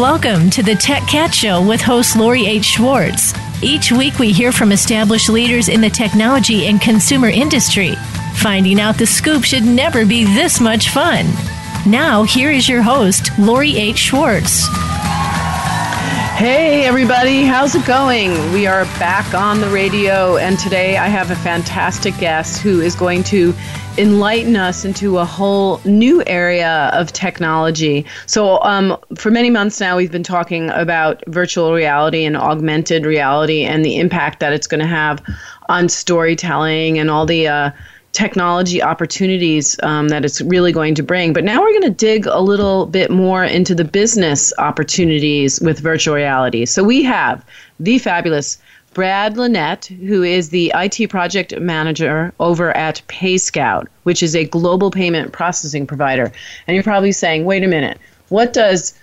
Welcome 0.00 0.48
to 0.52 0.62
the 0.62 0.74
Tech 0.76 1.06
Cat 1.06 1.34
Show 1.34 1.60
with 1.60 1.82
host 1.82 2.16
Lori 2.16 2.46
H. 2.46 2.64
Schwartz. 2.64 3.34
Each 3.62 3.92
week 3.92 4.18
we 4.18 4.32
hear 4.32 4.50
from 4.50 4.72
established 4.72 5.28
leaders 5.28 5.68
in 5.68 5.82
the 5.82 5.90
technology 5.90 6.68
and 6.68 6.80
consumer 6.80 7.28
industry. 7.28 7.96
Finding 8.36 8.80
out 8.80 8.96
the 8.96 9.04
scoop 9.04 9.44
should 9.44 9.62
never 9.62 10.06
be 10.06 10.24
this 10.24 10.58
much 10.58 10.88
fun. 10.88 11.26
Now, 11.84 12.22
here 12.22 12.50
is 12.50 12.66
your 12.66 12.80
host, 12.80 13.30
Lori 13.38 13.76
H. 13.76 13.98
Schwartz. 13.98 14.68
Hey, 16.38 16.86
everybody, 16.86 17.42
how's 17.42 17.74
it 17.74 17.84
going? 17.84 18.30
We 18.54 18.66
are 18.66 18.86
back 18.98 19.34
on 19.34 19.60
the 19.60 19.68
radio, 19.68 20.38
and 20.38 20.58
today 20.58 20.96
I 20.96 21.08
have 21.08 21.30
a 21.30 21.36
fantastic 21.36 22.16
guest 22.16 22.62
who 22.62 22.80
is 22.80 22.94
going 22.94 23.22
to 23.24 23.52
enlighten 24.00 24.56
us 24.56 24.84
into 24.84 25.18
a 25.18 25.24
whole 25.26 25.78
new 25.84 26.22
area 26.26 26.90
of 26.94 27.12
technology. 27.12 28.06
So, 28.24 28.62
um, 28.62 28.96
for 29.14 29.30
many 29.30 29.50
months 29.50 29.78
now, 29.78 29.98
we've 29.98 30.10
been 30.10 30.22
talking 30.22 30.70
about 30.70 31.22
virtual 31.26 31.74
reality 31.74 32.24
and 32.24 32.36
augmented 32.36 33.04
reality 33.04 33.64
and 33.64 33.84
the 33.84 33.98
impact 33.98 34.40
that 34.40 34.54
it's 34.54 34.66
going 34.66 34.80
to 34.80 34.86
have 34.86 35.22
on 35.68 35.90
storytelling 35.90 36.98
and 36.98 37.10
all 37.10 37.26
the 37.26 37.46
uh, 37.46 37.70
technology 38.12 38.82
opportunities 38.82 39.78
um, 39.82 40.08
that 40.08 40.24
it's 40.24 40.40
really 40.40 40.72
going 40.72 40.94
to 40.94 41.02
bring. 41.02 41.34
But 41.34 41.44
now 41.44 41.60
we're 41.60 41.78
going 41.78 41.82
to 41.82 41.90
dig 41.90 42.26
a 42.26 42.40
little 42.40 42.86
bit 42.86 43.10
more 43.10 43.44
into 43.44 43.74
the 43.74 43.84
business 43.84 44.52
opportunities 44.58 45.60
with 45.60 45.78
virtual 45.78 46.14
reality. 46.14 46.64
So 46.64 46.82
we 46.82 47.02
have 47.04 47.44
the 47.78 47.98
fabulous 47.98 48.58
Brad 48.92 49.36
Lenett, 49.36 49.86
who 49.86 50.24
is 50.24 50.50
the 50.50 50.72
IT 50.74 51.10
project 51.10 51.58
manager 51.60 52.32
over 52.40 52.76
at 52.76 53.02
PayScout, 53.06 53.86
which 54.02 54.22
is 54.22 54.34
a 54.34 54.46
global 54.46 54.90
payment 54.90 55.32
processing 55.32 55.86
provider. 55.86 56.32
And 56.66 56.74
you're 56.74 56.82
probably 56.82 57.12
saying, 57.12 57.44
wait 57.44 57.62
a 57.62 57.68
minute, 57.68 57.98
what 58.30 58.52
does 58.52 58.94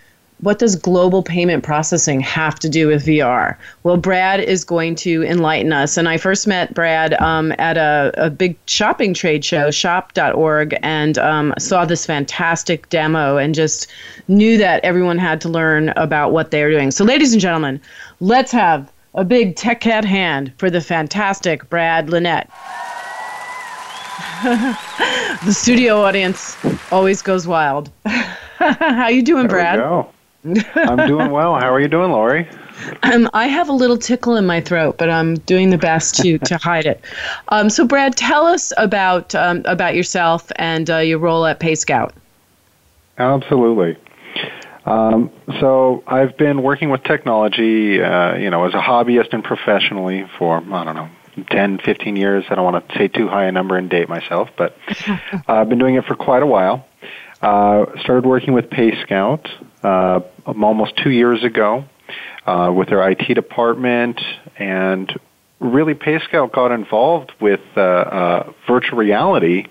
what 0.42 0.60
does 0.60 0.76
global 0.76 1.24
payment 1.24 1.64
processing 1.64 2.20
have 2.20 2.60
to 2.60 2.70
do 2.70 2.88
with 2.88 3.06
VR? 3.06 3.56
Well, 3.82 3.98
Brad 3.98 4.40
is 4.40 4.64
going 4.64 4.94
to 4.98 5.24
enlighten 5.24 5.74
us. 5.74 5.98
And 5.98 6.08
I 6.08 6.18
first 6.18 6.46
met 6.46 6.76
Brad 6.76 7.14
um, 7.16 7.54
at 7.58 7.76
a, 7.76 8.12
a, 8.18 8.30
big 8.30 8.56
shopping 8.68 9.16
trade 9.16 9.44
show, 9.44 9.72
shop.org, 9.72 10.78
and 10.84 11.18
um, 11.18 11.56
saw 11.58 11.86
this 11.86 12.06
fantastic 12.06 12.88
demo 12.90 13.38
and 13.38 13.56
just 13.56 13.88
knew 14.28 14.60
that 14.60 14.84
everyone 14.84 15.18
had 15.18 15.42
to 15.42 15.50
learn 15.50 15.90
about 15.96 16.32
what 16.34 16.52
they 16.52 16.62
are 16.62 16.70
doing. 16.70 16.92
So, 16.92 17.04
ladies 17.04 17.34
and 17.34 17.42
gentlemen, 17.42 17.82
let's 18.20 18.52
have 18.52 18.92
a 19.18 19.26
big 19.26 19.56
tech 19.56 19.82
cat 19.82 20.06
hand 20.06 20.54
for 20.58 20.70
the 20.70 20.80
fantastic 20.80 21.68
Brad 21.70 22.08
Lenett. 22.08 22.48
the 24.44 25.52
studio 25.52 26.02
audience 26.04 26.56
always 26.92 27.24
goes 27.24 27.48
wild. 27.48 27.92
How 28.06 29.08
you 29.08 29.24
doing, 29.24 29.48
Brad? 29.48 29.80
I'm 30.76 31.08
doing 31.08 31.32
well. 31.32 31.56
How 31.56 31.74
are 31.74 31.80
you 31.80 31.88
doing, 31.88 32.12
Lori? 32.12 32.48
Um, 33.02 33.28
I 33.34 33.48
have 33.48 33.70
a 33.70 33.74
little 33.74 33.98
tickle 33.98 34.36
in 34.36 34.46
my 34.46 34.62
throat, 34.62 35.00
but 35.00 35.10
I'm 35.10 35.40
doing 35.40 35.72
the 35.72 35.80
best 35.80 36.16
to, 36.18 36.38
to 36.38 36.58
hide 36.62 36.86
it. 36.86 37.02
Um, 37.50 37.72
so, 37.72 37.88
Brad, 37.88 38.16
tell 38.16 38.46
us 38.46 38.72
about 38.78 39.34
um, 39.34 39.64
about 39.66 39.96
yourself 39.96 40.52
and 40.58 40.88
uh, 40.92 40.98
your 40.98 41.18
role 41.18 41.48
at 41.48 41.60
PayScout. 41.60 42.12
Absolutely. 43.18 43.98
Um, 44.88 45.32
so, 45.60 46.04
I've 46.08 46.38
been 46.38 46.64
working 46.64 46.90
with 46.90 47.04
technology, 47.04 48.02
uh, 48.02 48.36
you 48.36 48.50
know, 48.50 48.66
as 48.66 48.74
a 48.74 48.80
hobbyist 48.80 49.34
and 49.34 49.44
professionally 49.44 50.26
for 50.38 50.58
I 50.58 50.84
don't 50.86 50.96
know 50.96 51.10
10, 51.50 51.80
15 51.80 52.16
years. 52.16 52.46
I 52.50 52.56
don't 52.56 52.64
want 52.64 52.88
to 52.88 52.98
say 52.98 53.08
too 53.08 53.28
high 53.28 53.46
a 53.46 53.52
number 53.52 53.78
and 53.78 53.90
date 53.90 54.10
myself, 54.10 54.50
but 54.58 54.78
uh, 55.08 55.18
I've 55.48 55.70
been 55.70 55.80
doing 55.80 55.96
it 55.96 56.06
for 56.06 56.16
quite 56.16 56.42
a 56.42 56.48
while. 56.48 56.88
Uh, 57.42 57.86
started 58.02 58.26
working 58.26 58.54
with 58.54 58.70
PayScout 58.70 59.48
uh, 59.84 60.22
almost 60.46 60.98
two 60.98 61.12
years 61.12 61.44
ago 61.44 61.86
uh, 62.46 62.72
with 62.76 62.90
their 62.90 63.08
IT 63.10 63.34
department, 63.34 64.20
and 64.58 65.12
really 65.60 65.94
PayScout 65.94 66.52
got 66.52 66.72
involved 66.72 67.32
with 67.40 67.62
uh, 67.76 67.82
uh, 67.82 68.54
virtual 68.68 68.98
reality 68.98 69.68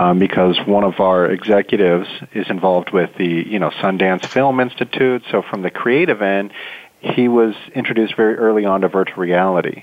um, 0.00 0.18
because 0.18 0.58
one 0.66 0.82
of 0.82 0.98
our 0.98 1.26
executives 1.26 2.08
is 2.32 2.48
involved 2.48 2.90
with 2.90 3.10
the 3.18 3.26
you 3.26 3.58
know 3.58 3.68
Sundance 3.68 4.26
Film 4.32 4.58
Institute. 4.58 5.22
So 5.30 5.42
from 5.42 5.60
the 5.60 5.70
creative 5.70 6.22
end, 6.22 6.52
he 7.00 7.28
was 7.28 7.54
introduced 7.74 8.16
very 8.16 8.36
early 8.36 8.64
on 8.64 8.80
to 8.80 8.88
virtual 8.88 9.18
reality 9.18 9.82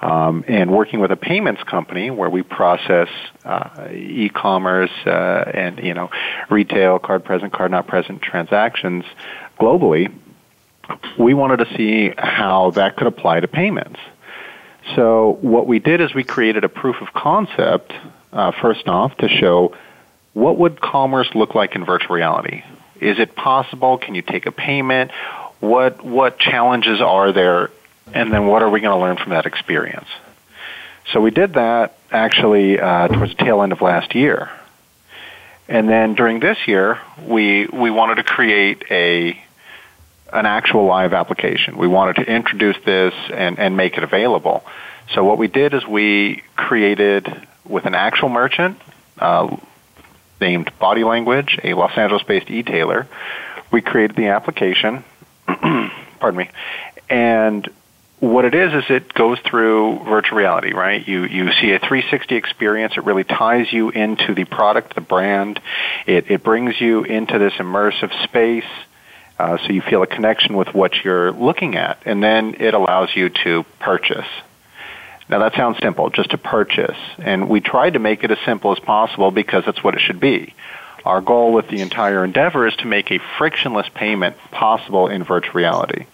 um, 0.00 0.44
and 0.46 0.70
working 0.70 1.00
with 1.00 1.10
a 1.10 1.16
payments 1.16 1.64
company 1.64 2.12
where 2.12 2.30
we 2.30 2.42
process 2.42 3.08
uh, 3.44 3.88
e-commerce 3.90 4.92
uh, 5.04 5.10
and 5.52 5.80
you 5.80 5.94
know 5.94 6.10
retail 6.48 7.00
card 7.00 7.24
present 7.24 7.52
card 7.52 7.72
not 7.72 7.88
present 7.88 8.22
transactions 8.22 9.04
globally 9.58 10.12
we 11.18 11.34
wanted 11.34 11.56
to 11.56 11.76
see 11.76 12.12
how 12.16 12.70
that 12.70 12.96
could 12.96 13.08
apply 13.08 13.40
to 13.40 13.48
payments 13.48 13.98
so 14.94 15.38
what 15.40 15.66
we 15.66 15.78
did 15.78 16.00
is 16.00 16.14
we 16.14 16.24
created 16.24 16.64
a 16.64 16.68
proof 16.68 16.96
of 17.00 17.12
concept 17.12 17.92
uh, 18.32 18.52
first 18.60 18.88
off 18.88 19.16
to 19.18 19.28
show 19.28 19.74
what 20.32 20.58
would 20.58 20.80
commerce 20.80 21.28
look 21.34 21.54
like 21.54 21.74
in 21.74 21.84
virtual 21.84 22.14
reality 22.14 22.62
is 23.00 23.18
it 23.18 23.34
possible 23.34 23.98
can 23.98 24.14
you 24.14 24.22
take 24.22 24.46
a 24.46 24.52
payment 24.52 25.10
what 25.60 26.04
what 26.04 26.38
challenges 26.38 27.00
are 27.00 27.32
there 27.32 27.70
and 28.12 28.32
then 28.32 28.46
what 28.46 28.62
are 28.62 28.70
we 28.70 28.80
going 28.80 28.96
to 28.96 29.00
learn 29.00 29.16
from 29.16 29.30
that 29.30 29.46
experience? 29.46 30.08
So 31.12 31.20
we 31.20 31.30
did 31.30 31.54
that 31.54 31.96
actually 32.10 32.78
uh, 32.78 33.08
towards 33.08 33.36
the 33.36 33.44
tail 33.44 33.62
end 33.62 33.72
of 33.72 33.80
last 33.80 34.14
year. 34.14 34.50
And 35.68 35.88
then 35.88 36.14
during 36.14 36.40
this 36.40 36.58
year, 36.66 37.00
we, 37.24 37.66
we 37.66 37.90
wanted 37.90 38.16
to 38.16 38.24
create 38.24 38.84
a, 38.90 39.40
an 40.32 40.46
actual 40.46 40.86
live 40.86 41.12
application. 41.12 41.76
We 41.76 41.86
wanted 41.86 42.16
to 42.16 42.32
introduce 42.32 42.76
this 42.84 43.14
and, 43.32 43.58
and 43.58 43.76
make 43.76 43.96
it 43.96 44.02
available. 44.02 44.64
So 45.14 45.24
what 45.24 45.38
we 45.38 45.48
did 45.48 45.74
is 45.74 45.86
we 45.86 46.42
created 46.56 47.46
with 47.70 47.86
an 47.86 47.94
actual 47.94 48.28
merchant 48.28 48.78
uh, 49.18 49.56
named 50.40 50.70
Body 50.78 51.04
Language, 51.04 51.58
a 51.62 51.74
Los 51.74 51.96
Angeles-based 51.96 52.50
e-tailer. 52.50 53.06
We 53.70 53.80
created 53.80 54.16
the 54.16 54.28
application, 54.28 55.04
pardon 55.46 56.36
me, 56.36 56.50
and 57.08 57.68
what 58.20 58.44
it 58.44 58.54
is 58.54 58.84
is 58.84 58.90
it 58.90 59.14
goes 59.14 59.38
through 59.40 60.00
virtual 60.04 60.36
reality, 60.36 60.72
right? 60.72 61.06
You 61.06 61.24
you 61.24 61.52
see 61.52 61.72
a 61.72 61.78
360 61.78 62.36
experience. 62.36 62.94
It 62.96 63.04
really 63.04 63.24
ties 63.24 63.72
you 63.72 63.88
into 63.88 64.34
the 64.34 64.44
product, 64.44 64.94
the 64.94 65.00
brand. 65.00 65.60
It 66.06 66.30
it 66.30 66.42
brings 66.42 66.78
you 66.80 67.02
into 67.04 67.38
this 67.38 67.54
immersive 67.54 68.12
space, 68.24 68.68
uh, 69.38 69.56
so 69.58 69.72
you 69.72 69.80
feel 69.80 70.02
a 70.02 70.06
connection 70.06 70.56
with 70.56 70.74
what 70.74 71.02
you're 71.02 71.32
looking 71.32 71.76
at, 71.76 72.02
and 72.04 72.22
then 72.22 72.56
it 72.60 72.74
allows 72.74 73.08
you 73.16 73.30
to 73.44 73.64
purchase. 73.78 74.28
Now 75.30 75.38
that 75.38 75.54
sounds 75.54 75.78
simple, 75.78 76.10
just 76.10 76.30
to 76.30 76.38
purchase, 76.38 76.98
and 77.18 77.48
we 77.48 77.60
tried 77.60 77.94
to 77.94 78.00
make 78.00 78.24
it 78.24 78.32
as 78.32 78.38
simple 78.44 78.72
as 78.72 78.80
possible 78.80 79.30
because 79.30 79.64
that's 79.64 79.82
what 79.82 79.94
it 79.94 80.00
should 80.00 80.18
be. 80.18 80.54
Our 81.04 81.20
goal 81.20 81.52
with 81.52 81.68
the 81.68 81.80
entire 81.80 82.24
endeavor 82.24 82.66
is 82.66 82.74
to 82.76 82.86
make 82.86 83.12
a 83.12 83.20
frictionless 83.38 83.88
payment 83.94 84.36
possible 84.50 85.06
in 85.06 85.22
virtual 85.22 85.54
reality. 85.54 86.06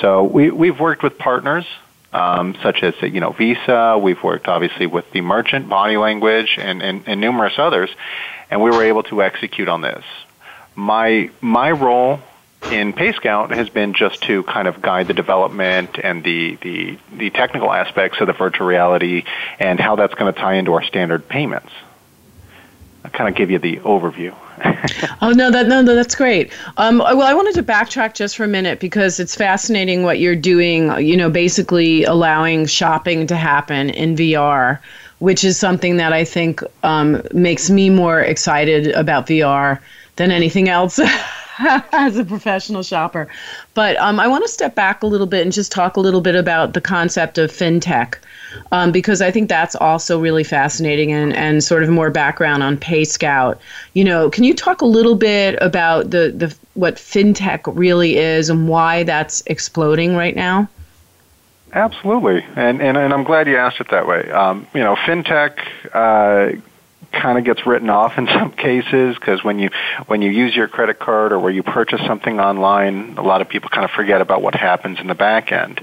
So 0.00 0.24
we, 0.24 0.50
we've 0.50 0.78
worked 0.78 1.02
with 1.02 1.18
partners 1.18 1.64
um, 2.12 2.54
such 2.62 2.82
as 2.82 2.94
you 3.00 3.20
know 3.20 3.32
Visa. 3.32 3.98
We've 4.00 4.22
worked 4.22 4.48
obviously 4.48 4.86
with 4.86 5.10
the 5.12 5.22
merchant, 5.22 5.68
Body 5.68 5.96
Language, 5.96 6.56
and, 6.58 6.82
and, 6.82 7.04
and 7.06 7.20
numerous 7.20 7.54
others, 7.56 7.90
and 8.50 8.62
we 8.62 8.70
were 8.70 8.84
able 8.84 9.02
to 9.04 9.22
execute 9.22 9.68
on 9.68 9.80
this. 9.80 10.04
My 10.74 11.30
my 11.40 11.70
role 11.70 12.20
in 12.70 12.92
PayScout 12.92 13.50
has 13.50 13.68
been 13.68 13.94
just 13.94 14.22
to 14.22 14.42
kind 14.44 14.68
of 14.68 14.80
guide 14.80 15.08
the 15.08 15.14
development 15.14 15.98
and 16.02 16.22
the, 16.22 16.56
the, 16.56 16.98
the 17.12 17.30
technical 17.30 17.72
aspects 17.72 18.20
of 18.20 18.26
the 18.26 18.32
virtual 18.32 18.66
reality 18.66 19.24
and 19.58 19.80
how 19.80 19.96
that's 19.96 20.14
going 20.14 20.32
to 20.32 20.38
tie 20.38 20.54
into 20.54 20.74
our 20.74 20.82
standard 20.82 21.28
payments. 21.28 21.72
I'll 23.04 23.10
kind 23.10 23.28
of 23.28 23.34
give 23.34 23.50
you 23.50 23.58
the 23.58 23.78
overview. 23.78 24.34
oh 25.22 25.30
no, 25.30 25.50
that 25.50 25.66
no, 25.66 25.82
no, 25.82 25.94
that's 25.96 26.14
great. 26.14 26.52
Um, 26.76 26.98
well, 26.98 27.22
I 27.22 27.34
wanted 27.34 27.54
to 27.54 27.62
backtrack 27.62 28.14
just 28.14 28.36
for 28.36 28.44
a 28.44 28.48
minute 28.48 28.78
because 28.78 29.18
it's 29.18 29.34
fascinating 29.34 30.04
what 30.04 30.20
you're 30.20 30.36
doing. 30.36 30.96
You 31.00 31.16
know, 31.16 31.28
basically 31.28 32.04
allowing 32.04 32.66
shopping 32.66 33.26
to 33.26 33.34
happen 33.36 33.90
in 33.90 34.14
VR, 34.14 34.78
which 35.18 35.42
is 35.42 35.58
something 35.58 35.96
that 35.96 36.12
I 36.12 36.24
think 36.24 36.62
um, 36.84 37.22
makes 37.32 37.70
me 37.70 37.90
more 37.90 38.20
excited 38.20 38.88
about 38.88 39.26
VR 39.26 39.80
than 40.16 40.30
anything 40.30 40.68
else. 40.68 41.00
as 41.92 42.16
a 42.16 42.24
professional 42.24 42.82
shopper. 42.82 43.28
But 43.74 43.96
um, 43.98 44.20
I 44.20 44.28
want 44.28 44.44
to 44.44 44.48
step 44.48 44.74
back 44.74 45.02
a 45.02 45.06
little 45.06 45.26
bit 45.26 45.42
and 45.42 45.52
just 45.52 45.72
talk 45.72 45.96
a 45.96 46.00
little 46.00 46.20
bit 46.20 46.34
about 46.34 46.74
the 46.74 46.80
concept 46.80 47.38
of 47.38 47.50
fintech 47.50 48.16
um, 48.70 48.92
because 48.92 49.22
I 49.22 49.30
think 49.30 49.48
that's 49.48 49.74
also 49.74 50.20
really 50.20 50.44
fascinating 50.44 51.12
and, 51.12 51.32
and 51.34 51.62
sort 51.62 51.82
of 51.82 51.88
more 51.88 52.10
background 52.10 52.62
on 52.62 52.76
PayScout. 52.76 53.58
You 53.94 54.04
know, 54.04 54.30
can 54.30 54.44
you 54.44 54.54
talk 54.54 54.80
a 54.80 54.86
little 54.86 55.14
bit 55.14 55.58
about 55.60 56.10
the, 56.10 56.32
the 56.34 56.54
what 56.74 56.96
fintech 56.96 57.60
really 57.66 58.16
is 58.16 58.48
and 58.50 58.68
why 58.68 59.02
that's 59.02 59.42
exploding 59.46 60.16
right 60.16 60.36
now? 60.36 60.68
Absolutely, 61.74 62.44
and 62.54 62.82
and, 62.82 62.98
and 62.98 63.14
I'm 63.14 63.24
glad 63.24 63.46
you 63.46 63.56
asked 63.56 63.80
it 63.80 63.88
that 63.90 64.06
way. 64.06 64.30
Um, 64.30 64.66
you 64.74 64.80
know, 64.80 64.94
fintech. 64.94 65.58
Uh, 65.94 66.60
kind 67.12 67.38
of 67.38 67.44
gets 67.44 67.66
written 67.66 67.90
off 67.90 68.18
in 68.18 68.26
some 68.38 68.52
cases 68.52 69.16
because 69.16 69.44
when 69.44 69.58
you 69.58 69.70
when 70.06 70.22
you 70.22 70.30
use 70.30 70.54
your 70.54 70.68
credit 70.68 70.98
card 70.98 71.32
or 71.32 71.38
where 71.38 71.52
you 71.52 71.62
purchase 71.62 72.00
something 72.06 72.40
online, 72.40 73.16
a 73.18 73.22
lot 73.22 73.40
of 73.40 73.48
people 73.48 73.68
kind 73.70 73.84
of 73.84 73.90
forget 73.90 74.20
about 74.20 74.42
what 74.42 74.54
happens 74.54 74.98
in 75.00 75.06
the 75.06 75.14
back 75.14 75.52
end. 75.52 75.80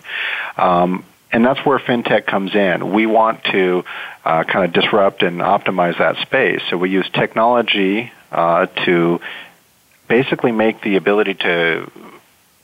Um, 0.58 1.06
and 1.32 1.46
that's 1.46 1.64
where 1.64 1.78
fintech 1.78 2.26
comes 2.26 2.56
in. 2.56 2.92
We 2.92 3.06
want 3.06 3.44
to 3.46 3.86
uh, 4.26 4.44
kind 4.46 4.66
of 4.66 4.74
disrupt 4.74 5.22
and 5.22 5.42
optimize 5.42 5.98
that 6.00 6.18
space. 6.24 6.62
So 6.70 6.78
we 6.78 6.90
use 6.90 7.08
technology 7.12 8.12
uh, 8.32 8.66
to 8.86 9.22
basically 10.08 10.52
make 10.52 10.82
the 10.82 10.96
ability 10.96 11.36
to 11.36 11.92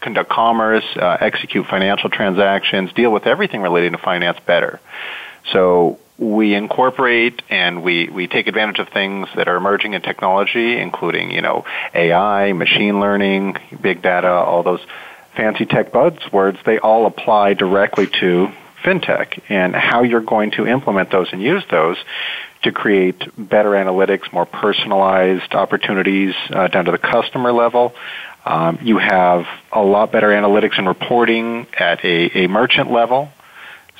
conduct 0.01 0.29
commerce, 0.29 0.85
uh, 0.95 1.17
execute 1.19 1.67
financial 1.67 2.09
transactions, 2.09 2.91
deal 2.93 3.11
with 3.11 3.27
everything 3.27 3.61
related 3.61 3.91
to 3.91 3.97
finance 3.99 4.37
better. 4.45 4.79
So 5.51 5.99
we 6.17 6.53
incorporate 6.53 7.41
and 7.49 7.83
we, 7.83 8.07
we 8.09 8.27
take 8.27 8.47
advantage 8.47 8.79
of 8.79 8.89
things 8.89 9.27
that 9.35 9.47
are 9.47 9.55
emerging 9.55 9.93
in 9.93 10.01
technology, 10.01 10.77
including, 10.77 11.31
you 11.31 11.41
know, 11.41 11.65
AI, 11.93 12.53
machine 12.53 12.99
learning, 12.99 13.57
big 13.81 14.01
data, 14.01 14.29
all 14.29 14.63
those 14.63 14.79
fancy 15.35 15.65
tech 15.65 15.91
buzzwords, 15.91 16.63
they 16.63 16.79
all 16.79 17.05
apply 17.05 17.53
directly 17.53 18.07
to 18.07 18.49
fintech 18.83 19.41
and 19.49 19.75
how 19.75 20.03
you're 20.03 20.21
going 20.21 20.51
to 20.51 20.65
implement 20.65 21.11
those 21.11 21.27
and 21.33 21.41
use 21.41 21.63
those 21.69 21.97
to 22.63 22.71
create 22.71 23.21
better 23.37 23.71
analytics, 23.71 24.31
more 24.31 24.45
personalized 24.45 25.53
opportunities 25.53 26.33
uh, 26.49 26.67
down 26.67 26.85
to 26.85 26.91
the 26.91 26.97
customer 26.97 27.51
level. 27.51 27.93
Um, 28.45 28.79
you 28.81 28.97
have 28.99 29.45
a 29.71 29.81
lot 29.81 30.11
better 30.11 30.29
analytics 30.29 30.77
and 30.77 30.87
reporting 30.87 31.67
at 31.77 32.03
a, 32.05 32.45
a 32.45 32.47
merchant 32.47 32.91
level. 32.91 33.29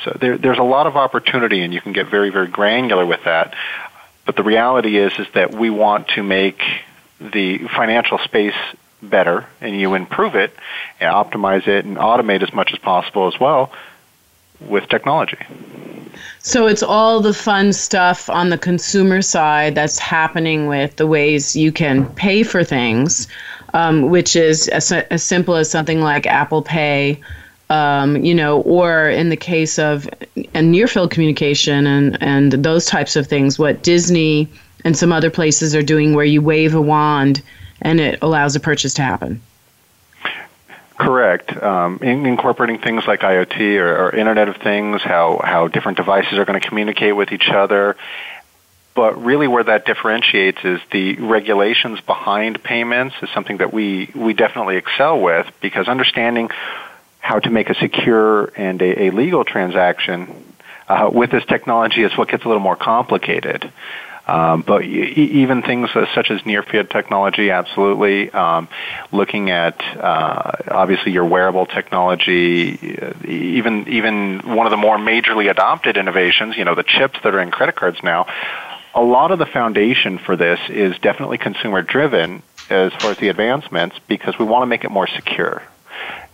So 0.04 0.16
there, 0.20 0.38
there's 0.38 0.58
a 0.58 0.64
lot 0.64 0.88
of 0.88 0.98
opportunity, 0.98 1.62
and 1.62 1.74
you 1.74 1.82
can 1.82 1.94
get 1.94 2.08
very, 2.08 2.30
very 2.30 2.48
granular 2.48 3.06
with 3.06 3.24
that. 3.24 3.56
But 4.26 4.36
the 4.36 4.44
reality 4.44 4.98
is, 4.98 5.14
is 5.20 5.28
that 5.34 5.54
we 5.54 5.70
want 5.70 6.10
to 6.10 6.24
make 6.24 6.62
the 7.20 7.60
financial 7.70 8.18
space 8.20 8.56
better, 9.02 9.46
and 9.62 9.80
you 9.80 9.94
improve 9.94 10.36
it, 10.36 10.56
and 11.00 11.14
optimize 11.14 11.68
it, 11.68 11.86
and 11.86 11.98
automate 11.98 12.44
as 12.44 12.54
much 12.54 12.74
as 12.74 12.80
possible 12.80 13.28
as 13.28 13.40
well 13.40 13.72
with 14.60 14.88
technology. 14.90 15.38
So 16.40 16.68
it's 16.68 16.84
all 16.84 17.22
the 17.22 17.34
fun 17.34 17.74
stuff 17.74 18.30
on 18.30 18.50
the 18.50 18.58
consumer 18.58 19.22
side 19.22 19.76
that's 19.76 20.00
happening 20.00 20.68
with 20.68 20.96
the 20.96 21.08
ways 21.08 21.56
you 21.56 21.72
can 21.72 22.06
pay 22.16 22.44
for 22.44 22.64
things, 22.64 23.28
um, 23.74 24.10
which 24.10 24.36
is 24.36 24.68
as, 24.70 24.92
as 24.92 25.24
simple 25.24 25.56
as 25.56 25.70
something 25.70 26.02
like 26.02 26.26
Apple 26.26 26.62
Pay. 26.62 27.20
Um, 27.68 28.24
you 28.24 28.36
know, 28.36 28.62
or 28.62 29.10
in 29.10 29.30
the 29.30 29.38
case 29.38 29.80
of 29.80 30.08
a 30.54 30.62
near 30.62 30.88
field 30.88 31.10
communication 31.10 31.88
and, 31.88 32.22
and 32.22 32.52
those 32.52 32.86
types 32.86 33.16
of 33.16 33.26
things, 33.26 33.58
what 33.58 33.82
Disney 33.82 34.48
and 34.84 34.96
some 34.96 35.12
other 35.12 35.32
places 35.32 35.76
are 35.76 35.82
doing 35.82 36.14
where 36.14 36.26
you 36.26 36.44
wave 36.44 36.76
a 36.76 36.82
wand 36.82 37.42
and 37.82 38.00
it 38.00 38.20
allows 38.22 38.56
a 38.56 38.60
purchase 38.60 38.94
to 38.94 39.02
happen. 39.02 39.42
Correct. 40.98 41.52
Um, 41.62 42.00
in, 42.02 42.26
incorporating 42.26 42.80
things 42.80 43.06
like 43.06 43.20
IoT 43.20 43.80
or, 43.80 44.06
or 44.06 44.16
Internet 44.16 44.48
of 44.48 44.58
Things, 44.58 45.02
how, 45.02 45.42
how 45.44 45.68
different 45.68 45.98
devices 45.98 46.34
are 46.38 46.46
going 46.46 46.60
to 46.60 46.66
communicate 46.66 47.16
with 47.16 47.32
each 47.32 47.50
other. 47.50 47.98
But 48.94 49.22
really, 49.22 49.50
where 49.50 49.64
that 49.64 49.86
differentiates 49.86 50.64
is 50.64 50.80
the 50.92 51.16
regulations 51.18 52.00
behind 52.00 52.64
payments 52.64 53.16
is 53.22 53.30
something 53.32 53.58
that 53.58 53.74
we, 53.74 54.10
we 54.16 54.34
definitely 54.34 54.78
excel 54.78 55.20
with 55.20 55.48
because 55.60 55.90
understanding 55.90 56.50
how 57.26 57.40
to 57.40 57.50
make 57.50 57.72
a 57.72 57.74
secure 57.74 58.52
and 58.56 58.80
a, 58.84 59.06
a 59.06 59.10
legal 59.10 59.44
transaction 59.44 60.46
uh, 60.88 61.10
with 61.12 61.32
this 61.32 61.44
technology 61.46 62.04
is 62.04 62.16
what 62.16 62.28
gets 62.28 62.46
a 62.46 62.48
little 62.48 62.62
more 62.62 62.76
complicated. 62.76 63.72
Um, 64.28 64.62
but 64.62 64.84
even 64.84 65.64
things 65.64 65.90
such 66.14 66.30
as 66.30 66.46
near 66.46 66.62
field 66.62 66.92
technology, 66.92 67.50
absolutely. 67.50 68.30
Um, 68.30 68.68
looking 69.12 69.50
at 69.50 69.80
uh, 69.82 70.52
obviously 70.68 71.14
your 71.14 71.26
wearable 71.26 71.66
technology, 71.66 72.96
uh, 73.02 73.14
even 73.26 73.88
even 73.88 74.56
one 74.56 74.68
of 74.68 74.72
the 74.72 74.78
more 74.78 74.98
majorly 74.98 75.50
adopted 75.50 75.98
innovations, 75.98 76.56
you 76.58 76.64
know, 76.64 76.76
the 76.76 76.84
chips 76.84 77.20
that 77.24 77.34
are 77.34 77.42
in 77.42 77.50
credit 77.50 77.76
cards 77.76 77.98
now. 78.04 78.28
A 78.94 79.02
lot 79.02 79.32
of 79.32 79.40
the 79.40 79.48
foundation 79.48 80.20
for 80.20 80.36
this 80.36 80.60
is 80.70 80.96
definitely 81.00 81.40
consumer 81.40 81.82
driven 81.82 82.44
as 82.70 82.94
far 82.94 83.12
as 83.12 83.18
the 83.18 83.30
advancements 83.30 83.96
because 84.08 84.38
we 84.40 84.46
want 84.46 84.62
to 84.62 84.68
make 84.68 84.84
it 84.84 84.92
more 84.92 85.08
secure 85.08 85.64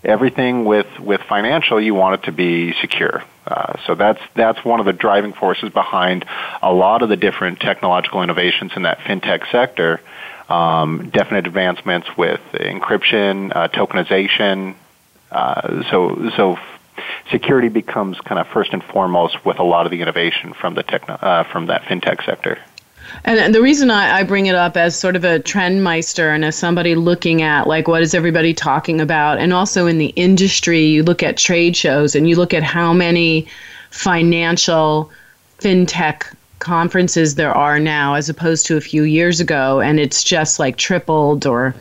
everything 0.03 0.65
with 0.65 0.87
with 0.99 1.21
financial 1.21 1.79
you 1.81 1.93
want 1.93 2.21
it 2.21 2.25
to 2.25 2.31
be 2.31 2.73
secure. 2.81 3.23
Uh, 3.45 3.73
so 3.85 3.95
that's 3.95 4.21
that's 4.35 4.63
one 4.63 4.79
of 4.79 4.85
the 4.85 4.93
driving 4.93 5.33
forces 5.33 5.71
behind 5.71 6.25
a 6.61 6.73
lot 6.73 7.01
of 7.01 7.09
the 7.09 7.17
different 7.17 7.59
technological 7.59 8.21
innovations 8.23 8.71
in 8.75 8.83
that 8.83 8.99
fintech 8.99 9.49
sector. 9.51 10.01
Um, 10.49 11.09
definite 11.11 11.47
advancements 11.47 12.07
with 12.17 12.41
encryption 12.53 13.55
uh, 13.55 13.67
tokenization. 13.69 14.75
Uh, 15.31 15.89
so 15.89 16.29
so 16.35 16.59
security 17.31 17.69
becomes 17.69 18.19
kind 18.19 18.39
of 18.39 18.47
first 18.47 18.73
and 18.73 18.83
foremost 18.83 19.45
with 19.45 19.59
a 19.59 19.63
lot 19.63 19.85
of 19.85 19.91
the 19.91 20.01
innovation 20.01 20.53
from 20.53 20.75
the 20.75 20.83
techno, 20.83 21.13
uh, 21.15 21.43
from 21.43 21.67
that 21.67 21.83
fintech 21.83 22.25
sector 22.25 22.59
and 23.23 23.53
the 23.53 23.61
reason 23.61 23.91
I, 23.91 24.19
I 24.19 24.23
bring 24.23 24.47
it 24.47 24.55
up 24.55 24.75
as 24.77 24.95
sort 24.95 25.15
of 25.15 25.23
a 25.23 25.39
trendmeister 25.39 26.33
and 26.33 26.43
as 26.43 26.55
somebody 26.55 26.95
looking 26.95 27.41
at 27.41 27.67
like 27.67 27.87
what 27.87 28.01
is 28.01 28.13
everybody 28.13 28.53
talking 28.53 28.99
about, 28.99 29.37
and 29.37 29.53
also 29.53 29.87
in 29.87 29.97
the 29.97 30.13
industry, 30.15 30.85
you 30.85 31.03
look 31.03 31.23
at 31.23 31.37
trade 31.37 31.75
shows 31.75 32.15
and 32.15 32.27
you 32.27 32.35
look 32.35 32.53
at 32.53 32.63
how 32.63 32.93
many 32.93 33.47
financial 33.91 35.11
fintech 35.59 36.23
conferences 36.59 37.35
there 37.35 37.53
are 37.53 37.79
now 37.79 38.13
as 38.13 38.29
opposed 38.29 38.65
to 38.67 38.77
a 38.77 38.81
few 38.81 39.03
years 39.03 39.39
ago, 39.39 39.79
and 39.81 39.99
it's 39.99 40.23
just 40.23 40.59
like 40.59 40.77
tripled 40.77 41.45
or, 41.45 41.75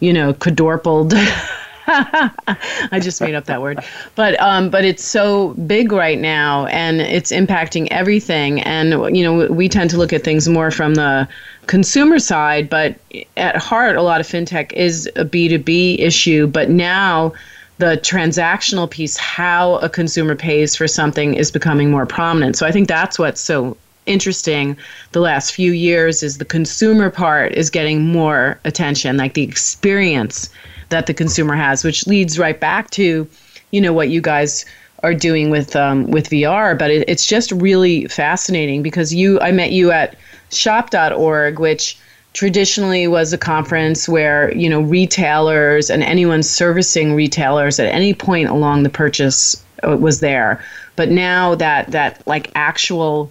you 0.00 0.12
know, 0.12 0.32
quadrupled. 0.32 1.14
I 2.92 3.00
just 3.00 3.20
made 3.20 3.34
up 3.34 3.46
that 3.46 3.62
word, 3.62 3.82
but 4.14 4.38
um, 4.40 4.68
but 4.68 4.84
it's 4.84 5.02
so 5.02 5.54
big 5.66 5.90
right 5.90 6.18
now, 6.18 6.66
and 6.66 7.00
it's 7.00 7.32
impacting 7.32 7.88
everything. 7.90 8.60
And 8.62 9.16
you 9.16 9.24
know, 9.24 9.50
we 9.50 9.70
tend 9.70 9.88
to 9.90 9.96
look 9.96 10.12
at 10.12 10.22
things 10.22 10.48
more 10.48 10.70
from 10.70 10.96
the 10.96 11.26
consumer 11.66 12.18
side, 12.18 12.68
but 12.68 12.96
at 13.38 13.56
heart, 13.56 13.96
a 13.96 14.02
lot 14.02 14.20
of 14.20 14.26
fintech 14.26 14.72
is 14.74 15.08
a 15.16 15.24
B 15.24 15.48
two 15.48 15.58
B 15.58 15.98
issue. 15.98 16.46
But 16.46 16.68
now, 16.68 17.32
the 17.78 17.96
transactional 18.02 18.90
piece, 18.90 19.16
how 19.16 19.76
a 19.76 19.88
consumer 19.88 20.36
pays 20.36 20.76
for 20.76 20.86
something, 20.86 21.34
is 21.34 21.50
becoming 21.50 21.90
more 21.90 22.04
prominent. 22.04 22.56
So 22.56 22.66
I 22.66 22.70
think 22.70 22.86
that's 22.86 23.18
what's 23.18 23.40
so 23.40 23.78
interesting 24.04 24.76
the 25.12 25.20
last 25.20 25.54
few 25.54 25.72
years 25.72 26.22
is 26.22 26.38
the 26.38 26.44
consumer 26.44 27.10
part 27.10 27.52
is 27.54 27.70
getting 27.70 28.06
more 28.06 28.58
attention 28.64 29.16
like 29.16 29.34
the 29.34 29.42
experience 29.42 30.50
that 30.88 31.06
the 31.06 31.14
consumer 31.14 31.54
has, 31.54 31.84
which 31.84 32.06
leads 32.06 32.38
right 32.38 32.58
back 32.58 32.90
to, 32.90 33.28
you 33.70 33.80
know, 33.80 33.92
what 33.92 34.08
you 34.08 34.20
guys 34.20 34.64
are 35.02 35.14
doing 35.14 35.50
with 35.50 35.76
um, 35.76 36.10
with 36.10 36.30
VR. 36.30 36.78
But 36.78 36.90
it, 36.90 37.08
it's 37.08 37.26
just 37.26 37.52
really 37.52 38.06
fascinating 38.08 38.82
because 38.82 39.14
you, 39.14 39.40
I 39.40 39.52
met 39.52 39.72
you 39.72 39.90
at 39.90 40.16
Shop.org, 40.50 41.58
which 41.58 41.98
traditionally 42.32 43.08
was 43.08 43.32
a 43.32 43.38
conference 43.38 44.08
where 44.08 44.54
you 44.54 44.68
know 44.68 44.80
retailers 44.80 45.90
and 45.90 46.02
anyone 46.02 46.42
servicing 46.42 47.14
retailers 47.14 47.78
at 47.78 47.86
any 47.86 48.14
point 48.14 48.48
along 48.48 48.82
the 48.82 48.90
purchase 48.90 49.62
uh, 49.86 49.96
was 49.96 50.20
there. 50.20 50.62
But 50.96 51.10
now 51.10 51.54
that 51.56 51.90
that 51.90 52.26
like 52.26 52.50
actual 52.54 53.30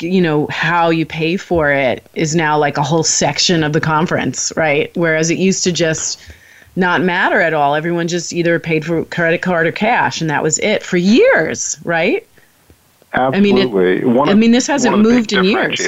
you 0.00 0.20
know 0.20 0.46
how 0.48 0.90
you 0.90 1.04
pay 1.04 1.36
for 1.36 1.70
it 1.72 2.06
is 2.14 2.34
now 2.34 2.56
like 2.56 2.76
a 2.76 2.82
whole 2.82 3.02
section 3.02 3.64
of 3.64 3.72
the 3.72 3.80
conference 3.80 4.52
right 4.56 4.96
whereas 4.96 5.28
it 5.28 5.38
used 5.38 5.64
to 5.64 5.72
just 5.72 6.20
not 6.78 7.02
matter 7.02 7.40
at 7.40 7.52
all. 7.52 7.74
Everyone 7.74 8.08
just 8.08 8.32
either 8.32 8.58
paid 8.58 8.84
for 8.84 9.04
credit 9.04 9.42
card 9.42 9.66
or 9.66 9.72
cash, 9.72 10.20
and 10.20 10.30
that 10.30 10.42
was 10.42 10.58
it 10.60 10.82
for 10.82 10.96
years, 10.96 11.76
right? 11.84 12.26
Absolutely. 13.12 13.98
I 13.98 14.04
mean, 14.04 14.18
it, 14.18 14.30
I 14.30 14.34
mean, 14.34 14.50
this 14.52 14.66
hasn't 14.66 14.98
moved 14.98 15.32
in 15.32 15.44
years. 15.44 15.80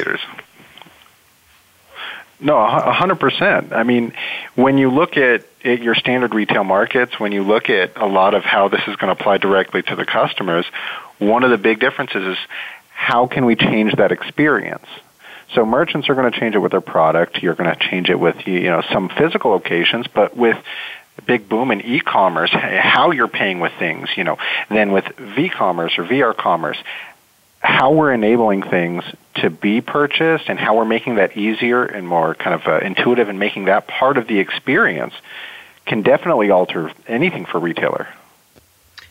No, 2.41 2.57
a 2.57 2.93
hundred 2.93 3.21
percent. 3.21 3.73
I 3.73 3.83
mean, 3.83 4.15
when 4.55 4.79
you 4.79 4.91
look 4.91 5.17
at, 5.17 5.45
at 5.63 5.83
your 5.83 5.95
standard 5.95 6.35
retail 6.35 6.65
markets, 6.65 7.21
when 7.21 7.33
you 7.33 7.43
look 7.43 7.69
at 7.69 7.97
a 7.97 8.07
lot 8.07 8.35
of 8.35 8.43
how 8.43 8.69
this 8.69 8.81
is 8.89 8.97
going 8.97 9.15
to 9.15 9.21
apply 9.21 9.37
directly 9.39 9.83
to 9.83 9.95
the 9.95 10.07
customers, 10.07 10.65
one 11.19 11.45
of 11.45 11.51
the 11.51 11.59
big 11.59 11.81
differences 11.81 12.39
is 12.39 12.39
how 12.89 13.27
can 13.27 13.45
we 13.45 13.57
change 13.57 13.95
that 13.97 14.11
experience? 14.11 14.87
So 15.55 15.67
merchants 15.67 16.09
are 16.09 16.15
going 16.15 16.31
to 16.31 16.39
change 16.39 16.55
it 16.55 16.59
with 16.59 16.71
their 16.71 16.81
product. 16.81 17.43
You're 17.43 17.55
going 17.55 17.75
to 17.75 17.89
change 17.89 18.09
it 18.09 18.19
with 18.19 18.47
you 18.47 18.63
know 18.63 18.83
some 18.93 19.09
physical 19.09 19.51
locations, 19.51 20.07
but 20.07 20.37
with 20.37 20.57
big 21.27 21.49
boom 21.49 21.71
in 21.71 21.81
e-commerce, 21.83 22.51
how 22.51 23.11
you're 23.11 23.29
paying 23.29 23.61
with 23.61 23.73
things, 23.79 24.09
you 24.17 24.25
know, 24.25 24.39
then 24.69 24.93
with 24.93 25.07
v-commerce 25.17 25.99
or 25.99 26.05
VR 26.05 26.37
commerce, 26.37 26.79
how 27.61 27.93
we're 27.93 28.13
enabling 28.13 28.63
things 28.63 29.05
to 29.35 29.51
be 29.51 29.81
purchased 29.81 30.49
and 30.49 30.59
how 30.59 30.77
we're 30.77 30.85
making 30.85 31.17
that 31.17 31.37
easier 31.37 31.85
and 31.85 32.09
more 32.09 32.35
kind 32.35 32.55
of 32.55 32.67
uh, 32.67 32.79
intuitive 32.79 33.29
and 33.29 33.39
making 33.39 33.67
that 33.67 33.87
part 33.87 34.17
of 34.17 34.27
the 34.27 34.39
experience 34.39 35.15
can 35.87 36.03
definitely 36.03 36.51
alter 36.51 36.91
anything 37.07 37.45
for 37.45 37.61
retailer. 37.61 38.09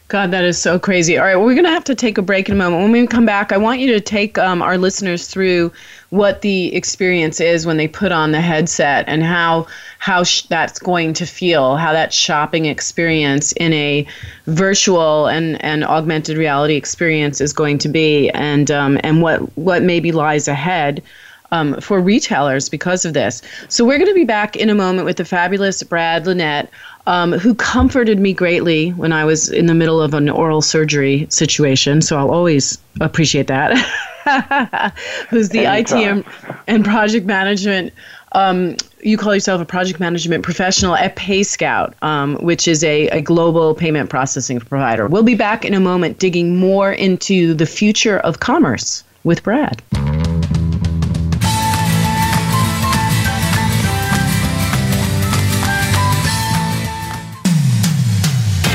God, 0.08 0.32
that 0.32 0.44
is 0.44 0.60
so 0.60 0.80
crazy. 0.80 1.20
All 1.20 1.26
right, 1.26 1.36
we're 1.36 1.54
going 1.54 1.66
to 1.66 1.72
have 1.72 1.84
to 1.84 1.96
take 1.96 2.18
a 2.18 2.24
break 2.24 2.50
in 2.50 2.56
a 2.56 2.58
moment. 2.58 2.82
When 2.82 2.92
we 2.92 3.06
come 3.06 3.28
back, 3.28 3.52
I 3.52 3.58
want 3.58 3.80
you 3.80 3.94
to 3.94 4.02
take 4.02 4.40
um, 4.40 4.64
our 4.64 4.76
listeners 4.76 5.28
through 5.28 5.72
what 6.10 6.42
the 6.42 6.74
experience 6.76 7.40
is 7.40 7.66
when 7.66 7.78
they 7.78 7.88
put 7.88 8.12
on 8.12 8.32
the 8.32 8.42
headset 8.42 9.06
and 9.08 9.24
how 9.24 9.68
how 10.00 10.24
sh- 10.24 10.44
that's 10.44 10.80
going 10.80 11.14
to 11.14 11.26
feel, 11.26 11.76
how 11.76 11.92
that 11.92 12.14
shopping 12.14 12.66
experience 12.66 13.52
in 13.54 13.74
a 13.74 14.08
virtual 14.48 15.28
and, 15.28 15.64
and 15.64 15.84
augmented 15.84 16.38
reality 16.38 16.76
experience 16.76 17.42
is 17.42 17.54
going 17.54 17.78
to 17.78 17.90
be, 17.90 18.30
and 18.30 18.72
um, 18.72 19.00
and 19.04 19.22
what 19.22 19.40
what 19.58 19.84
maybe 19.84 20.12
lies 20.12 20.48
ahead. 20.48 21.04
Um, 21.52 21.82
for 21.82 22.00
retailers 22.00 22.70
because 22.70 23.06
of 23.06 23.16
this. 23.16 23.42
So, 23.70 23.84
we're 23.84 23.98
going 23.98 24.08
to 24.08 24.14
be 24.14 24.24
back 24.24 24.56
in 24.56 24.70
a 24.70 24.76
moment 24.76 25.06
with 25.06 25.18
the 25.18 25.26
fabulous 25.26 25.82
Brad 25.82 26.28
Lenett, 26.28 26.70
um, 27.08 27.32
who 27.32 27.56
comforted 27.56 28.20
me 28.20 28.34
greatly 28.34 28.92
when 28.92 29.12
I 29.12 29.26
was 29.26 29.50
in 29.50 29.66
the 29.66 29.74
middle 29.74 30.00
of 30.00 30.14
an 30.14 30.30
oral 30.30 30.62
surgery 30.62 31.26
situation. 31.32 32.04
So, 32.04 32.20
I'll 32.20 32.30
always 32.30 32.78
appreciate 33.02 33.48
that. 33.48 33.84
Who's 35.30 35.50
the 35.50 35.66
Anytime. 35.66 35.76
IT 35.76 35.92
and, 35.92 36.26
and 36.68 36.86
project 36.86 37.26
management 37.26 37.94
um, 38.34 38.76
you 39.02 39.18
call 39.18 39.34
yourself 39.34 39.62
a 39.62 39.66
project 39.66 40.00
management 40.00 40.44
professional 40.44 40.96
at 40.96 41.16
PayScout, 41.16 41.94
um, 42.04 42.36
which 42.38 42.68
is 42.68 42.84
a, 42.84 43.08
a 43.08 43.22
global 43.22 43.74
payment 43.74 44.10
processing 44.10 44.60
provider. 44.60 45.08
We'll 45.08 45.24
be 45.24 45.36
back 45.36 45.66
in 45.66 45.74
a 45.74 45.80
moment 45.80 46.20
digging 46.20 46.56
more 46.56 46.92
into 46.92 47.54
the 47.54 47.66
future 47.66 48.20
of 48.20 48.40
commerce 48.40 49.04
with 49.24 49.44
Brad. 49.44 49.82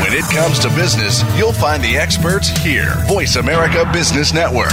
When 0.00 0.12
it 0.12 0.24
comes 0.32 0.58
to 0.60 0.68
business, 0.70 1.22
you'll 1.36 1.52
find 1.52 1.82
the 1.82 1.96
experts 1.96 2.48
here. 2.48 2.94
Voice 3.06 3.36
America 3.36 3.88
Business 3.92 4.32
Network. 4.32 4.72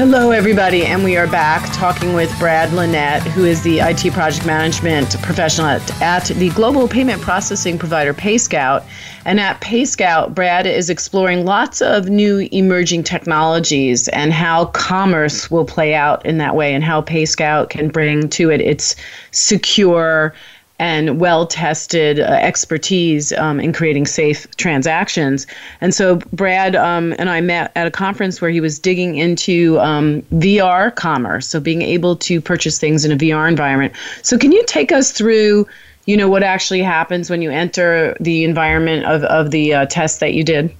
Hello, 0.00 0.30
everybody, 0.30 0.86
and 0.86 1.04
we 1.04 1.18
are 1.18 1.26
back 1.26 1.70
talking 1.74 2.14
with 2.14 2.34
Brad 2.38 2.70
Lenett, 2.70 3.20
who 3.20 3.44
is 3.44 3.62
the 3.62 3.80
IT 3.80 4.14
project 4.14 4.46
management 4.46 5.20
professional 5.20 5.66
at, 5.66 6.00
at 6.00 6.24
the 6.38 6.48
global 6.52 6.88
payment 6.88 7.20
processing 7.20 7.78
provider 7.78 8.14
PayScout. 8.14 8.82
And 9.26 9.38
at 9.38 9.60
PayScout, 9.60 10.34
Brad 10.34 10.66
is 10.66 10.88
exploring 10.88 11.44
lots 11.44 11.82
of 11.82 12.08
new 12.08 12.48
emerging 12.50 13.02
technologies 13.02 14.08
and 14.08 14.32
how 14.32 14.64
commerce 14.64 15.50
will 15.50 15.66
play 15.66 15.94
out 15.94 16.24
in 16.24 16.38
that 16.38 16.56
way, 16.56 16.72
and 16.72 16.82
how 16.82 17.02
PayScout 17.02 17.68
can 17.68 17.88
bring 17.88 18.30
to 18.30 18.50
it 18.50 18.62
its 18.62 18.96
secure 19.32 20.32
and 20.80 21.20
well 21.20 21.46
tested 21.46 22.18
uh, 22.18 22.22
expertise 22.22 23.34
um, 23.34 23.60
in 23.60 23.70
creating 23.70 24.06
safe 24.06 24.50
transactions. 24.56 25.46
And 25.82 25.94
so 25.94 26.16
Brad 26.32 26.74
um, 26.74 27.14
and 27.18 27.28
I 27.28 27.42
met 27.42 27.70
at 27.76 27.86
a 27.86 27.90
conference 27.90 28.40
where 28.40 28.50
he 28.50 28.62
was 28.62 28.78
digging 28.78 29.16
into 29.16 29.78
um, 29.78 30.22
VR 30.32 30.92
commerce, 30.96 31.46
so 31.46 31.60
being 31.60 31.82
able 31.82 32.16
to 32.16 32.40
purchase 32.40 32.78
things 32.78 33.04
in 33.04 33.12
a 33.12 33.16
VR 33.16 33.46
environment. 33.46 33.92
So 34.22 34.38
can 34.38 34.52
you 34.52 34.64
take 34.66 34.90
us 34.90 35.12
through? 35.12 35.68
You 36.06 36.16
know 36.16 36.30
what 36.30 36.42
actually 36.42 36.82
happens 36.82 37.28
when 37.28 37.42
you 37.42 37.50
enter 37.50 38.16
the 38.18 38.42
environment 38.42 39.04
of, 39.04 39.22
of 39.24 39.50
the 39.50 39.74
uh, 39.74 39.86
test 39.86 40.18
that 40.20 40.32
you 40.32 40.42
did? 40.42 40.74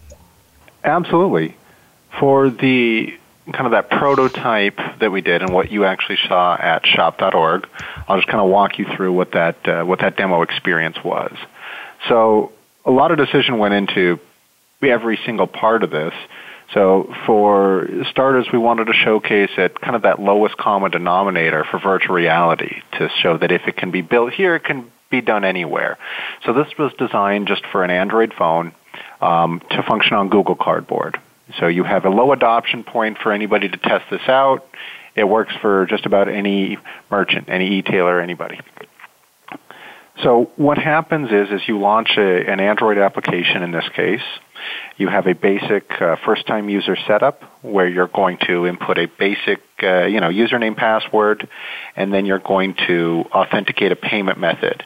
Absolutely. 0.82 1.54
For 2.18 2.48
the 2.48 3.14
kind 3.52 3.66
of 3.66 3.72
that 3.72 3.90
prototype 3.90 4.78
that 5.00 5.10
we 5.10 5.20
did 5.20 5.42
and 5.42 5.52
what 5.52 5.70
you 5.70 5.84
actually 5.84 6.18
saw 6.28 6.56
at 6.56 6.86
shop.org. 6.86 7.68
I'll 8.08 8.16
just 8.16 8.28
kind 8.28 8.40
of 8.40 8.48
walk 8.48 8.78
you 8.78 8.86
through 8.96 9.12
what 9.12 9.32
that 9.32 9.68
uh, 9.68 9.84
what 9.84 10.00
that 10.00 10.16
demo 10.16 10.42
experience 10.42 10.96
was. 11.04 11.34
So 12.08 12.52
a 12.84 12.90
lot 12.90 13.10
of 13.10 13.18
decision 13.18 13.58
went 13.58 13.74
into 13.74 14.18
every 14.82 15.18
single 15.24 15.46
part 15.46 15.82
of 15.82 15.90
this. 15.90 16.14
So 16.72 17.12
for 17.26 17.88
starters, 18.10 18.46
we 18.52 18.58
wanted 18.58 18.86
to 18.86 18.92
showcase 18.92 19.50
at 19.56 19.80
kind 19.80 19.96
of 19.96 20.02
that 20.02 20.20
lowest 20.20 20.56
common 20.56 20.92
denominator 20.92 21.64
for 21.70 21.80
virtual 21.80 22.14
reality 22.14 22.82
to 22.98 23.08
show 23.22 23.36
that 23.38 23.50
if 23.50 23.62
it 23.66 23.76
can 23.76 23.90
be 23.90 24.02
built 24.02 24.32
here, 24.32 24.54
it 24.54 24.64
can 24.64 24.90
be 25.10 25.20
done 25.20 25.44
anywhere. 25.44 25.98
So 26.46 26.52
this 26.52 26.68
was 26.78 26.92
designed 26.96 27.48
just 27.48 27.66
for 27.72 27.82
an 27.82 27.90
Android 27.90 28.32
phone 28.32 28.72
um, 29.20 29.60
to 29.70 29.82
function 29.82 30.14
on 30.14 30.28
Google 30.28 30.54
Cardboard. 30.54 31.18
So 31.58 31.66
you 31.66 31.84
have 31.84 32.04
a 32.04 32.10
low 32.10 32.32
adoption 32.32 32.84
point 32.84 33.18
for 33.18 33.32
anybody 33.32 33.68
to 33.68 33.76
test 33.76 34.04
this 34.10 34.28
out. 34.28 34.66
It 35.16 35.24
works 35.24 35.52
for 35.60 35.86
just 35.86 36.06
about 36.06 36.28
any 36.28 36.78
merchant, 37.10 37.48
any 37.48 37.78
e-tailer, 37.78 38.20
anybody. 38.20 38.60
So 40.22 40.50
what 40.56 40.76
happens 40.76 41.30
is, 41.30 41.48
is 41.50 41.62
you 41.66 41.78
launch 41.78 42.10
a, 42.18 42.50
an 42.50 42.60
Android 42.60 42.98
application 42.98 43.62
in 43.62 43.70
this 43.70 43.88
case. 43.94 44.22
You 44.98 45.08
have 45.08 45.26
a 45.26 45.34
basic 45.34 45.90
uh, 45.98 46.16
first-time 46.26 46.68
user 46.68 46.94
setup 47.06 47.42
where 47.62 47.88
you're 47.88 48.08
going 48.08 48.36
to 48.46 48.66
input 48.66 48.98
a 48.98 49.06
basic, 49.06 49.60
uh, 49.82 50.04
you 50.04 50.20
know, 50.20 50.28
username, 50.28 50.76
password, 50.76 51.48
and 51.96 52.12
then 52.12 52.26
you're 52.26 52.38
going 52.38 52.74
to 52.86 53.24
authenticate 53.32 53.92
a 53.92 53.96
payment 53.96 54.38
method. 54.38 54.84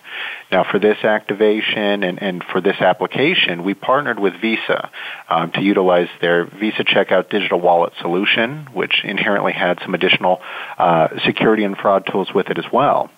Now, 0.53 0.65
for 0.71 0.79
this 0.79 0.99
activation 1.03 2.05
and, 2.05 2.23
and 2.23 2.45
for 2.53 2.61
this 2.61 2.77
application, 2.81 3.65
we 3.65 3.75
partnered 3.75 4.21
with 4.21 4.35
Visa 4.41 4.91
um, 5.29 5.51
to 5.53 5.61
utilize 5.61 6.09
their 6.21 6.45
Visa 6.45 6.85
Checkout 6.85 7.29
digital 7.29 7.61
wallet 7.61 7.93
solution, 8.01 8.69
which 8.73 9.03
inherently 9.03 9.53
had 9.53 9.81
some 9.83 9.95
additional 9.95 10.41
uh, 10.79 11.09
security 11.27 11.65
and 11.65 11.77
fraud 11.77 12.07
tools 12.11 12.29
with 12.33 12.51
it 12.51 12.59
as 12.59 12.67
well. 12.73 13.11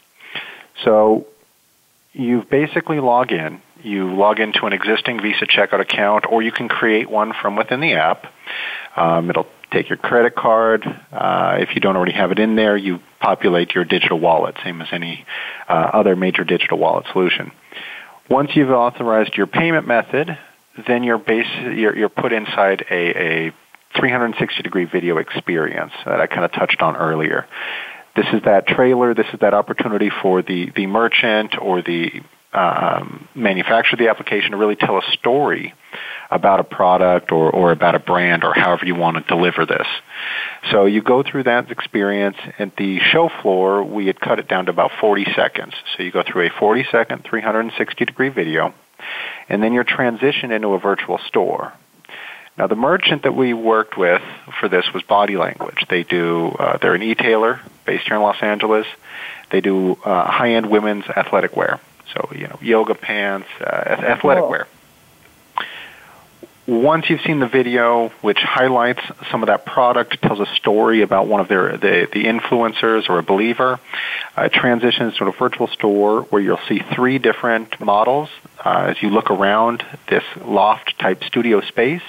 So 0.84 1.26
you 2.16 2.42
basically 2.50 2.98
log 2.98 3.30
in. 3.30 3.60
You 3.82 4.14
log 4.14 4.40
into 4.40 4.64
an 4.64 4.72
existing 4.72 5.20
Visa 5.20 5.46
Checkout 5.46 5.80
account, 5.80 6.24
or 6.28 6.42
you 6.42 6.50
can 6.50 6.68
create 6.68 7.10
one 7.10 7.32
from 7.40 7.56
within 7.56 7.80
the 7.80 7.92
app. 7.92 8.24
Um, 8.96 9.28
it'll 9.28 9.46
take 9.70 9.88
your 9.90 9.98
credit 9.98 10.34
card. 10.34 10.84
Uh, 11.12 11.58
if 11.60 11.74
you 11.74 11.80
don't 11.80 11.94
already 11.94 12.14
have 12.14 12.32
it 12.32 12.38
in 12.38 12.56
there, 12.56 12.76
you 12.76 13.00
populate 13.20 13.74
your 13.74 13.84
digital 13.84 14.18
wallet, 14.18 14.56
same 14.64 14.80
as 14.80 14.88
any 14.92 15.26
uh, 15.68 15.90
other 15.92 16.16
major 16.16 16.42
digital 16.42 16.78
wallet 16.78 17.04
solution. 17.12 17.52
Once 18.30 18.50
you've 18.54 18.70
authorized 18.70 19.34
your 19.34 19.46
payment 19.46 19.86
method, 19.86 20.36
then 20.88 21.04
you're, 21.04 21.18
base, 21.18 21.46
you're, 21.76 21.96
you're 21.96 22.08
put 22.08 22.32
inside 22.32 22.84
a, 22.90 23.48
a 23.48 23.54
360 23.98 24.62
degree 24.62 24.84
video 24.84 25.18
experience 25.18 25.92
that 26.06 26.20
I 26.20 26.26
kind 26.26 26.44
of 26.44 26.52
touched 26.52 26.80
on 26.80 26.96
earlier. 26.96 27.46
This 28.16 28.26
is 28.32 28.42
that 28.44 28.66
trailer, 28.66 29.14
this 29.14 29.26
is 29.34 29.40
that 29.40 29.52
opportunity 29.52 30.10
for 30.22 30.40
the, 30.40 30.72
the 30.74 30.86
merchant 30.86 31.54
or 31.60 31.82
the 31.82 32.22
um, 32.54 33.28
manufacturer 33.34 33.96
of 33.96 33.98
the 33.98 34.08
application 34.08 34.52
to 34.52 34.56
really 34.56 34.76
tell 34.76 34.96
a 34.96 35.02
story 35.18 35.74
about 36.30 36.58
a 36.58 36.64
product 36.64 37.30
or, 37.30 37.50
or 37.50 37.72
about 37.72 37.94
a 37.94 37.98
brand 37.98 38.42
or 38.42 38.54
however 38.54 38.86
you 38.86 38.94
want 38.94 39.18
to 39.18 39.22
deliver 39.24 39.66
this. 39.66 39.86
So 40.70 40.86
you 40.86 41.02
go 41.02 41.22
through 41.22 41.44
that 41.44 41.70
experience. 41.70 42.38
At 42.58 42.74
the 42.76 42.98
show 43.00 43.28
floor, 43.42 43.84
we 43.84 44.06
had 44.06 44.18
cut 44.18 44.38
it 44.38 44.48
down 44.48 44.64
to 44.66 44.70
about 44.70 44.92
40 44.98 45.26
seconds. 45.36 45.74
So 45.96 46.02
you 46.02 46.10
go 46.10 46.22
through 46.22 46.46
a 46.46 46.50
40 46.58 46.86
second, 46.90 47.24
360 47.24 48.04
degree 48.06 48.30
video, 48.30 48.74
and 49.50 49.62
then 49.62 49.74
you're 49.74 49.84
transitioned 49.84 50.52
into 50.52 50.68
a 50.68 50.80
virtual 50.80 51.18
store. 51.26 51.74
Now, 52.56 52.66
the 52.66 52.76
merchant 52.76 53.24
that 53.24 53.34
we 53.34 53.52
worked 53.52 53.98
with 53.98 54.22
for 54.58 54.70
this 54.70 54.86
was 54.94 55.02
Body 55.02 55.36
Language. 55.36 55.84
They 55.90 56.04
do, 56.04 56.48
uh, 56.58 56.78
they're 56.78 56.94
an 56.94 57.02
e-tailer 57.02 57.60
based 57.86 58.06
here 58.06 58.16
in 58.16 58.22
Los 58.22 58.42
Angeles. 58.42 58.86
They 59.50 59.60
do 59.60 59.92
uh, 60.04 60.30
high-end 60.30 60.68
women's 60.68 61.06
athletic 61.06 61.56
wear. 61.56 61.80
So, 62.12 62.30
you 62.34 62.46
know, 62.48 62.58
yoga 62.60 62.94
pants, 62.94 63.48
uh, 63.60 63.64
athletic 63.64 64.42
Cool. 64.42 64.50
wear. 64.50 64.66
Once 66.66 67.08
you've 67.08 67.20
seen 67.20 67.38
the 67.38 67.46
video, 67.46 68.08
which 68.22 68.38
highlights 68.38 69.00
some 69.30 69.44
of 69.44 69.46
that 69.46 69.64
product, 69.64 70.20
tells 70.20 70.40
a 70.40 70.46
story 70.56 71.02
about 71.02 71.28
one 71.28 71.40
of 71.40 71.46
their 71.46 71.76
the, 71.76 72.08
the 72.12 72.24
influencers 72.24 73.08
or 73.08 73.18
a 73.18 73.22
believer, 73.22 73.78
uh, 74.36 74.42
it 74.42 74.52
transitions 74.52 75.16
to 75.16 75.24
a 75.26 75.32
virtual 75.32 75.68
store 75.68 76.22
where 76.22 76.42
you'll 76.42 76.58
see 76.68 76.80
three 76.92 77.18
different 77.18 77.80
models 77.80 78.28
uh, 78.64 78.86
as 78.90 79.00
you 79.00 79.10
look 79.10 79.30
around 79.30 79.84
this 80.08 80.24
loft 80.44 80.98
type 80.98 81.22
studio 81.22 81.60
space 81.60 82.02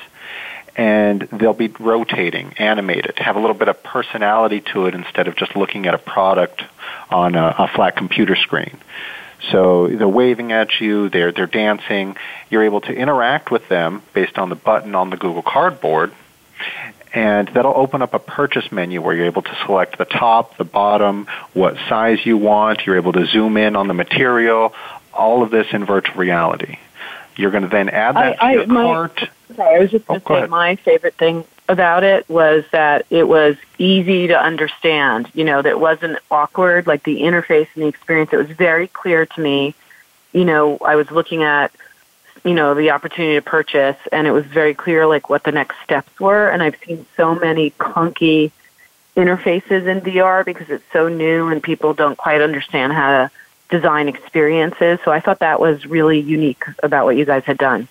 and 0.78 1.22
they'll 1.22 1.54
be 1.54 1.70
rotating, 1.80 2.54
animated, 2.60 3.18
have 3.18 3.36
a 3.36 3.40
little 3.40 3.56
bit 3.56 3.68
of 3.68 3.82
personality 3.82 4.62
to 4.62 4.86
it 4.86 4.94
instead 4.94 5.28
of 5.28 5.36
just 5.36 5.56
looking 5.56 5.88
at 5.88 5.96
a 5.96 5.98
product 5.98 6.62
on 7.10 7.34
a, 7.34 7.56
a 7.58 7.68
flat 7.68 7.98
computer 7.98 8.36
screen. 8.36 8.78
So 9.52 9.88
they're 9.88 10.08
waving 10.08 10.52
at 10.52 10.80
you, 10.80 11.10
they're 11.10 11.32
they're 11.32 11.48
dancing. 11.48 12.16
You're 12.50 12.64
able 12.64 12.82
to 12.82 12.94
interact 12.94 13.52
with 13.52 13.68
them 13.70 14.04
based 14.14 14.38
on 14.38 14.50
the 14.50 14.56
button 14.56 14.94
on 14.96 15.10
the 15.10 15.18
Google 15.18 15.44
Cardboard, 15.44 16.12
and 17.14 17.48
that'll 17.48 17.76
open 17.76 18.02
up 18.02 18.14
a 18.14 18.20
purchase 18.20 18.72
menu 18.72 19.02
where 19.02 19.16
you're 19.16 19.26
able 19.26 19.44
to 19.44 19.58
select 19.66 19.98
the 19.98 20.06
top, 20.06 20.58
the 20.58 20.64
bottom, 20.64 21.28
what 21.54 21.76
size 21.88 22.24
you 22.26 22.38
want. 22.38 22.86
You're 22.86 22.98
able 22.98 23.14
to 23.14 23.26
zoom 23.26 23.58
in 23.58 23.76
on 23.76 23.88
the 23.88 23.94
material. 23.94 24.74
All 25.14 25.42
of 25.42 25.50
this 25.50 25.68
in 25.72 25.86
virtual 25.86 26.16
reality. 26.16 26.78
You're 27.38 27.52
going 27.52 27.64
to 27.64 27.70
then 27.70 27.90
add 27.90 28.16
that 28.16 28.42
I- 28.44 28.48
to 28.50 28.54
your 28.54 28.64
I- 28.64 28.66
my- 28.66 28.84
cart. 28.84 29.30
Sorry, 29.56 29.76
I 29.76 29.80
was 29.80 29.92
just 29.92 30.06
Oh, 30.10 30.14
going 30.16 30.22
to 30.22 30.26
go 30.28 30.34
say 30.34 30.38
ahead. 30.40 30.50
my 30.50 30.76
favorite 30.76 31.14
thing 31.16 31.46
about 31.70 32.04
it 32.04 32.30
was 32.30 32.66
that 32.72 33.06
it 33.10 33.28
was 33.28 33.56
easy 33.78 34.28
to 34.28 34.38
understand. 34.40 35.30
You 35.34 35.46
know, 35.46 35.62
that 35.62 35.70
it 35.70 35.80
wasn't 35.80 36.18
awkward, 36.30 36.86
like 36.88 37.04
the 37.04 37.22
interface 37.22 37.68
and 37.76 37.84
the 37.84 37.88
experience. 37.88 38.34
It 38.34 38.38
was 38.38 38.48
very 38.48 38.88
clear 38.88 39.26
to 39.26 39.42
me. 39.42 39.74
You 40.34 40.44
know, 40.46 40.78
I 40.84 40.96
was 40.96 41.10
looking 41.12 41.44
at, 41.44 41.72
you 42.44 42.54
know, 42.54 42.74
the 42.74 42.92
opportunity 42.92 43.36
to 43.36 43.42
purchase, 43.42 43.98
and 44.12 44.28
it 44.28 44.32
was 44.32 44.46
very 44.46 44.74
clear, 44.74 45.08
like, 45.08 45.30
what 45.30 45.44
the 45.44 45.52
next 45.52 45.76
steps 45.84 46.20
were. 46.20 46.50
And 46.50 46.62
I've 46.62 46.76
seen 46.86 47.06
so 47.16 47.34
many 47.36 47.72
clunky 47.72 48.52
interfaces 49.16 49.88
in 49.88 50.02
VR 50.02 50.44
because 50.46 50.70
it's 50.70 50.84
so 50.94 51.08
new 51.08 51.48
and 51.48 51.64
people 51.64 51.94
don't 51.94 52.18
quite 52.18 52.42
understand 52.42 52.94
how 52.94 53.08
to 53.10 53.32
design 53.70 54.08
experiences. 54.08 55.00
So 55.04 55.12
I 55.12 55.20
thought 55.20 55.40
that 55.40 55.60
was 55.60 55.86
really 55.86 56.20
unique 56.20 56.64
about 56.82 57.06
what 57.06 57.18
you 57.18 57.26
guys 57.26 57.44
had 57.44 57.58
done. 57.58 57.88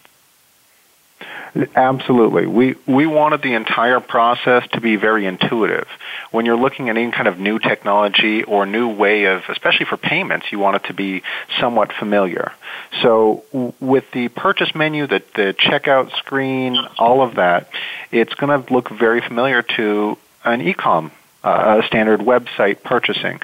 Absolutely. 1.74 2.46
We 2.46 2.74
we 2.86 3.06
wanted 3.06 3.40
the 3.40 3.54
entire 3.54 4.00
process 4.00 4.68
to 4.72 4.80
be 4.80 4.96
very 4.96 5.24
intuitive. 5.24 5.88
When 6.30 6.44
you're 6.44 6.56
looking 6.56 6.90
at 6.90 6.96
any 6.96 7.10
kind 7.10 7.28
of 7.28 7.38
new 7.38 7.58
technology 7.58 8.42
or 8.42 8.66
new 8.66 8.88
way 8.88 9.24
of, 9.24 9.42
especially 9.48 9.86
for 9.86 9.96
payments, 9.96 10.52
you 10.52 10.58
want 10.58 10.76
it 10.76 10.84
to 10.88 10.94
be 10.94 11.22
somewhat 11.58 11.92
familiar. 11.94 12.52
So 13.00 13.44
with 13.80 14.10
the 14.10 14.28
purchase 14.28 14.74
menu, 14.74 15.06
the 15.06 15.22
the 15.34 15.54
checkout 15.54 16.14
screen, 16.16 16.76
all 16.98 17.22
of 17.22 17.36
that, 17.36 17.70
it's 18.12 18.34
going 18.34 18.62
to 18.62 18.72
look 18.72 18.90
very 18.90 19.22
familiar 19.22 19.62
to 19.62 20.18
an 20.44 20.60
e-com 20.60 21.10
uh, 21.46 21.86
standard 21.86 22.18
website 22.18 22.82
purchasing. 22.82 23.40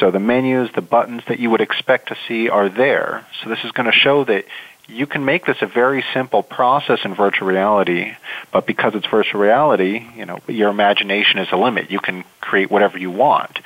So 0.00 0.10
the 0.10 0.18
menus, 0.18 0.72
the 0.72 0.82
buttons 0.82 1.22
that 1.28 1.38
you 1.38 1.50
would 1.50 1.60
expect 1.60 2.08
to 2.08 2.16
see 2.26 2.48
are 2.48 2.68
there. 2.68 3.24
So 3.40 3.48
this 3.48 3.60
is 3.62 3.70
going 3.70 3.86
to 3.86 3.96
show 3.96 4.24
that 4.24 4.44
you 4.88 5.06
can 5.06 5.24
make 5.24 5.46
this 5.46 5.58
a 5.62 5.66
very 5.66 6.04
simple 6.12 6.42
process 6.42 7.04
in 7.04 7.14
virtual 7.14 7.46
reality, 7.46 8.12
but 8.50 8.66
because 8.66 8.96
it's 8.96 9.06
virtual 9.06 9.40
reality, 9.40 10.04
you 10.16 10.26
know, 10.26 10.40
your 10.48 10.68
imagination 10.68 11.38
is 11.38 11.48
a 11.52 11.56
limit. 11.56 11.92
You 11.92 12.00
can 12.00 12.24
create 12.40 12.72
whatever 12.72 12.98
you 12.98 13.12
want. 13.12 13.60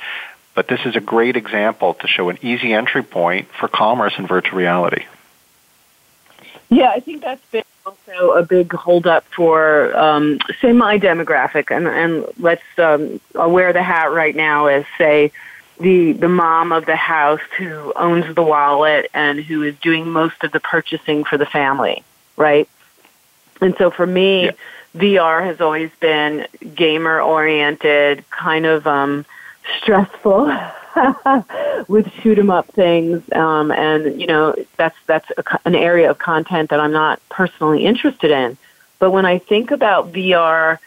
But 0.53 0.67
this 0.67 0.81
is 0.85 0.95
a 0.95 1.01
great 1.01 1.35
example 1.35 1.95
to 1.95 2.07
show 2.07 2.29
an 2.29 2.37
easy 2.43 2.73
entry 2.73 3.01
point 3.01 3.47
for 3.59 3.67
commerce 3.67 4.13
in 4.19 4.27
virtual 4.27 4.59
reality. 4.59 5.05
Yeah, 6.69 6.91
I 6.91 6.99
think 6.99 7.23
that's 7.23 7.45
been 7.51 7.63
also 7.89 8.31
a 8.31 8.43
big 8.43 8.71
holdup 8.71 9.25
for, 9.25 9.95
um, 9.97 10.39
say, 10.61 10.71
my 10.73 10.99
demographic, 10.99 11.75
and 11.75 11.87
and 11.87 12.25
let's 12.37 12.63
um, 12.77 13.19
I'll 13.35 13.51
wear 13.51 13.73
the 13.73 13.83
hat 13.83 14.11
right 14.11 14.35
now 14.35 14.67
as 14.67 14.85
say 14.97 15.31
the 15.79 16.13
the 16.13 16.27
mom 16.29 16.71
of 16.71 16.85
the 16.85 16.95
house 16.95 17.41
who 17.57 17.93
owns 17.95 18.33
the 18.35 18.43
wallet 18.43 19.09
and 19.13 19.39
who 19.39 19.63
is 19.63 19.75
doing 19.79 20.09
most 20.09 20.43
of 20.43 20.51
the 20.51 20.59
purchasing 20.59 21.23
for 21.23 21.37
the 21.37 21.45
family, 21.45 22.03
right? 22.37 22.67
And 23.61 23.75
so 23.77 23.89
for 23.91 24.05
me, 24.05 24.45
Yeah. 24.45 24.51
VR 24.95 25.43
has 25.43 25.61
always 25.61 25.91
been 25.99 26.47
gamer 26.75 27.21
oriented, 27.21 28.23
kind 28.29 28.65
of 28.65 28.87
um, 28.87 29.25
stressful. 29.77 30.51
with 31.87 32.11
shoot 32.21 32.37
'em 32.37 32.49
up 32.49 32.67
things, 32.73 33.21
um, 33.33 33.71
and 33.71 34.19
you 34.19 34.27
know 34.27 34.55
that's 34.77 34.97
that's 35.05 35.29
a, 35.37 35.59
an 35.65 35.75
area 35.75 36.09
of 36.09 36.17
content 36.17 36.69
that 36.71 36.79
I'm 36.79 36.91
not 36.91 37.21
personally 37.29 37.85
interested 37.85 38.31
in. 38.31 38.57
But 38.97 39.11
when 39.11 39.25
I 39.25 39.37
think 39.37 39.71
about 39.71 40.11
VR 40.11 40.79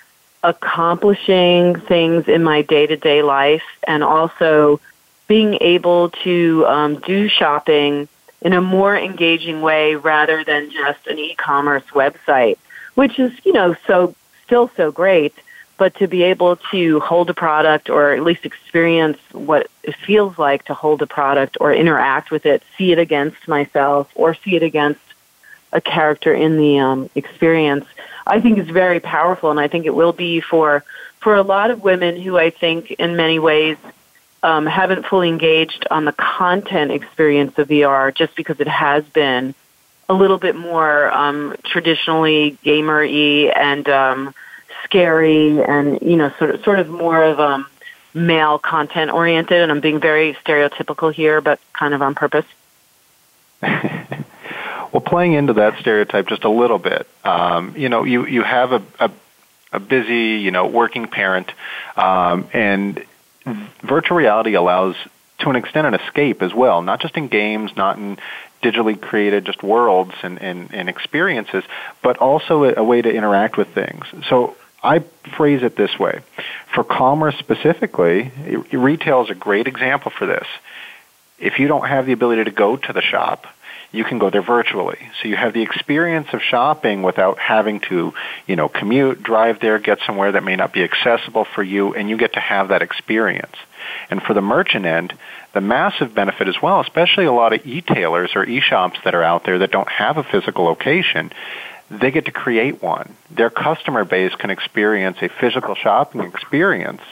accomplishing 0.42 1.76
things 1.76 2.28
in 2.28 2.42
my 2.42 2.62
day 2.62 2.86
to 2.86 2.96
day 2.96 3.22
life, 3.22 3.62
and 3.86 4.02
also 4.02 4.80
being 5.28 5.56
able 5.60 6.10
to 6.10 6.66
um, 6.66 7.00
do 7.00 7.28
shopping 7.28 8.08
in 8.42 8.52
a 8.52 8.60
more 8.60 8.96
engaging 8.96 9.62
way 9.62 9.94
rather 9.94 10.42
than 10.44 10.70
just 10.70 11.06
an 11.06 11.18
e-commerce 11.18 11.84
website, 11.92 12.58
which 12.94 13.18
is 13.18 13.32
you 13.44 13.52
know 13.52 13.76
so 13.86 14.14
still 14.44 14.70
so 14.76 14.90
great 14.90 15.34
but 15.82 15.96
to 15.96 16.06
be 16.06 16.22
able 16.22 16.54
to 16.70 17.00
hold 17.00 17.28
a 17.28 17.34
product 17.34 17.90
or 17.90 18.12
at 18.12 18.22
least 18.22 18.44
experience 18.44 19.18
what 19.32 19.68
it 19.82 19.96
feels 19.96 20.38
like 20.38 20.64
to 20.64 20.74
hold 20.74 21.02
a 21.02 21.08
product 21.08 21.56
or 21.60 21.74
interact 21.74 22.30
with 22.30 22.46
it, 22.46 22.62
see 22.78 22.92
it 22.92 23.00
against 23.00 23.48
myself 23.48 24.08
or 24.14 24.32
see 24.32 24.54
it 24.54 24.62
against 24.62 25.00
a 25.72 25.80
character 25.80 26.32
in 26.32 26.56
the 26.56 26.78
um, 26.78 27.10
experience, 27.16 27.84
I 28.24 28.40
think 28.40 28.58
is 28.58 28.68
very 28.68 29.00
powerful, 29.00 29.50
and 29.50 29.58
I 29.58 29.66
think 29.66 29.84
it 29.84 29.92
will 29.92 30.12
be 30.12 30.40
for 30.40 30.84
for 31.18 31.34
a 31.34 31.42
lot 31.42 31.72
of 31.72 31.82
women 31.82 32.14
who 32.14 32.38
I 32.38 32.50
think 32.50 32.92
in 32.92 33.16
many 33.16 33.40
ways 33.40 33.76
um, 34.44 34.66
haven't 34.66 35.06
fully 35.06 35.30
engaged 35.30 35.88
on 35.90 36.04
the 36.04 36.12
content 36.12 36.92
experience 36.92 37.58
of 37.58 37.66
VR, 37.66 38.14
just 38.14 38.36
because 38.36 38.60
it 38.60 38.68
has 38.68 39.02
been 39.02 39.52
a 40.08 40.14
little 40.14 40.38
bit 40.38 40.54
more 40.54 41.10
um, 41.10 41.56
traditionally 41.64 42.56
gamer-y 42.62 43.52
and 43.56 43.88
um, 43.88 44.32
scary 44.92 45.62
and 45.62 46.02
you 46.02 46.16
know 46.16 46.30
sort 46.38 46.50
of 46.50 46.62
sort 46.64 46.78
of 46.78 46.88
more 46.88 47.24
of 47.24 47.40
um 47.40 47.66
male 48.12 48.58
content 48.58 49.10
oriented 49.10 49.62
and 49.62 49.72
I'm 49.72 49.80
being 49.80 50.00
very 50.00 50.34
stereotypical 50.34 51.12
here 51.12 51.40
but 51.40 51.58
kind 51.72 51.94
of 51.94 52.02
on 52.02 52.14
purpose. 52.14 52.44
well, 53.62 55.00
playing 55.00 55.32
into 55.32 55.54
that 55.54 55.78
stereotype 55.80 56.28
just 56.28 56.44
a 56.44 56.50
little 56.50 56.78
bit, 56.78 57.06
um, 57.24 57.74
you 57.76 57.88
know, 57.88 58.04
you 58.04 58.26
you 58.26 58.42
have 58.42 58.72
a, 58.72 58.82
a 59.00 59.10
a 59.72 59.80
busy, 59.80 60.40
you 60.42 60.50
know, 60.50 60.66
working 60.66 61.06
parent, 61.06 61.50
um, 61.96 62.48
and 62.52 63.02
virtual 63.82 64.18
reality 64.18 64.52
allows, 64.52 64.96
to 65.38 65.48
an 65.48 65.56
extent, 65.56 65.86
an 65.86 65.94
escape 65.94 66.42
as 66.42 66.52
well. 66.52 66.82
Not 66.82 67.00
just 67.00 67.16
in 67.16 67.28
games, 67.28 67.74
not 67.76 67.96
in 67.96 68.18
digitally 68.62 69.00
created 69.00 69.44
just 69.44 69.62
worlds 69.62 70.12
and, 70.22 70.40
and, 70.40 70.72
and 70.72 70.88
experiences, 70.88 71.64
but 72.02 72.18
also 72.18 72.64
a, 72.64 72.74
a 72.76 72.84
way 72.84 73.02
to 73.02 73.12
interact 73.12 73.56
with 73.56 73.68
things. 73.68 74.04
So 74.28 74.56
I 74.82 75.00
phrase 75.36 75.62
it 75.62 75.76
this 75.76 75.98
way. 75.98 76.20
For 76.74 76.82
commerce 76.82 77.36
specifically, 77.38 78.32
retail 78.72 79.22
is 79.22 79.30
a 79.30 79.34
great 79.34 79.66
example 79.66 80.10
for 80.10 80.26
this. 80.26 80.46
If 81.38 81.58
you 81.58 81.68
don't 81.68 81.86
have 81.86 82.06
the 82.06 82.12
ability 82.12 82.44
to 82.44 82.50
go 82.50 82.76
to 82.76 82.92
the 82.92 83.02
shop, 83.02 83.46
you 83.92 84.04
can 84.04 84.18
go 84.18 84.30
there 84.30 84.42
virtually. 84.42 84.98
So 85.20 85.28
you 85.28 85.36
have 85.36 85.52
the 85.52 85.62
experience 85.62 86.28
of 86.32 86.40
shopping 86.40 87.02
without 87.02 87.38
having 87.38 87.80
to, 87.80 88.14
you 88.46 88.56
know, 88.56 88.68
commute, 88.68 89.22
drive 89.22 89.60
there, 89.60 89.78
get 89.78 89.98
somewhere 90.06 90.32
that 90.32 90.42
may 90.42 90.56
not 90.56 90.72
be 90.72 90.82
accessible 90.82 91.44
for 91.44 91.62
you, 91.62 91.94
and 91.94 92.08
you 92.08 92.16
get 92.16 92.32
to 92.32 92.40
have 92.40 92.68
that 92.68 92.80
experience. 92.82 93.54
And 94.08 94.22
for 94.22 94.32
the 94.34 94.40
merchant 94.40 94.86
end, 94.86 95.12
the 95.52 95.60
massive 95.60 96.14
benefit 96.14 96.48
as 96.48 96.56
well, 96.62 96.80
especially 96.80 97.26
a 97.26 97.32
lot 97.32 97.52
of 97.52 97.66
e-tailers 97.66 98.30
or 98.34 98.44
e-shops 98.44 98.98
that 99.04 99.14
are 99.14 99.22
out 99.22 99.44
there 99.44 99.58
that 99.58 99.70
don't 99.70 99.88
have 99.88 100.16
a 100.16 100.24
physical 100.24 100.64
location, 100.64 101.30
they 102.00 102.10
get 102.10 102.24
to 102.26 102.32
create 102.32 102.82
one. 102.82 103.14
Their 103.30 103.50
customer 103.50 104.04
base 104.04 104.34
can 104.34 104.50
experience 104.50 105.18
a 105.20 105.28
physical 105.28 105.74
shopping 105.74 106.22
experience 106.22 107.02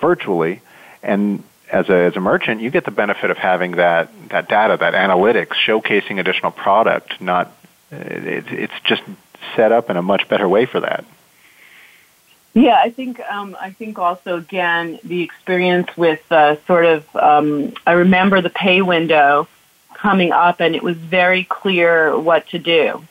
virtually, 0.00 0.60
and 1.02 1.42
as 1.70 1.88
a, 1.88 1.94
as 1.94 2.16
a 2.16 2.20
merchant, 2.20 2.60
you 2.60 2.70
get 2.70 2.84
the 2.84 2.90
benefit 2.90 3.30
of 3.30 3.36
having 3.36 3.72
that, 3.72 4.10
that 4.30 4.48
data, 4.48 4.76
that 4.78 4.94
analytics, 4.94 5.54
showcasing 5.66 6.20
additional 6.20 6.50
product. 6.50 7.20
Not, 7.20 7.50
it, 7.90 8.46
it's 8.48 8.80
just 8.84 9.02
set 9.56 9.72
up 9.72 9.90
in 9.90 9.96
a 9.96 10.02
much 10.02 10.28
better 10.28 10.48
way 10.48 10.66
for 10.66 10.80
that. 10.80 11.04
Yeah, 12.54 12.80
I 12.80 12.90
think 12.90 13.18
um, 13.20 13.56
I 13.60 13.72
think 13.72 13.98
also 13.98 14.36
again 14.36 15.00
the 15.02 15.22
experience 15.22 15.88
with 15.96 16.22
uh, 16.30 16.56
sort 16.66 16.84
of 16.84 17.16
um, 17.16 17.72
I 17.84 17.92
remember 17.92 18.40
the 18.40 18.50
pay 18.50 18.80
window 18.80 19.48
coming 19.92 20.30
up 20.30 20.60
and 20.60 20.76
it 20.76 20.82
was 20.82 20.96
very 20.96 21.42
clear 21.42 22.16
what 22.16 22.46
to 22.50 22.60
do. 22.60 23.04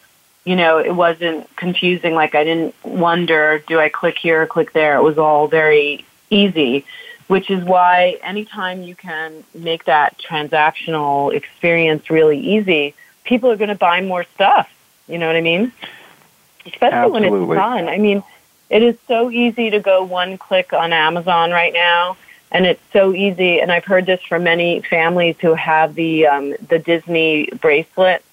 You 0.46 0.56
know, 0.56 0.78
it 0.78 0.94
wasn't 0.94 1.54
confusing. 1.56 2.16
Like 2.16 2.36
I 2.36 2.44
didn't 2.44 2.76
wonder, 2.84 3.64
do 3.68 3.80
I 3.80 3.90
click 3.90 4.18
here 4.18 4.42
or 4.42 4.46
click 4.46 4.74
there? 4.74 4.98
It 4.98 5.04
was 5.04 5.18
all 5.18 5.48
very 5.48 6.06
easy. 6.30 6.86
which 7.28 7.50
is 7.50 7.64
why 7.64 8.18
anytime 8.22 8.84
you 8.84 8.96
can 8.96 9.44
make 9.54 9.86
that 9.86 10.18
transactional 10.20 11.34
experience 11.34 12.10
really 12.10 12.40
easy, 12.40 12.94
people 13.24 13.50
are 13.50 13.56
going 13.56 13.70
to 13.70 13.76
buy 13.76 14.02
more 14.02 14.24
stuff. 14.36 14.70
You 15.08 15.18
know 15.18 15.28
what 15.28 15.36
I 15.36 15.42
mean? 15.42 15.72
Especially 16.66 16.98
Absolutely. 16.98 17.30
when 17.32 17.58
it's 17.58 17.58
done. 17.58 17.88
I 17.90 17.98
mean, 17.98 18.24
it 18.70 18.84
is 18.84 18.96
so 19.08 19.30
easy 19.32 19.70
to 19.70 19.80
go 19.80 20.04
one 20.04 20.38
click 20.38 20.74
on 20.74 20.94
Amazon 20.94 21.52
right 21.52 21.74
now, 21.74 22.18
and 22.52 22.66
it's 22.66 22.82
so 22.92 23.14
easy. 23.14 23.60
And 23.60 23.72
I've 23.72 23.86
heard 23.86 24.06
this 24.06 24.22
from 24.22 24.44
many 24.44 24.82
families 24.82 25.36
who 25.40 25.54
have 25.54 25.96
the 25.96 26.28
um, 26.28 26.56
the 26.68 26.80
Disney 26.80 27.50
bracelet. 27.62 28.24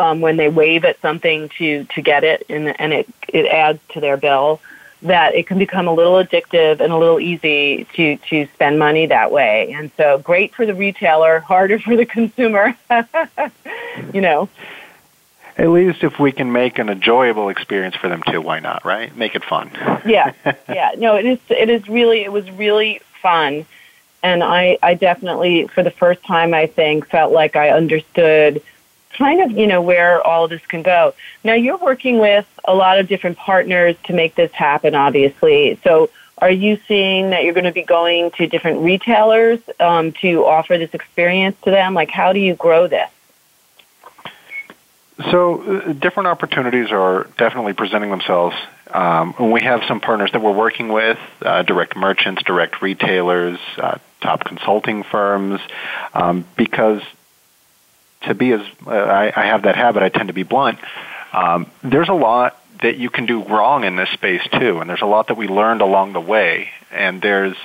Um, 0.00 0.22
when 0.22 0.38
they 0.38 0.48
wave 0.48 0.86
at 0.86 0.98
something 1.02 1.50
to 1.58 1.84
to 1.84 2.00
get 2.00 2.24
it, 2.24 2.46
and 2.48 2.80
and 2.80 2.92
it 2.94 3.08
it 3.28 3.44
adds 3.46 3.80
to 3.90 4.00
their 4.00 4.16
bill 4.16 4.60
that 5.02 5.34
it 5.34 5.46
can 5.46 5.58
become 5.58 5.88
a 5.88 5.92
little 5.92 6.14
addictive 6.14 6.80
and 6.80 6.90
a 6.92 6.96
little 6.96 7.20
easy 7.20 7.86
to 7.94 8.16
to 8.16 8.46
spend 8.54 8.78
money 8.78 9.06
that 9.06 9.30
way. 9.30 9.72
And 9.72 9.90
so 9.98 10.18
great 10.18 10.54
for 10.54 10.64
the 10.64 10.74
retailer, 10.74 11.40
harder 11.40 11.78
for 11.78 11.96
the 11.96 12.06
consumer. 12.06 12.74
you 14.14 14.20
know. 14.20 14.48
At 15.58 15.68
least 15.68 16.02
if 16.02 16.18
we 16.18 16.32
can 16.32 16.52
make 16.52 16.78
an 16.78 16.88
enjoyable 16.88 17.50
experience 17.50 17.94
for 17.94 18.08
them 18.08 18.22
too, 18.22 18.40
why 18.40 18.60
not, 18.60 18.82
right? 18.86 19.14
Make 19.14 19.34
it 19.34 19.44
fun. 19.44 19.70
yeah. 20.06 20.32
Yeah. 20.66 20.92
No, 20.96 21.16
it 21.16 21.26
is 21.26 21.38
it 21.50 21.68
is 21.68 21.88
really 21.88 22.22
it 22.22 22.32
was 22.32 22.50
really 22.52 23.02
fun. 23.20 23.66
And 24.22 24.42
I 24.42 24.78
I 24.82 24.94
definitely 24.94 25.66
for 25.66 25.82
the 25.82 25.90
first 25.90 26.22
time 26.24 26.54
I 26.54 26.66
think 26.66 27.06
felt 27.08 27.32
like 27.32 27.56
I 27.56 27.70
understood 27.70 28.62
kind 29.16 29.42
of, 29.42 29.56
you 29.56 29.66
know, 29.66 29.82
where 29.82 30.24
all 30.26 30.48
this 30.48 30.64
can 30.66 30.82
go. 30.82 31.14
Now 31.44 31.54
you're 31.54 31.78
working 31.78 32.18
with 32.18 32.46
a 32.64 32.74
lot 32.74 32.98
of 32.98 33.08
different 33.08 33.36
partners 33.36 33.96
to 34.04 34.12
make 34.12 34.34
this 34.34 34.52
happen, 34.52 34.94
obviously. 34.94 35.78
So 35.84 36.10
are 36.38 36.50
you 36.50 36.78
seeing 36.88 37.30
that 37.30 37.44
you're 37.44 37.54
going 37.54 37.64
to 37.64 37.72
be 37.72 37.82
going 37.82 38.30
to 38.32 38.46
different 38.46 38.80
retailers 38.80 39.60
um, 39.78 40.12
to 40.22 40.46
offer 40.46 40.78
this 40.78 40.94
experience 40.94 41.56
to 41.64 41.70
them? 41.70 41.94
Like, 41.94 42.10
how 42.10 42.32
do 42.32 42.40
you 42.40 42.54
grow 42.54 42.86
this? 42.86 43.10
So, 45.30 45.60
uh, 45.60 45.92
different 45.92 46.28
opportunities 46.28 46.90
are 46.92 47.24
definitely 47.36 47.74
presenting 47.74 48.08
themselves. 48.10 48.56
Um, 48.90 49.34
and 49.38 49.52
we 49.52 49.60
have 49.62 49.84
some 49.84 50.00
partners 50.00 50.32
that 50.32 50.40
we're 50.40 50.50
working 50.56 50.88
with 50.88 51.18
uh, 51.42 51.62
direct 51.62 51.94
merchants, 51.94 52.42
direct 52.42 52.80
retailers, 52.80 53.58
uh, 53.76 53.98
top 54.22 54.44
consulting 54.44 55.02
firms, 55.04 55.60
um, 56.14 56.44
because 56.56 57.02
to 58.22 58.34
be 58.34 58.52
as 58.52 58.60
uh, 58.86 58.90
I, 58.90 59.32
I 59.34 59.46
have 59.46 59.62
that 59.62 59.76
habit, 59.76 60.02
I 60.02 60.08
tend 60.08 60.28
to 60.28 60.34
be 60.34 60.42
blunt. 60.42 60.78
Um, 61.32 61.66
there's 61.82 62.08
a 62.08 62.14
lot 62.14 62.56
that 62.82 62.96
you 62.96 63.10
can 63.10 63.26
do 63.26 63.42
wrong 63.44 63.84
in 63.84 63.96
this 63.96 64.08
space 64.10 64.42
too, 64.52 64.78
and 64.80 64.88
there's 64.88 65.02
a 65.02 65.06
lot 65.06 65.28
that 65.28 65.36
we 65.36 65.48
learned 65.48 65.80
along 65.80 66.12
the 66.12 66.20
way, 66.20 66.70
and 66.90 67.20
there's 67.20 67.56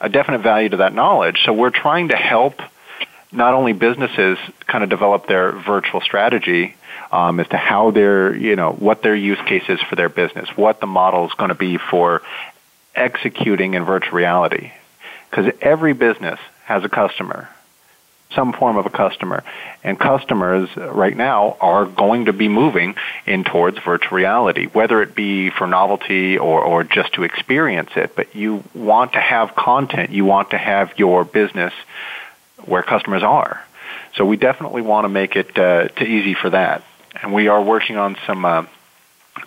a 0.00 0.08
definite 0.08 0.40
value 0.40 0.68
to 0.68 0.78
that 0.78 0.92
knowledge. 0.92 1.42
So 1.44 1.52
we're 1.52 1.70
trying 1.70 2.08
to 2.08 2.16
help 2.16 2.60
not 3.32 3.54
only 3.54 3.72
businesses 3.72 4.38
kind 4.66 4.84
of 4.84 4.90
develop 4.90 5.26
their 5.26 5.52
virtual 5.52 6.00
strategy 6.00 6.74
um, 7.10 7.40
as 7.40 7.48
to 7.48 7.56
how 7.56 7.90
their 7.90 8.34
you 8.34 8.56
know 8.56 8.72
what 8.72 9.02
their 9.02 9.14
use 9.14 9.40
case 9.46 9.64
is 9.68 9.80
for 9.80 9.96
their 9.96 10.08
business, 10.08 10.48
what 10.56 10.80
the 10.80 10.86
model 10.86 11.26
is 11.26 11.32
going 11.34 11.48
to 11.48 11.54
be 11.54 11.78
for 11.78 12.22
executing 12.94 13.74
in 13.74 13.84
virtual 13.84 14.16
reality, 14.16 14.72
because 15.30 15.52
every 15.60 15.92
business 15.92 16.38
has 16.64 16.84
a 16.84 16.88
customer 16.88 17.48
some 18.36 18.52
form 18.52 18.76
of 18.76 18.86
a 18.86 18.90
customer. 18.90 19.42
And 19.82 19.98
customers 19.98 20.68
right 20.76 21.16
now 21.16 21.56
are 21.60 21.86
going 21.86 22.26
to 22.26 22.32
be 22.32 22.46
moving 22.46 22.94
in 23.26 23.42
towards 23.42 23.78
virtual 23.78 24.16
reality, 24.16 24.66
whether 24.66 25.02
it 25.02 25.16
be 25.16 25.50
for 25.50 25.66
novelty 25.66 26.38
or, 26.38 26.62
or 26.62 26.84
just 26.84 27.14
to 27.14 27.24
experience 27.24 27.90
it. 27.96 28.14
But 28.14 28.36
you 28.36 28.62
want 28.74 29.14
to 29.14 29.20
have 29.20 29.56
content, 29.56 30.10
you 30.10 30.24
want 30.24 30.50
to 30.50 30.58
have 30.58 30.96
your 30.96 31.24
business 31.24 31.72
where 32.64 32.84
customers 32.84 33.24
are. 33.24 33.64
So 34.14 34.24
we 34.24 34.36
definitely 34.36 34.82
want 34.82 35.04
to 35.04 35.08
make 35.08 35.34
it 35.34 35.58
uh, 35.58 35.88
to 35.88 36.04
easy 36.04 36.34
for 36.34 36.50
that. 36.50 36.84
And 37.20 37.32
we 37.32 37.48
are 37.48 37.62
working 37.62 37.96
on 37.96 38.16
some 38.26 38.44
uh, 38.44 38.66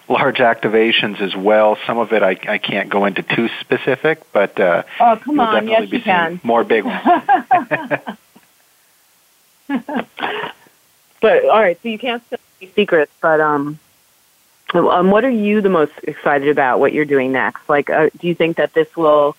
large 0.07 0.37
activations 0.37 1.21
as 1.21 1.35
well. 1.35 1.77
Some 1.85 1.97
of 1.97 2.11
it 2.13 2.23
I, 2.23 2.37
I 2.47 2.57
can't 2.57 2.89
go 2.89 3.05
into 3.05 3.23
too 3.23 3.49
specific, 3.61 4.21
but 4.31 4.59
uh, 4.59 4.83
oh 4.99 5.19
come 5.23 5.39
on, 5.39 5.67
yes 5.67 5.91
you 5.91 6.01
can. 6.01 6.39
more 6.43 6.63
big 6.63 6.85
ones. 6.85 7.01
but 11.21 11.45
all 11.45 11.59
right, 11.59 11.79
so 11.81 11.89
you 11.89 11.99
can't 11.99 12.25
spill 12.25 12.39
any 12.59 12.71
secrets, 12.71 13.11
but 13.21 13.39
um, 13.39 13.79
um, 14.73 15.11
what 15.11 15.23
are 15.23 15.29
you 15.29 15.61
the 15.61 15.69
most 15.69 15.93
excited 16.03 16.49
about? 16.49 16.79
What 16.79 16.91
you're 16.91 17.05
doing 17.05 17.31
next? 17.31 17.69
Like, 17.69 17.89
uh, 17.89 18.09
do 18.17 18.27
you 18.27 18.35
think 18.35 18.57
that 18.57 18.73
this 18.73 18.95
will 18.95 19.35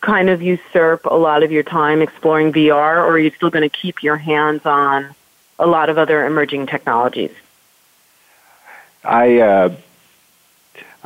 kind 0.00 0.28
of 0.28 0.42
usurp 0.42 1.06
a 1.06 1.16
lot 1.16 1.42
of 1.42 1.50
your 1.50 1.62
time 1.62 2.02
exploring 2.02 2.52
VR, 2.52 2.96
or 2.96 3.12
are 3.12 3.18
you 3.18 3.30
still 3.30 3.50
going 3.50 3.68
to 3.68 3.74
keep 3.74 4.02
your 4.02 4.16
hands 4.16 4.66
on 4.66 5.14
a 5.58 5.66
lot 5.66 5.88
of 5.88 5.96
other 5.96 6.26
emerging 6.26 6.66
technologies? 6.66 7.32
I 9.02 9.38
uh, 9.38 9.76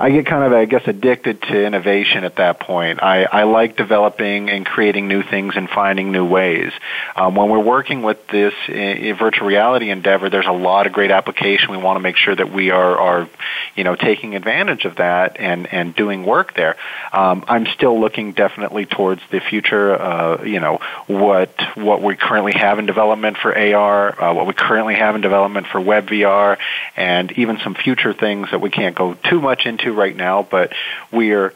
I 0.00 0.10
get 0.10 0.26
kind 0.26 0.44
of, 0.44 0.52
I 0.52 0.64
guess, 0.64 0.82
addicted 0.86 1.42
to 1.42 1.66
innovation 1.66 2.22
at 2.22 2.36
that 2.36 2.60
point. 2.60 3.02
I, 3.02 3.24
I 3.24 3.42
like 3.42 3.76
developing 3.76 4.48
and 4.48 4.64
creating 4.64 5.08
new 5.08 5.24
things 5.24 5.54
and 5.56 5.68
finding 5.68 6.12
new 6.12 6.24
ways. 6.24 6.70
Um, 7.16 7.34
when 7.34 7.50
we're 7.50 7.58
working 7.58 8.02
with 8.02 8.24
this 8.28 8.54
uh, 8.68 8.72
virtual 9.18 9.48
reality 9.48 9.90
endeavor, 9.90 10.30
there's 10.30 10.46
a 10.46 10.52
lot 10.52 10.86
of 10.86 10.92
great 10.92 11.10
application. 11.10 11.72
We 11.72 11.78
want 11.78 11.96
to 11.96 12.00
make 12.00 12.14
sure 12.14 12.36
that 12.36 12.52
we 12.52 12.70
are, 12.70 12.96
are 12.96 13.30
you 13.74 13.82
know, 13.82 13.96
taking 13.96 14.36
advantage 14.36 14.84
of 14.84 14.96
that 14.96 15.40
and, 15.40 15.66
and 15.66 15.96
doing 15.96 16.24
work 16.24 16.54
there. 16.54 16.76
Um, 17.12 17.44
I'm 17.48 17.66
still 17.66 18.00
looking 18.00 18.34
definitely 18.34 18.86
towards 18.86 19.20
the 19.32 19.40
future. 19.40 20.00
Uh, 20.00 20.44
you 20.44 20.60
know, 20.60 20.78
what 21.08 21.50
what 21.74 22.02
we 22.02 22.14
currently 22.14 22.52
have 22.52 22.78
in 22.78 22.86
development 22.86 23.36
for 23.38 23.56
AR, 23.56 24.22
uh, 24.22 24.32
what 24.32 24.46
we 24.46 24.54
currently 24.54 24.94
have 24.94 25.16
in 25.16 25.22
development 25.22 25.66
for 25.66 25.80
web 25.80 26.06
VR, 26.06 26.56
and 26.96 27.32
even 27.32 27.58
some 27.64 27.74
future 27.74 28.12
things 28.12 28.48
that 28.52 28.60
we 28.60 28.70
can't 28.70 28.94
go 28.94 29.14
too 29.14 29.40
much 29.40 29.66
into 29.66 29.87
right 29.92 30.14
now, 30.14 30.42
but 30.42 30.72
we 31.12 31.32
are 31.32 31.52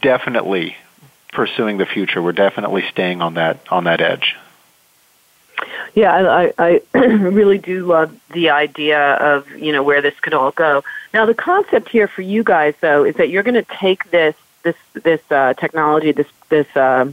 definitely 0.00 0.76
pursuing 1.32 1.78
the 1.78 1.86
future. 1.86 2.22
We're 2.22 2.32
definitely 2.32 2.84
staying 2.90 3.22
on 3.22 3.34
that 3.34 3.60
on 3.70 3.84
that 3.84 4.00
edge. 4.00 4.36
Yeah, 5.94 6.12
I, 6.12 6.52
I 6.58 6.80
really 6.98 7.58
do 7.58 7.84
love 7.84 8.16
the 8.32 8.50
idea 8.50 9.14
of 9.14 9.50
you 9.50 9.72
know 9.72 9.82
where 9.82 10.00
this 10.00 10.18
could 10.20 10.34
all 10.34 10.50
go. 10.50 10.84
Now, 11.12 11.26
the 11.26 11.34
concept 11.34 11.88
here 11.88 12.08
for 12.08 12.22
you 12.22 12.42
guys, 12.42 12.74
though, 12.80 13.04
is 13.04 13.16
that 13.16 13.28
you're 13.28 13.42
going 13.42 13.62
to 13.62 13.76
take 13.78 14.10
this 14.10 14.34
this 14.62 14.76
this 14.94 15.20
uh, 15.30 15.54
technology, 15.54 16.12
this 16.12 16.28
this 16.48 16.66
uh, 16.76 17.12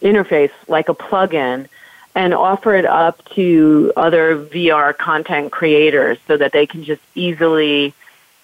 interface, 0.00 0.52
like 0.68 0.88
a 0.88 0.94
plug-in, 0.94 1.68
and 2.14 2.34
offer 2.34 2.74
it 2.74 2.84
up 2.84 3.24
to 3.30 3.92
other 3.96 4.36
VR 4.36 4.96
content 4.96 5.50
creators 5.52 6.18
so 6.26 6.36
that 6.36 6.52
they 6.52 6.66
can 6.66 6.84
just 6.84 7.02
easily 7.14 7.94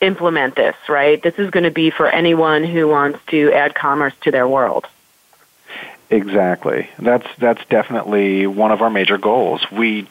implement 0.00 0.56
this, 0.56 0.76
right? 0.88 1.22
This 1.22 1.34
is 1.38 1.50
going 1.50 1.64
to 1.64 1.70
be 1.70 1.90
for 1.90 2.06
anyone 2.06 2.64
who 2.64 2.88
wants 2.88 3.18
to 3.28 3.52
add 3.52 3.74
commerce 3.74 4.14
to 4.22 4.30
their 4.30 4.46
world. 4.46 4.86
Exactly. 6.10 6.88
That's 6.98 7.26
that's 7.38 7.64
definitely 7.66 8.46
one 8.46 8.72
of 8.72 8.80
our 8.80 8.88
major 8.88 9.18
goals. 9.18 9.60
We 9.70 10.08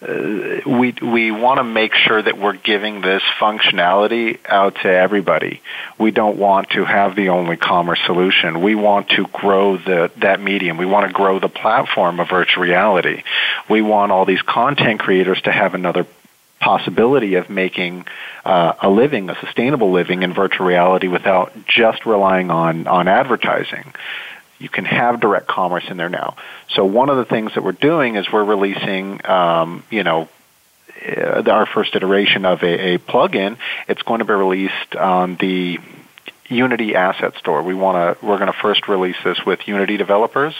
uh, 0.00 0.60
we 0.66 0.94
we 1.02 1.30
want 1.32 1.58
to 1.58 1.64
make 1.64 1.94
sure 1.94 2.22
that 2.22 2.38
we're 2.38 2.52
giving 2.52 3.00
this 3.00 3.22
functionality 3.40 4.38
out 4.46 4.76
to 4.82 4.88
everybody. 4.88 5.62
We 5.98 6.12
don't 6.12 6.36
want 6.36 6.70
to 6.70 6.84
have 6.84 7.16
the 7.16 7.30
only 7.30 7.56
commerce 7.56 7.98
solution. 8.06 8.60
We 8.60 8.76
want 8.76 9.08
to 9.10 9.26
grow 9.32 9.78
the 9.78 10.12
that 10.18 10.40
medium. 10.40 10.76
We 10.76 10.86
want 10.86 11.08
to 11.08 11.12
grow 11.12 11.40
the 11.40 11.48
platform 11.48 12.20
of 12.20 12.28
virtual 12.28 12.62
reality. 12.62 13.24
We 13.68 13.82
want 13.82 14.12
all 14.12 14.26
these 14.26 14.42
content 14.42 15.00
creators 15.00 15.40
to 15.42 15.50
have 15.50 15.74
another 15.74 16.06
possibility 16.60 17.34
of 17.34 17.50
making 17.50 18.06
uh, 18.44 18.74
a 18.80 18.88
living, 18.88 19.30
a 19.30 19.38
sustainable 19.40 19.92
living 19.92 20.22
in 20.22 20.32
virtual 20.32 20.66
reality 20.66 21.08
without 21.08 21.52
just 21.66 22.06
relying 22.06 22.50
on 22.50 22.86
on 22.86 23.08
advertising. 23.08 23.94
You 24.58 24.68
can 24.68 24.86
have 24.86 25.20
direct 25.20 25.46
commerce 25.46 25.84
in 25.90 25.96
there 25.98 26.08
now. 26.08 26.36
So 26.70 26.84
one 26.86 27.10
of 27.10 27.18
the 27.18 27.26
things 27.26 27.54
that 27.54 27.62
we're 27.62 27.72
doing 27.72 28.16
is 28.16 28.26
we're 28.32 28.44
releasing, 28.44 29.24
um, 29.26 29.84
you 29.90 30.02
know, 30.02 30.30
uh, 31.06 31.42
our 31.46 31.66
first 31.66 31.94
iteration 31.94 32.46
of 32.46 32.62
a, 32.62 32.94
a 32.94 32.98
plugin. 32.98 33.58
It's 33.86 34.02
going 34.02 34.20
to 34.20 34.24
be 34.24 34.32
released 34.32 34.96
on 34.96 35.36
the 35.36 35.78
Unity 36.48 36.94
Asset 36.94 37.34
Store. 37.38 37.62
We 37.62 37.74
want 37.74 38.18
to. 38.18 38.26
We're 38.26 38.38
going 38.38 38.52
to 38.52 38.58
first 38.58 38.88
release 38.88 39.16
this 39.24 39.44
with 39.44 39.66
Unity 39.68 39.96
developers. 39.98 40.54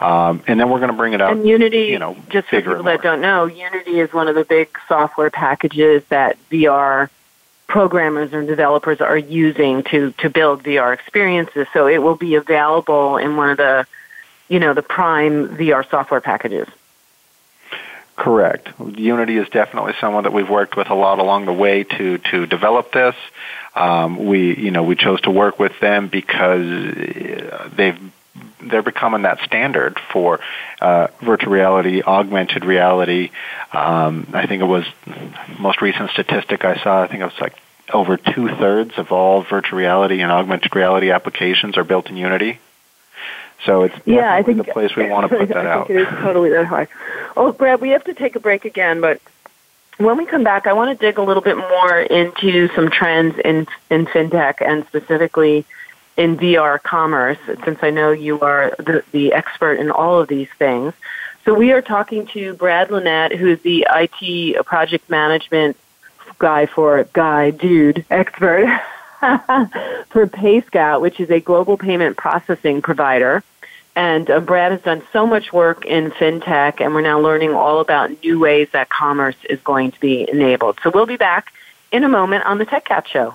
Um, 0.00 0.42
and 0.46 0.58
then 0.58 0.70
we're 0.70 0.80
going 0.80 0.90
to 0.90 0.96
bring 0.96 1.12
it 1.12 1.20
out. 1.20 1.32
And 1.32 1.46
Unity, 1.46 1.86
you 1.86 1.98
know, 1.98 2.16
just 2.28 2.48
for 2.48 2.60
people 2.60 2.82
that 2.82 3.02
don't 3.02 3.20
know, 3.20 3.46
Unity 3.46 4.00
is 4.00 4.12
one 4.12 4.28
of 4.28 4.34
the 4.34 4.44
big 4.44 4.76
software 4.88 5.30
packages 5.30 6.02
that 6.08 6.36
VR 6.50 7.08
programmers 7.66 8.32
and 8.32 8.46
developers 8.46 9.00
are 9.00 9.16
using 9.16 9.82
to 9.84 10.12
to 10.18 10.28
build 10.28 10.62
VR 10.62 10.92
experiences. 10.92 11.66
So 11.72 11.86
it 11.86 11.98
will 11.98 12.16
be 12.16 12.34
available 12.34 13.16
in 13.16 13.36
one 13.36 13.50
of 13.50 13.56
the, 13.56 13.86
you 14.48 14.58
know, 14.58 14.74
the 14.74 14.82
prime 14.82 15.56
VR 15.56 15.88
software 15.88 16.20
packages. 16.20 16.68
Correct. 18.16 18.68
Unity 18.96 19.38
is 19.38 19.48
definitely 19.48 19.94
someone 20.00 20.22
that 20.22 20.32
we've 20.32 20.48
worked 20.48 20.76
with 20.76 20.88
a 20.88 20.94
lot 20.94 21.18
along 21.18 21.46
the 21.46 21.52
way 21.52 21.82
to 21.82 22.18
to 22.18 22.46
develop 22.46 22.92
this. 22.92 23.16
Um, 23.74 24.26
we 24.26 24.54
you 24.54 24.70
know 24.70 24.84
we 24.84 24.94
chose 24.94 25.20
to 25.22 25.30
work 25.30 25.58
with 25.58 25.78
them 25.80 26.08
because 26.08 26.94
they've 27.74 27.98
they're 28.68 28.82
becoming 28.82 29.22
that 29.22 29.40
standard 29.44 29.98
for 30.12 30.40
uh, 30.80 31.08
virtual 31.20 31.52
reality, 31.52 32.02
augmented 32.02 32.64
reality. 32.64 33.30
Um, 33.72 34.28
I 34.32 34.46
think 34.46 34.62
it 34.62 34.66
was 34.66 34.84
most 35.58 35.80
recent 35.82 36.10
statistic 36.10 36.64
I 36.64 36.82
saw. 36.82 37.02
I 37.02 37.06
think 37.06 37.20
it 37.20 37.26
was 37.26 37.40
like 37.40 37.54
over 37.92 38.16
two 38.16 38.48
thirds 38.48 38.92
of 38.96 39.12
all 39.12 39.42
virtual 39.42 39.78
reality 39.78 40.20
and 40.20 40.30
augmented 40.30 40.74
reality 40.74 41.10
applications 41.10 41.76
are 41.76 41.84
built 41.84 42.08
in 42.08 42.16
Unity. 42.16 42.58
So 43.64 43.82
it's 43.82 43.94
yeah, 44.04 44.32
I 44.32 44.42
think 44.42 44.58
the 44.58 44.64
place 44.64 44.94
we 44.96 45.08
want 45.08 45.30
to 45.30 45.36
put 45.38 45.48
that 45.48 45.58
out. 45.58 45.66
I 45.66 45.70
out. 45.70 45.86
think 45.86 46.00
it 46.00 46.02
is 46.02 46.08
totally 46.20 46.50
that 46.50 46.66
high. 46.66 46.88
Oh, 47.36 47.52
Brad, 47.52 47.80
we 47.80 47.90
have 47.90 48.04
to 48.04 48.14
take 48.14 48.36
a 48.36 48.40
break 48.40 48.64
again, 48.64 49.00
but 49.00 49.20
when 49.98 50.16
we 50.18 50.26
come 50.26 50.42
back, 50.42 50.66
I 50.66 50.72
want 50.72 50.98
to 50.98 51.06
dig 51.06 51.18
a 51.18 51.22
little 51.22 51.42
bit 51.42 51.56
more 51.56 51.98
into 51.98 52.68
some 52.74 52.90
trends 52.90 53.38
in 53.38 53.66
in 53.90 54.06
fintech 54.06 54.56
and 54.60 54.84
specifically 54.86 55.64
in 56.16 56.36
VR 56.36 56.82
commerce, 56.82 57.38
since 57.64 57.78
I 57.82 57.90
know 57.90 58.12
you 58.12 58.40
are 58.40 58.74
the, 58.78 59.02
the 59.12 59.32
expert 59.32 59.74
in 59.74 59.90
all 59.90 60.20
of 60.20 60.28
these 60.28 60.48
things. 60.58 60.94
So 61.44 61.52
we 61.52 61.72
are 61.72 61.82
talking 61.82 62.26
to 62.28 62.54
Brad 62.54 62.90
Lenett, 62.90 63.36
who 63.36 63.48
is 63.48 63.60
the 63.62 63.86
IT 63.90 64.64
project 64.64 65.10
management 65.10 65.76
guy 66.38 66.66
for 66.66 67.04
guy 67.12 67.50
dude 67.50 68.04
expert 68.10 68.66
for 69.20 70.26
PayScout, 70.26 71.00
which 71.00 71.20
is 71.20 71.30
a 71.30 71.40
global 71.40 71.76
payment 71.76 72.16
processing 72.16 72.80
provider. 72.80 73.42
And 73.96 74.28
uh, 74.28 74.40
Brad 74.40 74.72
has 74.72 74.82
done 74.82 75.02
so 75.12 75.26
much 75.26 75.52
work 75.52 75.84
in 75.84 76.10
fintech, 76.10 76.80
and 76.80 76.94
we're 76.94 77.00
now 77.00 77.20
learning 77.20 77.54
all 77.54 77.80
about 77.80 78.10
new 78.22 78.40
ways 78.40 78.68
that 78.72 78.88
commerce 78.88 79.36
is 79.48 79.60
going 79.60 79.92
to 79.92 80.00
be 80.00 80.28
enabled. 80.28 80.78
So 80.82 80.90
we'll 80.90 81.06
be 81.06 81.16
back 81.16 81.52
in 81.92 82.02
a 82.02 82.08
moment 82.08 82.44
on 82.44 82.58
the 82.58 82.64
Tech 82.64 82.86
Cat 82.86 83.06
Show. 83.08 83.34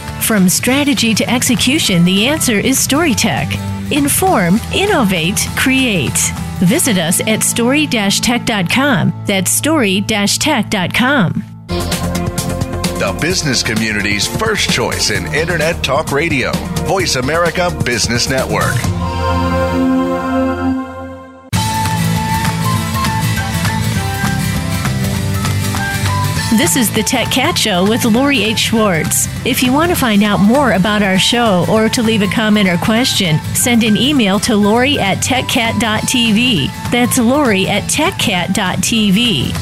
From 0.21 0.47
strategy 0.47 1.13
to 1.15 1.29
execution, 1.29 2.05
the 2.05 2.27
answer 2.27 2.53
is 2.53 2.77
StoryTech. 2.77 3.91
Inform, 3.91 4.55
innovate, 4.73 5.47
create. 5.57 6.17
Visit 6.59 6.97
us 6.97 7.19
at 7.27 7.43
story-tech.com. 7.43 9.23
That's 9.25 9.51
story-tech.com. 9.51 11.43
The 13.01 13.17
business 13.19 13.63
community's 13.63 14.27
first 14.27 14.69
choice 14.69 15.09
in 15.09 15.25
Internet 15.33 15.83
Talk 15.83 16.11
Radio. 16.11 16.51
Voice 16.85 17.15
America 17.15 17.75
Business 17.83 18.29
Network. 18.29 18.75
This 26.57 26.75
is 26.75 26.93
the 26.93 27.01
Tech 27.01 27.31
Cat 27.31 27.57
Show 27.57 27.87
with 27.87 28.03
Lori 28.03 28.43
H. 28.43 28.59
Schwartz. 28.59 29.29
If 29.45 29.63
you 29.63 29.71
want 29.71 29.89
to 29.89 29.95
find 29.95 30.21
out 30.21 30.41
more 30.41 30.73
about 30.73 31.01
our 31.01 31.17
show 31.17 31.65
or 31.71 31.87
to 31.87 32.03
leave 32.03 32.21
a 32.23 32.27
comment 32.27 32.67
or 32.67 32.75
question, 32.75 33.39
send 33.55 33.85
an 33.85 33.95
email 33.95 34.37
to 34.41 34.57
Lori 34.57 34.99
at 34.99 35.19
techcat.tv. 35.19 36.67
That's 36.91 37.17
Lori 37.17 37.69
at 37.69 37.83
techcat.tv. 37.83 39.53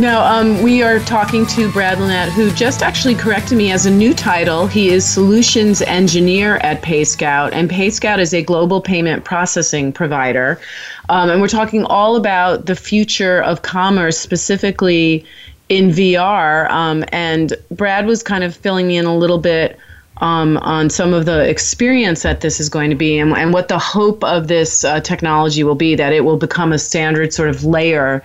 Now, 0.00 0.24
um, 0.24 0.60
we 0.60 0.82
are 0.82 0.98
talking 0.98 1.46
to 1.46 1.70
Brad 1.70 1.98
Lenett, 1.98 2.32
who 2.32 2.50
just 2.50 2.82
actually 2.82 3.14
corrected 3.14 3.56
me 3.56 3.70
as 3.70 3.86
a 3.86 3.90
new 3.92 4.12
title. 4.12 4.66
He 4.66 4.88
is 4.88 5.08
Solutions 5.08 5.82
Engineer 5.82 6.56
at 6.56 6.82
PayScout, 6.82 7.50
and 7.52 7.70
PayScout 7.70 8.18
is 8.18 8.34
a 8.34 8.42
global 8.42 8.80
payment 8.80 9.22
processing 9.22 9.92
provider. 9.92 10.60
Um, 11.08 11.30
and 11.30 11.40
we're 11.40 11.48
talking 11.48 11.84
all 11.84 12.16
about 12.16 12.66
the 12.66 12.76
future 12.76 13.42
of 13.42 13.62
commerce, 13.62 14.18
specifically 14.18 15.24
in 15.68 15.90
VR. 15.90 16.70
Um, 16.70 17.04
and 17.08 17.54
Brad 17.70 18.06
was 18.06 18.22
kind 18.22 18.44
of 18.44 18.56
filling 18.56 18.86
me 18.86 18.96
in 18.96 19.04
a 19.04 19.16
little 19.16 19.38
bit 19.38 19.78
um, 20.18 20.58
on 20.58 20.90
some 20.90 21.12
of 21.12 21.26
the 21.26 21.48
experience 21.48 22.22
that 22.22 22.40
this 22.40 22.60
is 22.60 22.68
going 22.68 22.90
to 22.90 22.96
be 22.96 23.18
and, 23.18 23.32
and 23.32 23.52
what 23.52 23.68
the 23.68 23.78
hope 23.78 24.22
of 24.24 24.48
this 24.48 24.84
uh, 24.84 25.00
technology 25.00 25.64
will 25.64 25.74
be, 25.74 25.94
that 25.94 26.12
it 26.12 26.24
will 26.24 26.36
become 26.36 26.72
a 26.72 26.78
standard 26.78 27.32
sort 27.32 27.48
of 27.48 27.64
layer 27.64 28.22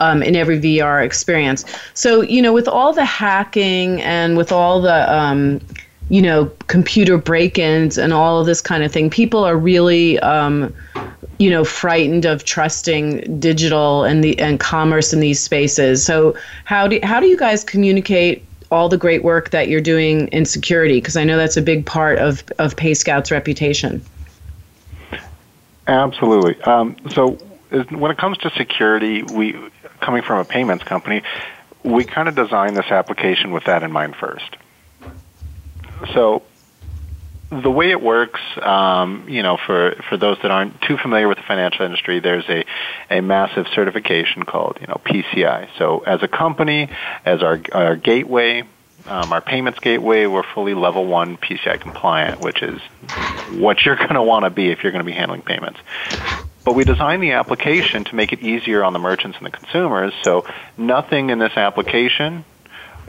um, 0.00 0.22
in 0.22 0.36
every 0.36 0.60
VR 0.60 1.04
experience. 1.04 1.64
So, 1.94 2.22
you 2.22 2.42
know, 2.42 2.52
with 2.52 2.68
all 2.68 2.92
the 2.92 3.04
hacking 3.04 4.00
and 4.02 4.36
with 4.36 4.52
all 4.52 4.80
the, 4.80 5.12
um, 5.14 5.60
you 6.08 6.22
know, 6.22 6.50
computer 6.66 7.16
break 7.16 7.58
ins 7.58 7.96
and 7.98 8.12
all 8.12 8.40
of 8.40 8.46
this 8.46 8.60
kind 8.60 8.82
of 8.82 8.92
thing, 8.92 9.10
people 9.10 9.44
are 9.44 9.56
really, 9.56 10.18
um, 10.20 10.74
you 11.40 11.48
know, 11.48 11.64
frightened 11.64 12.26
of 12.26 12.44
trusting 12.44 13.40
digital 13.40 14.04
and 14.04 14.22
the 14.22 14.38
and 14.38 14.60
commerce 14.60 15.14
in 15.14 15.20
these 15.20 15.40
spaces. 15.40 16.04
So, 16.04 16.36
how 16.66 16.86
do 16.86 17.00
how 17.02 17.18
do 17.18 17.26
you 17.26 17.38
guys 17.38 17.64
communicate 17.64 18.44
all 18.70 18.90
the 18.90 18.98
great 18.98 19.24
work 19.24 19.48
that 19.50 19.68
you're 19.68 19.80
doing 19.80 20.28
in 20.28 20.44
security? 20.44 21.00
Because 21.00 21.16
I 21.16 21.24
know 21.24 21.38
that's 21.38 21.56
a 21.56 21.62
big 21.62 21.86
part 21.86 22.18
of 22.18 22.44
of 22.58 22.76
PayScout's 22.76 23.30
reputation. 23.30 24.04
Absolutely. 25.86 26.60
Um, 26.64 26.94
so, 27.08 27.30
when 27.70 28.10
it 28.10 28.18
comes 28.18 28.36
to 28.38 28.50
security, 28.50 29.22
we 29.22 29.56
coming 30.00 30.22
from 30.22 30.40
a 30.40 30.44
payments 30.44 30.84
company, 30.84 31.22
we 31.82 32.04
kind 32.04 32.28
of 32.28 32.34
designed 32.34 32.76
this 32.76 32.90
application 32.90 33.50
with 33.50 33.64
that 33.64 33.82
in 33.82 33.90
mind 33.90 34.14
first. 34.14 34.56
So 36.12 36.42
the 37.50 37.70
way 37.70 37.90
it 37.90 38.00
works, 38.00 38.40
um, 38.62 39.24
you 39.28 39.42
know, 39.42 39.58
for, 39.66 39.96
for 40.08 40.16
those 40.16 40.38
that 40.42 40.52
aren't 40.52 40.80
too 40.82 40.96
familiar 40.96 41.26
with 41.26 41.38
the 41.38 41.44
financial 41.44 41.84
industry, 41.84 42.20
there's 42.20 42.48
a, 42.48 42.64
a 43.10 43.20
massive 43.20 43.66
certification 43.74 44.44
called, 44.44 44.78
you 44.80 44.86
know, 44.86 45.00
PCI. 45.04 45.68
So 45.76 46.00
as 46.00 46.22
a 46.22 46.28
company, 46.28 46.88
as 47.24 47.42
our, 47.42 47.60
our 47.72 47.96
gateway, 47.96 48.62
um, 49.06 49.32
our 49.32 49.40
payments 49.40 49.80
gateway, 49.80 50.26
we're 50.26 50.44
fully 50.54 50.74
level 50.74 51.06
one 51.06 51.36
PCI 51.38 51.80
compliant, 51.80 52.40
which 52.40 52.62
is 52.62 52.80
what 53.58 53.84
you're 53.84 53.96
going 53.96 54.14
to 54.14 54.22
want 54.22 54.44
to 54.44 54.50
be 54.50 54.70
if 54.70 54.84
you're 54.84 54.92
going 54.92 55.04
to 55.04 55.10
be 55.10 55.16
handling 55.16 55.42
payments. 55.42 55.80
But 56.64 56.74
we 56.74 56.84
designed 56.84 57.22
the 57.22 57.32
application 57.32 58.04
to 58.04 58.14
make 58.14 58.32
it 58.32 58.40
easier 58.40 58.84
on 58.84 58.92
the 58.92 58.98
merchants 59.00 59.38
and 59.38 59.46
the 59.46 59.50
consumers, 59.50 60.12
so 60.22 60.44
nothing 60.78 61.30
in 61.30 61.40
this 61.40 61.56
application 61.56 62.44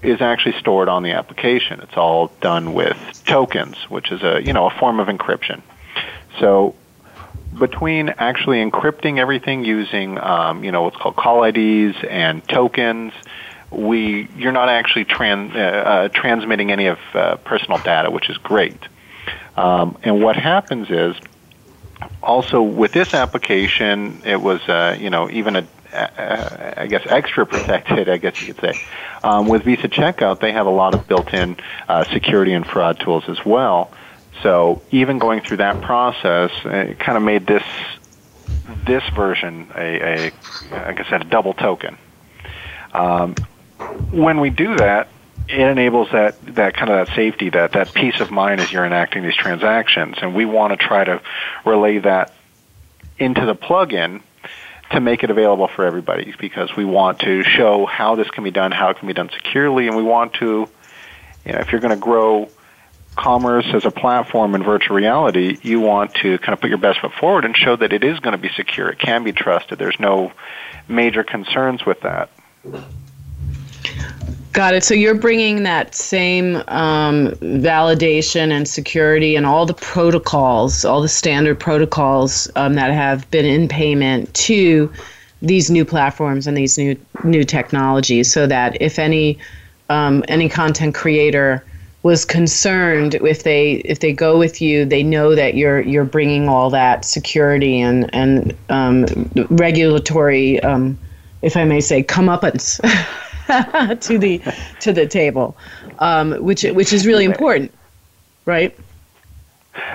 is 0.03 0.21
actually 0.21 0.57
stored 0.59 0.89
on 0.89 1.03
the 1.03 1.11
application. 1.11 1.79
It's 1.81 1.95
all 1.95 2.27
done 2.41 2.73
with 2.73 2.97
tokens, 3.25 3.77
which 3.89 4.11
is 4.11 4.23
a 4.23 4.41
you 4.43 4.53
know 4.53 4.67
a 4.67 4.71
form 4.79 4.99
of 4.99 5.07
encryption. 5.07 5.61
So 6.39 6.75
between 7.57 8.09
actually 8.09 8.57
encrypting 8.63 9.19
everything 9.19 9.63
using 9.65 10.17
um, 10.17 10.63
you 10.63 10.71
know 10.71 10.83
what's 10.83 10.97
called 10.97 11.15
call 11.15 11.43
IDs 11.43 11.97
and 12.09 12.47
tokens, 12.47 13.13
we 13.69 14.27
you're 14.35 14.51
not 14.51 14.69
actually 14.69 15.05
trans, 15.05 15.55
uh, 15.55 15.59
uh, 15.59 16.07
transmitting 16.09 16.71
any 16.71 16.87
of 16.87 16.99
uh, 17.13 17.35
personal 17.37 17.77
data, 17.79 18.09
which 18.09 18.29
is 18.29 18.37
great. 18.37 18.79
Um, 19.55 19.97
and 20.03 20.23
what 20.23 20.35
happens 20.35 20.89
is 20.89 21.15
also 22.23 22.61
with 22.61 22.91
this 22.93 23.13
application, 23.13 24.21
it 24.25 24.41
was 24.41 24.61
uh, 24.67 24.97
you 24.99 25.09
know 25.09 25.29
even 25.29 25.55
a 25.55 25.67
uh, 25.93 26.73
I 26.77 26.87
guess 26.87 27.01
extra 27.09 27.45
protected, 27.45 28.09
I 28.09 28.17
guess 28.17 28.39
you 28.39 28.53
could 28.53 28.61
say. 28.61 28.79
Um, 29.23 29.47
with 29.47 29.63
Visa 29.63 29.87
Checkout, 29.87 30.39
they 30.39 30.51
have 30.51 30.65
a 30.67 30.71
lot 30.71 30.93
of 30.93 31.07
built-in 31.07 31.57
uh, 31.87 32.05
security 32.13 32.53
and 32.53 32.65
fraud 32.65 32.99
tools 32.99 33.23
as 33.27 33.43
well. 33.45 33.91
So 34.43 34.81
even 34.91 35.19
going 35.19 35.41
through 35.41 35.57
that 35.57 35.81
process, 35.81 36.51
it 36.65 36.99
kind 36.99 37.17
of 37.17 37.23
made 37.23 37.45
this 37.45 37.63
this 38.85 39.03
version 39.15 39.69
a, 39.75 40.29
a 40.29 40.31
like 40.71 40.99
I 40.99 41.09
said, 41.09 41.21
a 41.21 41.25
double 41.25 41.53
token. 41.53 41.97
Um, 42.93 43.35
when 44.11 44.39
we 44.39 44.49
do 44.49 44.77
that, 44.77 45.09
it 45.47 45.59
enables 45.59 46.09
that 46.11 46.41
that 46.55 46.75
kind 46.75 46.89
of 46.89 47.07
that 47.07 47.15
safety, 47.15 47.49
that 47.49 47.73
that 47.73 47.93
peace 47.93 48.19
of 48.19 48.31
mind 48.31 48.61
as 48.61 48.71
you're 48.71 48.85
enacting 48.85 49.23
these 49.23 49.35
transactions, 49.35 50.15
and 50.21 50.33
we 50.33 50.45
want 50.45 50.71
to 50.71 50.77
try 50.77 51.03
to 51.03 51.21
relay 51.65 51.99
that 51.99 52.33
into 53.17 53.45
the 53.45 53.55
plugin 53.55 54.21
to 54.91 54.99
make 54.99 55.23
it 55.23 55.29
available 55.29 55.67
for 55.67 55.85
everybody 55.85 56.33
because 56.39 56.75
we 56.75 56.85
want 56.85 57.19
to 57.19 57.43
show 57.43 57.85
how 57.85 58.15
this 58.15 58.29
can 58.29 58.43
be 58.43 58.51
done, 58.51 58.71
how 58.71 58.89
it 58.89 58.97
can 58.97 59.07
be 59.07 59.13
done 59.13 59.29
securely, 59.33 59.87
and 59.87 59.95
we 59.95 60.03
want 60.03 60.33
to, 60.35 60.67
you 61.45 61.51
know, 61.53 61.59
if 61.59 61.71
you're 61.71 61.81
going 61.81 61.95
to 61.95 62.01
grow 62.01 62.49
commerce 63.15 63.65
as 63.73 63.85
a 63.85 63.91
platform 63.91 64.55
in 64.55 64.63
virtual 64.63 64.95
reality, 64.95 65.57
you 65.61 65.79
want 65.79 66.13
to 66.15 66.37
kind 66.39 66.53
of 66.53 66.61
put 66.61 66.69
your 66.69 66.77
best 66.77 66.99
foot 66.99 67.11
forward 67.19 67.45
and 67.45 67.55
show 67.55 67.75
that 67.75 67.93
it 67.93 68.03
is 68.03 68.19
going 68.19 68.33
to 68.33 68.37
be 68.37 68.49
secure, 68.55 68.89
it 68.89 68.99
can 68.99 69.23
be 69.23 69.31
trusted. 69.31 69.79
There's 69.79 69.99
no 69.99 70.31
major 70.87 71.23
concerns 71.23 71.85
with 71.85 72.01
that. 72.01 72.29
Got 74.53 74.73
it. 74.73 74.83
So 74.83 74.93
you're 74.93 75.15
bringing 75.15 75.63
that 75.63 75.95
same 75.95 76.57
um, 76.67 77.29
validation 77.39 78.51
and 78.51 78.67
security 78.67 79.37
and 79.37 79.45
all 79.45 79.65
the 79.65 79.73
protocols, 79.73 80.83
all 80.83 81.01
the 81.01 81.07
standard 81.07 81.57
protocols 81.57 82.49
um, 82.57 82.73
that 82.73 82.91
have 82.91 83.29
been 83.31 83.45
in 83.45 83.69
payment 83.69 84.33
to 84.33 84.91
these 85.41 85.71
new 85.71 85.85
platforms 85.85 86.47
and 86.47 86.57
these 86.57 86.77
new 86.77 86.97
new 87.23 87.45
technologies, 87.45 88.31
so 88.31 88.45
that 88.45 88.79
if 88.81 88.99
any 88.99 89.37
um, 89.89 90.23
any 90.27 90.49
content 90.49 90.95
creator 90.95 91.63
was 92.03 92.25
concerned 92.25 93.15
if 93.15 93.43
they 93.43 93.73
if 93.85 94.01
they 94.01 94.11
go 94.11 94.37
with 94.37 94.61
you, 94.61 94.83
they 94.83 95.01
know 95.01 95.33
that 95.33 95.55
you're 95.55 95.79
you're 95.81 96.03
bringing 96.03 96.49
all 96.49 96.69
that 96.69 97.05
security 97.05 97.79
and 97.79 98.13
and 98.13 98.53
um, 98.69 99.05
regulatory, 99.49 100.61
um, 100.61 100.99
if 101.41 101.55
I 101.55 101.63
may 101.63 101.79
say, 101.79 102.03
comeuppance. 102.03 102.81
to 103.99 104.17
the 104.17 104.41
to 104.79 104.93
the 104.93 105.07
table, 105.07 105.57
um, 105.99 106.33
which 106.43 106.63
which 106.63 106.93
is 106.93 107.05
really 107.05 107.25
important, 107.25 107.71
right? 108.45 108.77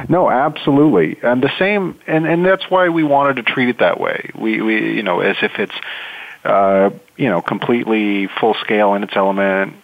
No, 0.08 0.30
absolutely, 0.30 1.18
and 1.22 1.42
the 1.42 1.50
same, 1.58 1.98
and 2.06 2.26
and 2.26 2.44
that's 2.44 2.70
why 2.70 2.88
we 2.88 3.04
wanted 3.04 3.36
to 3.36 3.42
treat 3.42 3.68
it 3.68 3.78
that 3.78 4.00
way. 4.00 4.30
We 4.34 4.60
we 4.62 4.94
you 4.94 5.02
know 5.02 5.20
as 5.20 5.36
if 5.42 5.58
it's 5.58 5.74
uh, 6.44 6.90
you 7.16 7.28
know 7.28 7.42
completely 7.42 8.26
full 8.26 8.54
scale 8.54 8.94
in 8.94 9.02
its 9.02 9.16
element 9.16 9.74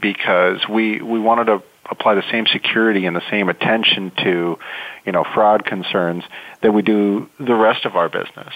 because 0.00 0.68
we 0.68 1.00
we 1.00 1.18
wanted 1.18 1.46
to 1.46 1.62
apply 1.90 2.14
the 2.14 2.24
same 2.30 2.46
security 2.46 3.06
and 3.06 3.16
the 3.16 3.28
same 3.30 3.48
attention 3.48 4.12
to, 4.22 4.58
you 5.04 5.12
know, 5.12 5.24
fraud 5.34 5.64
concerns 5.64 6.24
that 6.62 6.72
we 6.72 6.82
do 6.82 7.28
the 7.38 7.54
rest 7.54 7.84
of 7.84 7.96
our 7.96 8.08
business. 8.08 8.52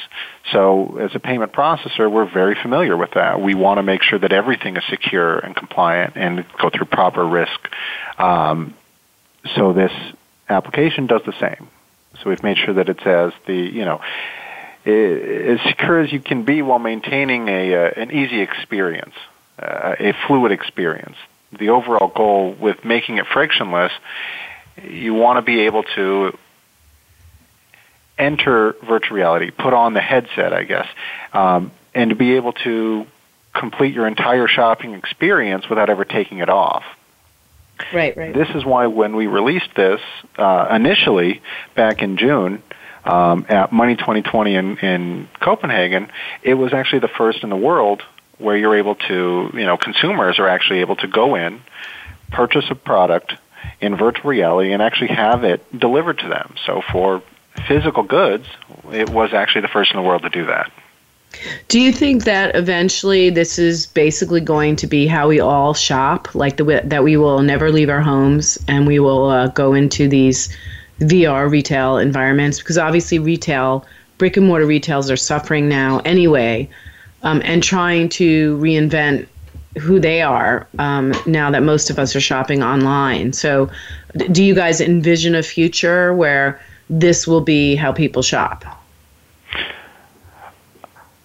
So 0.53 0.99
as 0.99 1.15
a 1.15 1.19
payment 1.19 1.53
processor, 1.53 2.11
we're 2.11 2.31
very 2.31 2.55
familiar 2.61 2.97
with 2.97 3.13
that. 3.13 3.41
We 3.41 3.55
want 3.55 3.79
to 3.79 3.83
make 3.83 4.03
sure 4.03 4.19
that 4.19 4.33
everything 4.33 4.77
is 4.77 4.85
secure 4.89 5.39
and 5.39 5.57
compliant 5.57 6.17
and 6.17 6.45
go 6.61 6.71
through 6.71 6.87
proper 6.87 7.27
risk. 7.27 7.69
Um, 8.19 8.75
so 9.57 9.73
this 9.73 9.93
application 10.49 11.07
does 11.07 11.23
the 11.27 11.35
same. 11.41 11.69
So 12.23 12.31
we've 12.31 12.43
made 12.43 12.59
sure 12.59 12.75
that 12.75 12.89
it's 12.89 13.05
as 13.05 13.33
the, 13.47 13.57
you 13.57 13.85
know, 13.85 14.01
as 14.87 15.61
secure 15.67 16.01
as 16.01 16.13
you 16.13 16.21
can 16.21 16.45
be 16.45 16.63
while 16.63 16.79
maintaining 16.79 17.49
a, 17.49 17.75
uh, 17.75 17.91
an 17.97 18.13
easy 18.13 18.41
experience, 18.41 19.15
uh, 19.59 19.97
a 19.99 20.13
fluid 20.27 20.53
experience 20.53 21.17
the 21.59 21.71
overall 21.71 22.09
goal 22.09 22.53
with 22.53 22.85
making 22.85 23.19
it 23.19 23.27
frictionless, 23.27 23.93
you 24.83 25.15
want 25.15 25.39
to 25.39 25.43
be 25.43 25.63
able 25.63 25.83
to 25.95 26.37
enter 28.19 28.75
virtual 28.87 29.17
reality, 29.17 29.51
put 29.51 29.73
on 29.73 29.95
the 29.95 30.01
headset, 30.01 30.53
I 30.53 30.65
guess, 30.65 30.87
um, 31.33 31.73
and 31.95 32.11
to 32.11 32.17
be 32.17 32.37
able 32.37 32.53
to 32.53 33.07
complete 33.55 33.95
your 33.95 34.07
entire 34.07 34.49
shopping 34.49 34.95
experience 34.95 35.69
without 35.69 35.91
ever 35.91 36.05
taking 36.05 36.39
it 36.39 36.49
off. 36.49 36.85
Right, 37.93 38.17
right. 38.17 38.35
This 38.35 38.49
is 38.55 38.65
why 38.65 38.87
when 38.87 39.17
we 39.17 39.27
released 39.27 39.75
this 39.77 40.01
uh, 40.39 40.69
initially 40.71 41.43
back 41.75 42.03
in 42.03 42.17
June 42.17 42.63
um, 43.05 43.47
at 43.49 43.73
Money 43.73 43.97
2020 43.97 44.55
in, 44.55 44.79
in 44.79 45.29
Copenhagen, 45.41 46.11
it 46.43 46.55
was 46.55 46.73
actually 46.73 47.01
the 47.01 47.09
first 47.09 47.43
in 47.43 47.51
the 47.51 47.57
world 47.57 48.03
where 48.39 48.57
you're 48.57 48.77
able 48.77 48.95
to, 48.95 49.51
you 49.55 49.65
know, 49.65 49.77
consumers 49.77 50.39
are 50.39 50.49
actually 50.49 50.81
able 50.81 50.97
to 50.97 51.07
go 51.07 51.35
in, 51.35 51.61
purchase 52.31 52.65
a 52.71 52.75
product 52.75 53.35
in 53.81 53.97
virtual 53.97 54.31
reality, 54.31 54.73
and 54.73 54.83
actually 54.83 55.09
have 55.09 55.45
it 55.45 55.63
delivered 55.79 56.19
to 56.19 56.29
them. 56.29 56.55
So 56.67 56.83
for 56.93 57.23
physical 57.67 58.03
goods, 58.03 58.47
it 58.93 59.11
was 59.11 59.33
actually 59.33 59.63
the 59.63 59.69
first 59.69 59.93
in 59.93 59.97
the 59.97 60.03
world 60.03 60.23
to 60.23 60.31
do 60.31 60.47
that. 60.47 60.71
Do 61.69 61.81
you 61.81 61.93
think 61.93 62.25
that 62.25 62.55
eventually 62.55 63.29
this 63.31 63.59
is 63.59 63.87
basically 63.87 64.41
going 64.41 64.77
to 64.77 64.87
be 64.87 65.07
how 65.07 65.29
we 65.29 65.41
all 65.41 65.75
shop, 65.75 66.33
like 66.35 66.57
the 66.57 66.83
that 66.85 67.03
we 67.03 67.17
will 67.17 67.43
never 67.43 67.73
leave 67.73 67.89
our 67.89 68.01
homes 68.01 68.57
and 68.69 68.87
we 68.87 69.01
will 69.01 69.29
uh, 69.29 69.49
go 69.49 69.75
into 69.75 70.09
these 70.09 70.57
VR 71.01 71.51
retail 71.51 71.99
environments? 71.99 72.59
Because 72.59 72.79
obviously, 72.79 73.19
retail, 73.19 73.85
brick 74.17 74.37
and 74.37 74.47
mortar 74.47 74.67
retails 74.67 75.11
are 75.11 75.17
suffering 75.17 75.69
now 75.69 76.01
anyway 76.05 76.69
um, 77.25 77.43
and 77.45 77.63
trying 77.63 78.09
to 78.11 78.57
reinvent 78.59 79.27
who 79.79 79.99
they 79.99 80.23
are 80.23 80.69
um, 80.79 81.13
now 81.27 81.51
that 81.51 81.63
most 81.63 81.91
of 81.91 81.99
us 81.99 82.15
are 82.15 82.21
shopping 82.21 82.63
online. 82.63 83.33
So, 83.33 83.71
do 84.31 84.45
you 84.45 84.55
guys 84.55 84.81
envision 84.81 85.35
a 85.35 85.43
future 85.43 86.15
where 86.15 86.61
this 86.89 87.27
will 87.27 87.41
be 87.41 87.75
how 87.75 87.93
people 87.93 88.23
shop? 88.23 88.65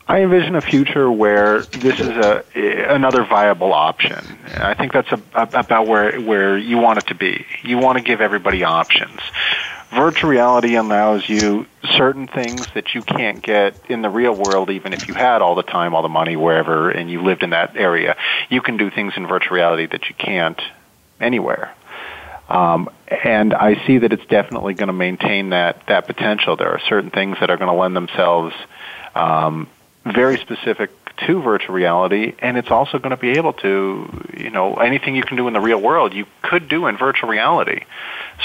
I 0.07 0.23
envision 0.23 0.55
a 0.55 0.61
future 0.61 1.11
where 1.11 1.61
this 1.61 1.99
is 1.99 2.07
a 2.07 2.43
another 2.89 3.23
viable 3.23 3.73
option. 3.73 4.17
I 4.55 4.73
think 4.73 4.91
that's 4.91 5.11
a, 5.11 5.21
about 5.35 5.85
where 5.85 6.19
where 6.19 6.57
you 6.57 6.79
want 6.79 6.97
it 6.97 7.07
to 7.07 7.15
be. 7.15 7.45
You 7.61 7.77
want 7.77 7.99
to 7.99 8.03
give 8.03 8.19
everybody 8.19 8.63
options 8.63 9.19
virtual 9.93 10.29
reality 10.29 10.75
allows 10.75 11.27
you 11.27 11.65
certain 11.97 12.27
things 12.27 12.67
that 12.75 12.93
you 12.93 13.01
can't 13.01 13.41
get 13.43 13.75
in 13.89 14.01
the 14.01 14.09
real 14.09 14.35
world 14.35 14.69
even 14.69 14.93
if 14.93 15.07
you 15.07 15.13
had 15.13 15.41
all 15.41 15.55
the 15.55 15.63
time 15.63 15.95
all 15.95 16.03
the 16.03 16.09
money 16.09 16.35
wherever 16.35 16.89
and 16.91 17.09
you 17.09 17.23
lived 17.23 17.43
in 17.43 17.49
that 17.51 17.75
area 17.75 18.15
you 18.49 18.61
can 18.61 18.77
do 18.77 18.91
things 18.91 19.13
in 19.17 19.27
virtual 19.27 19.55
reality 19.55 19.87
that 19.87 20.07
you 20.07 20.15
can't 20.15 20.61
anywhere 21.19 21.73
um, 22.49 22.89
and 23.23 23.53
I 23.53 23.85
see 23.85 23.99
that 23.99 24.11
it's 24.11 24.25
definitely 24.25 24.73
going 24.73 24.87
to 24.87 24.93
maintain 24.93 25.51
that 25.51 25.83
that 25.87 26.07
potential. 26.07 26.57
There 26.57 26.71
are 26.71 26.81
certain 26.89 27.11
things 27.11 27.37
that 27.39 27.51
are 27.51 27.57
going 27.57 27.69
to 27.69 27.79
lend 27.79 27.95
themselves 27.95 28.55
um, 29.13 29.67
very 30.03 30.37
specific 30.37 30.89
to 31.27 31.41
virtual 31.41 31.75
reality, 31.75 32.33
and 32.39 32.57
it's 32.57 32.71
also 32.71 32.97
going 32.99 33.11
to 33.11 33.17
be 33.17 33.31
able 33.31 33.53
to, 33.53 34.25
you 34.37 34.49
know, 34.49 34.75
anything 34.75 35.15
you 35.15 35.23
can 35.23 35.37
do 35.37 35.47
in 35.47 35.53
the 35.53 35.59
real 35.59 35.81
world, 35.81 36.13
you 36.13 36.25
could 36.41 36.67
do 36.69 36.87
in 36.87 36.97
virtual 36.97 37.29
reality. 37.29 37.83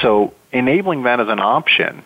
So 0.03 0.35
enabling 0.53 1.05
that 1.05 1.21
as 1.21 1.29
an 1.29 1.41
option 1.41 2.03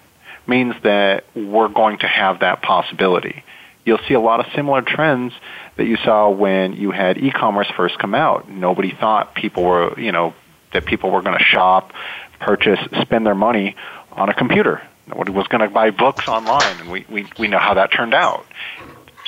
means 0.46 0.74
that 0.82 1.24
we're 1.34 1.68
going 1.68 1.98
to 1.98 2.08
have 2.08 2.40
that 2.40 2.62
possibility. 2.62 3.44
You'll 3.84 4.00
see 4.08 4.14
a 4.14 4.20
lot 4.20 4.40
of 4.40 4.46
similar 4.54 4.82
trends 4.82 5.32
that 5.76 5.86
you 5.86 5.96
saw 5.96 6.30
when 6.30 6.74
you 6.74 6.90
had 6.90 7.18
e-commerce 7.18 7.68
first 7.76 7.98
come 7.98 8.14
out. 8.14 8.48
Nobody 8.48 8.94
thought 8.94 9.34
people 9.34 9.64
were, 9.64 9.98
you 9.98 10.12
know, 10.12 10.34
that 10.72 10.84
people 10.84 11.10
were 11.10 11.22
going 11.22 11.38
to 11.38 11.44
shop, 11.44 11.92
purchase, 12.40 12.80
spend 13.00 13.26
their 13.26 13.34
money 13.34 13.76
on 14.12 14.28
a 14.28 14.34
computer. 14.34 14.82
Nobody 15.06 15.30
was 15.30 15.46
going 15.48 15.62
to 15.62 15.70
buy 15.70 15.90
books 15.90 16.28
online, 16.28 16.80
and 16.80 16.90
we, 16.90 17.06
we, 17.08 17.26
we 17.38 17.48
know 17.48 17.58
how 17.58 17.74
that 17.74 17.92
turned 17.92 18.12
out. 18.12 18.44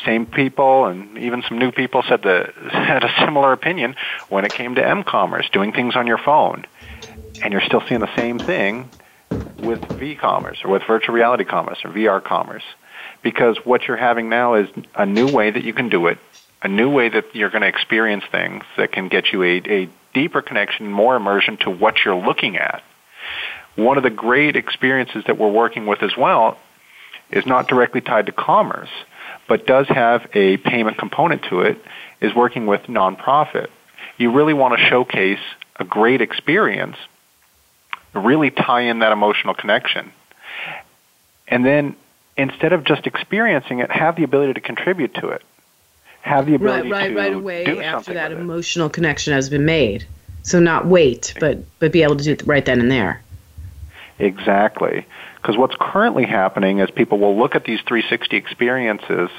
Same 0.04 0.26
people 0.26 0.86
and 0.86 1.18
even 1.18 1.42
some 1.48 1.58
new 1.58 1.72
people 1.72 2.02
said 2.08 2.22
that 2.22 2.54
had 2.72 3.04
a 3.04 3.12
similar 3.24 3.52
opinion 3.52 3.94
when 4.28 4.44
it 4.44 4.52
came 4.52 4.74
to 4.76 4.86
m-commerce, 4.86 5.48
doing 5.52 5.72
things 5.72 5.96
on 5.96 6.06
your 6.06 6.18
phone. 6.18 6.64
And 7.42 7.52
you're 7.52 7.62
still 7.64 7.82
seeing 7.88 8.00
the 8.00 8.16
same 8.16 8.40
thing 8.40 8.90
with 9.60 9.80
v-commerce 9.98 10.58
or 10.64 10.70
with 10.70 10.82
virtual 10.86 11.14
reality 11.14 11.44
commerce 11.44 11.78
or 11.84 11.90
VR 11.90 12.22
commerce. 12.22 12.62
Because 13.22 13.58
what 13.64 13.82
you're 13.86 13.96
having 13.96 14.28
now 14.28 14.54
is 14.54 14.68
a 14.94 15.06
new 15.06 15.28
way 15.28 15.50
that 15.50 15.64
you 15.64 15.72
can 15.72 15.88
do 15.88 16.06
it, 16.06 16.18
a 16.62 16.68
new 16.68 16.90
way 16.90 17.08
that 17.08 17.34
you're 17.34 17.50
going 17.50 17.62
to 17.62 17.68
experience 17.68 18.24
things 18.30 18.64
that 18.76 18.92
can 18.92 19.08
get 19.08 19.32
you 19.32 19.42
a, 19.42 19.62
a 19.68 19.90
deeper 20.14 20.42
connection, 20.42 20.90
more 20.90 21.16
immersion 21.16 21.56
to 21.58 21.70
what 21.70 21.96
you're 22.04 22.16
looking 22.16 22.56
at. 22.56 22.82
One 23.76 23.96
of 23.96 24.02
the 24.02 24.10
great 24.10 24.56
experiences 24.56 25.24
that 25.26 25.38
we're 25.38 25.50
working 25.50 25.86
with 25.86 26.02
as 26.02 26.12
well 26.18 26.58
is 27.30 27.46
not 27.46 27.68
directly 27.68 28.00
tied 28.00 28.26
to 28.26 28.32
commerce, 28.32 28.88
but 29.50 29.66
does 29.66 29.88
have 29.88 30.30
a 30.32 30.58
payment 30.58 30.96
component 30.96 31.42
to 31.42 31.62
it, 31.62 31.76
is 32.20 32.32
working 32.32 32.66
with 32.66 32.82
nonprofit. 32.82 33.66
You 34.16 34.30
really 34.30 34.54
want 34.54 34.78
to 34.78 34.86
showcase 34.86 35.40
a 35.74 35.82
great 35.82 36.20
experience 36.20 36.96
really 38.14 38.50
tie 38.50 38.82
in 38.82 39.00
that 39.00 39.10
emotional 39.10 39.54
connection. 39.54 40.12
And 41.48 41.64
then 41.64 41.96
instead 42.36 42.72
of 42.72 42.84
just 42.84 43.08
experiencing 43.08 43.80
it, 43.80 43.90
have 43.90 44.14
the 44.14 44.22
ability 44.22 44.54
to 44.54 44.60
contribute 44.60 45.14
to 45.14 45.30
it. 45.30 45.42
Have 46.22 46.46
the 46.46 46.54
ability 46.54 46.90
right, 46.92 47.00
right, 47.00 47.08
to 47.08 47.16
right 47.16 47.34
away 47.34 47.84
after 47.84 48.14
that 48.14 48.30
emotional 48.30 48.86
it. 48.86 48.92
connection 48.92 49.32
has 49.32 49.48
been 49.48 49.64
made. 49.64 50.06
So 50.42 50.60
not 50.60 50.86
wait, 50.86 51.34
but 51.40 51.58
but 51.80 51.90
be 51.90 52.04
able 52.04 52.16
to 52.16 52.24
do 52.24 52.32
it 52.32 52.46
right 52.46 52.64
then 52.64 52.80
and 52.80 52.90
there. 52.90 53.20
Exactly. 54.20 55.06
Because 55.40 55.56
what's 55.56 55.74
currently 55.80 56.26
happening 56.26 56.78
is 56.78 56.90
people 56.90 57.18
will 57.18 57.38
look 57.38 57.54
at 57.54 57.64
these 57.64 57.80
360 57.86 58.36
experiences 58.36 59.30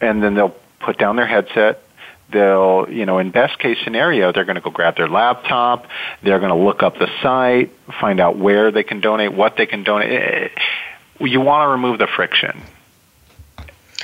and 0.00 0.22
then 0.22 0.34
they'll 0.34 0.56
put 0.80 0.98
down 0.98 1.16
their 1.16 1.26
headset, 1.26 1.82
they'll, 2.30 2.86
you 2.88 3.06
know, 3.06 3.18
in 3.18 3.30
best 3.30 3.58
case 3.58 3.78
scenario, 3.82 4.32
they're 4.32 4.44
going 4.44 4.56
to 4.56 4.60
go 4.60 4.70
grab 4.70 4.96
their 4.96 5.08
laptop, 5.08 5.86
they're 6.22 6.38
going 6.38 6.50
to 6.56 6.64
look 6.64 6.82
up 6.82 6.98
the 6.98 7.08
site, 7.22 7.70
find 8.00 8.20
out 8.20 8.36
where 8.36 8.70
they 8.70 8.82
can 8.82 9.00
donate, 9.00 9.32
what 9.32 9.56
they 9.56 9.66
can 9.66 9.82
donate. 9.82 10.10
Eh, 10.10 10.48
you 11.20 11.40
want 11.40 11.66
to 11.66 11.70
remove 11.70 11.98
the 11.98 12.06
friction. 12.06 12.60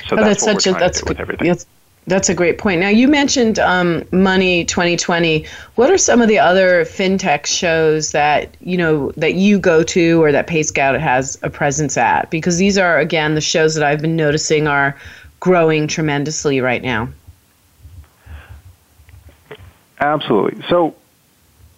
So 0.07 0.17
oh, 0.17 0.23
that's, 0.23 0.45
that's 0.45 0.63
such 0.63 0.75
a 0.75 0.79
that's 0.79 1.03
with 1.03 1.19
everything. 1.19 1.47
That's, 1.47 1.65
that's 2.05 2.27
a 2.27 2.33
great 2.33 2.57
point. 2.57 2.81
Now 2.81 2.89
you 2.89 3.07
mentioned 3.07 3.59
um, 3.59 4.03
Money 4.11 4.65
2020. 4.65 5.45
What 5.75 5.89
are 5.89 5.97
some 5.97 6.21
of 6.21 6.27
the 6.27 6.37
other 6.37 6.83
fintech 6.83 7.45
shows 7.45 8.11
that 8.11 8.57
you 8.59 8.75
know 8.75 9.11
that 9.11 9.35
you 9.35 9.57
go 9.59 9.83
to 9.83 10.21
or 10.21 10.31
that 10.31 10.47
PayScout 10.47 10.99
has 10.99 11.39
a 11.43 11.49
presence 11.49 11.97
at? 11.97 12.29
Because 12.29 12.57
these 12.57 12.77
are 12.77 12.99
again 12.99 13.35
the 13.35 13.41
shows 13.41 13.75
that 13.75 13.85
I've 13.85 14.01
been 14.01 14.17
noticing 14.17 14.67
are 14.67 14.97
growing 15.43 15.89
tremendously 15.89 16.61
right 16.61 16.81
now. 16.81 17.09
Absolutely. 19.99 20.63
So 20.69 20.95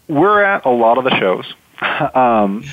we're 0.08 0.44
at 0.44 0.66
a 0.66 0.70
lot 0.70 1.00
of 1.00 1.04
the 1.04 1.20
shows. 1.20 1.52
um, 2.16 2.64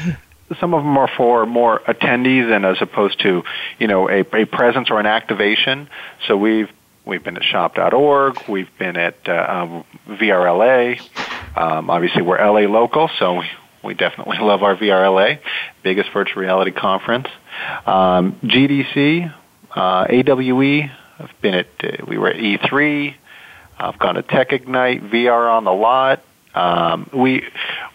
some 0.60 0.74
of 0.74 0.82
them 0.82 0.98
are 0.98 1.08
for 1.16 1.46
more 1.46 1.80
attendees 1.88 2.54
and 2.54 2.66
as 2.66 2.76
opposed 2.82 3.20
to, 3.20 3.42
you 3.78 3.86
know, 3.86 4.10
a, 4.10 4.20
a 4.20 4.44
presence 4.44 4.90
or 4.90 5.00
an 5.00 5.06
activation. 5.06 5.88
So 6.28 6.36
we've 6.36 6.70
we've 7.06 7.24
been 7.24 7.38
at 7.38 7.44
shop.org, 7.44 8.46
we've 8.46 8.78
been 8.78 8.98
at 8.98 9.16
uh, 9.26 9.32
um, 9.32 9.84
VRLA. 10.18 11.00
Um, 11.56 11.88
obviously, 11.88 12.20
we're 12.20 12.36
LA 12.36 12.70
local, 12.70 13.08
so 13.18 13.38
we, 13.38 13.46
we 13.82 13.94
definitely 13.94 14.36
love 14.42 14.62
our 14.62 14.76
VRLA, 14.76 15.38
biggest 15.82 16.10
virtual 16.12 16.42
reality 16.42 16.70
conference. 16.70 17.28
Um, 17.86 18.38
GDC, 18.44 19.32
uh, 19.74 20.06
AWE. 20.08 20.90
I've 21.18 21.40
been 21.40 21.54
at 21.54 21.66
uh, 21.82 22.04
we 22.06 22.18
were 22.18 22.28
at 22.28 22.36
E3. 22.36 23.14
I've 23.78 23.98
gone 23.98 24.14
to 24.14 24.22
Tech 24.22 24.52
Ignite, 24.52 25.02
VR 25.04 25.50
on 25.50 25.64
the 25.64 25.72
lot. 25.72 26.22
Um, 26.54 27.08
we 27.12 27.44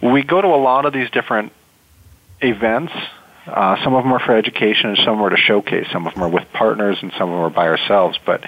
we 0.02 0.24
go 0.24 0.42
to 0.42 0.48
a 0.48 0.62
lot 0.62 0.86
of 0.86 0.94
these 0.94 1.10
different 1.12 1.52
events. 2.42 2.94
Uh, 3.46 3.82
some 3.84 3.94
of 3.94 4.04
them 4.04 4.12
are 4.12 4.20
for 4.20 4.36
education, 4.36 4.90
and 4.90 5.00
some 5.06 5.22
are 5.22 5.30
to 5.30 5.38
showcase. 5.38 5.88
Some 5.92 6.06
of 6.06 6.14
them 6.14 6.24
are 6.24 6.30
with 6.30 6.52
partners, 6.54 6.98
and 7.02 7.12
some 7.18 7.30
of 7.30 7.36
them 7.36 7.46
are 7.46 7.50
by 7.50 7.68
ourselves. 7.68 8.20
But 8.26 8.44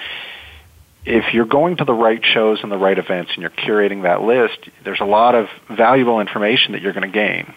if 1.06 1.32
you're 1.32 1.46
going 1.46 1.76
to 1.78 1.84
the 1.84 1.94
right 1.94 2.22
shows 2.22 2.58
and 2.62 2.70
the 2.70 2.76
right 2.76 2.98
events, 2.98 3.32
and 3.32 3.40
you're 3.40 3.50
curating 3.50 4.02
that 4.02 4.22
list, 4.22 4.58
there's 4.84 5.00
a 5.00 5.06
lot 5.06 5.34
of 5.34 5.48
valuable 5.70 6.20
information 6.20 6.72
that 6.72 6.82
you're 6.82 6.92
going 6.92 7.10
to 7.10 7.14
gain. 7.14 7.54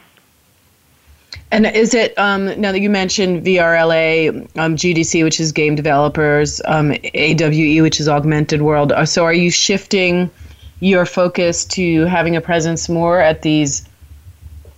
And 1.52 1.66
is 1.66 1.94
it 1.94 2.18
um, 2.18 2.60
now 2.60 2.72
that 2.72 2.82
you 2.82 2.90
mentioned 2.90 3.46
VRLA, 3.46 4.58
um, 4.58 4.76
GDC, 4.76 5.24
which 5.24 5.40
is 5.40 5.52
game 5.52 5.76
developers, 5.76 6.62
um, 6.66 6.92
AWE, 7.14 7.82
which 7.82 8.00
is 8.00 8.08
augmented 8.08 8.62
world? 8.62 8.92
Uh, 8.92 9.06
so 9.06 9.24
are 9.24 9.34
you 9.34 9.52
shifting 9.52 10.30
your 10.80 11.06
focus 11.06 11.64
to 11.64 12.06
having 12.06 12.36
a 12.36 12.42
presence 12.42 12.90
more 12.90 13.20
at 13.20 13.42
these 13.42 13.88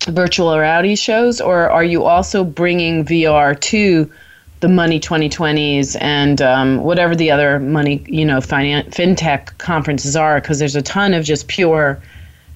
virtual 0.07 0.57
reality 0.57 0.95
shows, 0.95 1.41
or 1.41 1.69
are 1.69 1.83
you 1.83 2.03
also 2.03 2.43
bringing 2.43 3.03
VR 3.03 3.59
to 3.59 4.11
the 4.59 4.67
Money 4.67 4.99
2020s 4.99 5.97
and 5.99 6.41
um, 6.41 6.83
whatever 6.83 7.15
the 7.15 7.31
other 7.31 7.59
money, 7.59 8.03
you 8.07 8.25
know, 8.25 8.37
finan- 8.37 8.89
fintech 8.91 9.57
conferences 9.57 10.15
are? 10.15 10.39
Because 10.39 10.59
there's 10.59 10.75
a 10.75 10.81
ton 10.81 11.13
of 11.13 11.23
just 11.23 11.47
pure 11.47 12.01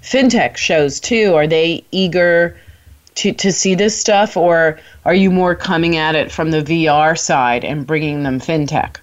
fintech 0.03 0.57
shows 0.57 0.99
too. 0.99 1.33
Are 1.35 1.47
they 1.47 1.83
eager 1.91 2.55
to, 3.19 3.33
to 3.33 3.51
see 3.51 3.75
this 3.75 3.99
stuff, 3.99 4.37
or 4.37 4.79
are 5.05 5.13
you 5.13 5.29
more 5.29 5.55
coming 5.55 5.97
at 5.97 6.15
it 6.15 6.31
from 6.31 6.51
the 6.51 6.63
VR 6.63 7.17
side 7.17 7.65
and 7.65 7.85
bringing 7.85 8.23
them 8.23 8.39
fintech? 8.39 8.97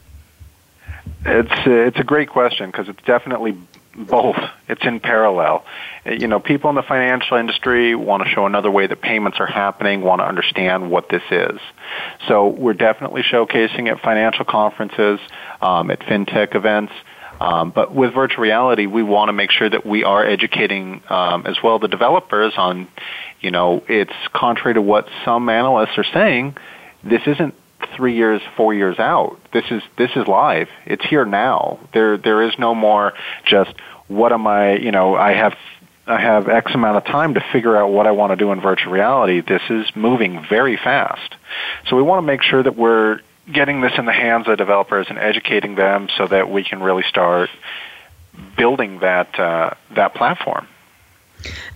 It's 1.25 1.51
uh, 1.51 1.71
it's 1.71 1.99
a 1.99 2.05
great 2.05 2.29
question 2.29 2.71
because 2.71 2.89
it's 2.89 3.03
definitely 3.05 3.57
both. 3.95 4.37
It's 4.69 4.85
in 4.85 5.01
parallel. 5.01 5.64
Uh, 6.05 6.12
you 6.12 6.29
know, 6.29 6.41
people 6.41 6.71
in 6.71 6.77
the 6.77 6.83
financial 6.83 7.37
industry 7.37 7.95
want 7.95 8.23
to 8.23 8.29
show 8.29 8.47
another 8.47 8.71
way 8.71 8.87
that 8.87 9.01
payments 9.01 9.39
are 9.41 9.47
happening, 9.47 10.03
want 10.03 10.21
to 10.21 10.27
understand 10.27 10.91
what 10.91 11.09
this 11.09 11.23
is. 11.31 11.59
So 12.29 12.49
we're 12.49 12.75
definitely 12.75 13.23
showcasing 13.23 13.91
at 13.91 14.01
financial 14.01 14.45
conferences, 14.45 15.21
um, 15.61 15.91
at 15.91 16.01
fintech 16.01 16.55
events. 16.55 16.93
Um, 17.41 17.70
but 17.70 17.95
with 17.95 18.14
virtual 18.14 18.43
reality, 18.43 18.87
we 18.87 19.03
want 19.03 19.28
to 19.28 19.32
make 19.32 19.51
sure 19.51 19.68
that 19.68 19.84
we 19.84 20.05
are 20.05 20.24
educating 20.24 21.03
um, 21.09 21.47
as 21.47 21.57
well 21.62 21.78
the 21.78 21.89
developers 21.89 22.55
on, 22.57 22.89
you 23.41 23.51
know, 23.51 23.84
it's 23.89 24.12
contrary 24.32 24.74
to 24.74 24.82
what 24.82 25.09
some 25.24 25.49
analysts 25.49 25.99
are 25.99 26.05
saying. 26.05 26.57
This 27.05 27.22
isn't 27.26 27.55
three 27.95 28.16
years, 28.16 28.41
four 28.57 28.74
years 28.74 28.99
out. 28.99 29.39
This 29.53 29.64
is 29.70 29.82
this 29.97 30.11
is 30.16 30.26
live. 30.26 30.68
It's 30.87 31.05
here 31.05 31.24
now. 31.24 31.78
There 31.93 32.16
there 32.16 32.43
is 32.43 32.59
no 32.59 32.74
more 32.74 33.12
just 33.45 33.74
what 34.09 34.32
am 34.32 34.47
I? 34.47 34.76
You 34.76 34.93
know, 34.93 35.14
I 35.14 35.32
have 35.32 35.57
I 36.07 36.20
have 36.20 36.49
X 36.49 36.72
amount 36.74 36.99
of 36.99 37.05
time 37.05 37.34
to 37.34 37.45
figure 37.53 37.76
out 37.76 37.91
what 37.91 38.07
I 38.07 38.12
want 38.12 38.30
to 38.30 38.37
do 38.37 38.53
in 38.53 38.61
virtual 38.61 38.93
reality. 38.93 39.41
This 39.41 39.62
is 39.68 39.87
moving 39.97 40.45
very 40.49 40.76
fast. 40.76 41.34
So 41.89 41.97
we 41.97 42.03
want 42.03 42.18
to 42.18 42.26
make 42.26 42.43
sure 42.43 42.62
that 42.62 42.76
we're 42.76 43.20
getting 43.51 43.81
this 43.81 43.93
in 43.99 44.05
the 44.05 44.13
hands 44.13 44.49
of 44.49 44.59
developers 44.59 45.07
and 45.09 45.19
educating 45.19 45.75
them 45.75 46.09
so 46.17 46.27
that 46.27 46.51
we 46.51 46.65
can 46.65 46.83
really 46.83 47.05
start 47.05 47.51
building 48.57 48.99
that 49.01 49.39
uh, 49.39 49.71
that 49.95 50.15
platform. 50.15 50.67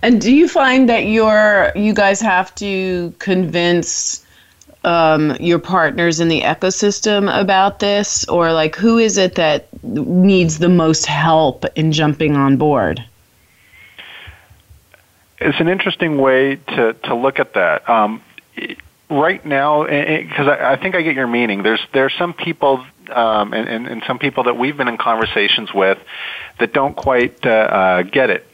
And 0.01 0.19
do 0.19 0.33
you 0.33 0.47
find 0.47 0.89
that 0.89 1.05
you're 1.05 1.71
you 1.75 1.93
guys 1.93 2.19
have 2.21 2.53
to 2.55 3.13
convince 3.19 4.25
um, 4.83 5.35
your 5.39 5.59
partners 5.59 6.19
in 6.19 6.27
the 6.27 6.41
ecosystem 6.41 7.29
about 7.39 7.79
this, 7.79 8.27
or 8.27 8.51
like 8.51 8.75
who 8.75 8.97
is 8.97 9.17
it 9.17 9.35
that 9.35 9.67
needs 9.83 10.59
the 10.59 10.69
most 10.69 11.05
help 11.05 11.65
in 11.75 11.91
jumping 11.91 12.35
on 12.35 12.57
board? 12.57 13.03
It's 15.39 15.59
an 15.59 15.67
interesting 15.67 16.17
way 16.17 16.55
to 16.55 16.93
to 16.93 17.15
look 17.15 17.39
at 17.39 17.53
that. 17.53 17.87
Um, 17.89 18.21
right 19.11 19.45
now, 19.45 19.83
because 19.83 20.47
I, 20.47 20.73
I 20.73 20.75
think 20.77 20.95
I 20.95 21.01
get 21.01 21.15
your 21.15 21.27
meaning. 21.27 21.63
There's 21.63 21.81
there's 21.93 22.13
some 22.17 22.33
people 22.33 22.85
um, 23.11 23.53
and, 23.53 23.67
and, 23.67 23.87
and 23.87 24.03
some 24.07 24.17
people 24.17 24.45
that 24.45 24.57
we've 24.57 24.77
been 24.77 24.87
in 24.87 24.97
conversations 24.97 25.73
with 25.73 25.97
that 26.59 26.73
don't 26.73 26.95
quite 26.95 27.45
uh, 27.45 27.49
uh, 27.49 28.01
get 28.03 28.29
it. 28.29 28.47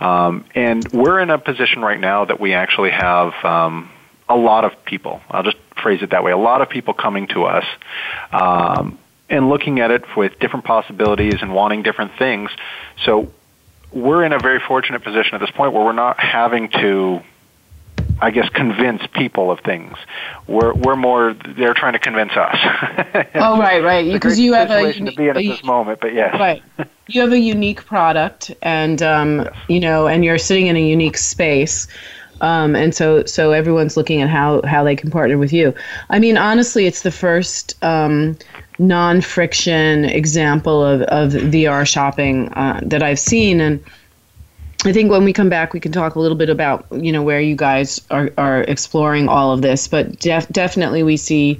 Um, 0.00 0.46
and 0.54 0.88
we're 0.92 1.20
in 1.20 1.30
a 1.30 1.38
position 1.38 1.82
right 1.82 2.00
now 2.00 2.24
that 2.24 2.40
we 2.40 2.54
actually 2.54 2.90
have 2.90 3.32
um, 3.44 3.90
a 4.28 4.36
lot 4.36 4.64
of 4.64 4.84
people. 4.84 5.20
I'll 5.30 5.42
just 5.42 5.58
phrase 5.82 6.02
it 6.02 6.10
that 6.10 6.24
way. 6.24 6.32
A 6.32 6.38
lot 6.38 6.62
of 6.62 6.70
people 6.70 6.94
coming 6.94 7.28
to 7.28 7.44
us 7.44 7.64
um, 8.32 8.98
and 9.28 9.48
looking 9.48 9.80
at 9.80 9.90
it 9.90 10.04
with 10.16 10.38
different 10.40 10.64
possibilities 10.64 11.36
and 11.42 11.54
wanting 11.54 11.82
different 11.82 12.12
things. 12.18 12.50
So 13.04 13.30
we're 13.92 14.24
in 14.24 14.32
a 14.32 14.38
very 14.38 14.60
fortunate 14.66 15.04
position 15.04 15.34
at 15.34 15.40
this 15.40 15.50
point 15.50 15.72
where 15.72 15.84
we're 15.84 15.92
not 15.92 16.18
having 16.18 16.70
to 16.70 17.20
I 18.20 18.30
guess 18.30 18.48
convince 18.50 19.06
people 19.14 19.50
of 19.50 19.60
things. 19.60 19.96
We're 20.46 20.74
we're 20.74 20.96
more 20.96 21.34
they're 21.56 21.74
trying 21.74 21.94
to 21.94 21.98
convince 21.98 22.32
us. 22.32 22.56
oh 23.34 23.58
right, 23.58 23.82
right. 23.82 24.12
Because 24.12 24.38
you 24.38 24.52
have 24.52 24.70
a 24.70 24.92
to 24.92 25.12
be 25.12 25.28
in 25.28 25.36
at 25.36 25.36
this 25.36 25.64
moment, 25.64 26.00
but 26.00 26.12
yes. 26.12 26.34
Right. 26.38 26.62
You 27.08 27.22
have 27.22 27.32
a 27.32 27.38
unique 27.38 27.84
product, 27.86 28.52
and 28.62 29.02
um, 29.02 29.40
yes. 29.40 29.54
you 29.68 29.80
know, 29.80 30.06
and 30.06 30.24
you're 30.24 30.38
sitting 30.38 30.66
in 30.66 30.76
a 30.76 30.86
unique 30.86 31.16
space. 31.16 31.88
Um, 32.40 32.74
and 32.74 32.94
so, 32.94 33.24
so 33.26 33.52
everyone's 33.52 33.98
looking 33.98 34.22
at 34.22 34.30
how, 34.30 34.62
how 34.62 34.82
they 34.82 34.96
can 34.96 35.10
partner 35.10 35.36
with 35.36 35.52
you. 35.52 35.74
I 36.08 36.18
mean, 36.18 36.38
honestly, 36.38 36.86
it's 36.86 37.02
the 37.02 37.10
first 37.10 37.76
um, 37.84 38.38
non-friction 38.78 40.06
example 40.06 40.82
of, 40.82 41.02
of 41.02 41.32
VR 41.32 41.86
shopping 41.86 42.48
uh, 42.54 42.80
that 42.82 43.02
I've 43.02 43.18
seen, 43.18 43.60
and 43.60 43.84
I 44.84 44.92
think 44.92 45.10
when 45.10 45.24
we 45.24 45.32
come 45.32 45.48
back, 45.48 45.72
we 45.72 45.80
can 45.80 45.92
talk 45.92 46.14
a 46.14 46.20
little 46.20 46.36
bit 46.36 46.48
about 46.48 46.86
you 46.92 47.12
know 47.12 47.22
where 47.22 47.40
you 47.40 47.56
guys 47.56 48.00
are, 48.10 48.30
are 48.38 48.62
exploring 48.62 49.28
all 49.28 49.52
of 49.52 49.62
this. 49.62 49.86
But 49.88 50.18
def- 50.20 50.48
definitely, 50.48 51.02
we 51.02 51.16
see 51.16 51.58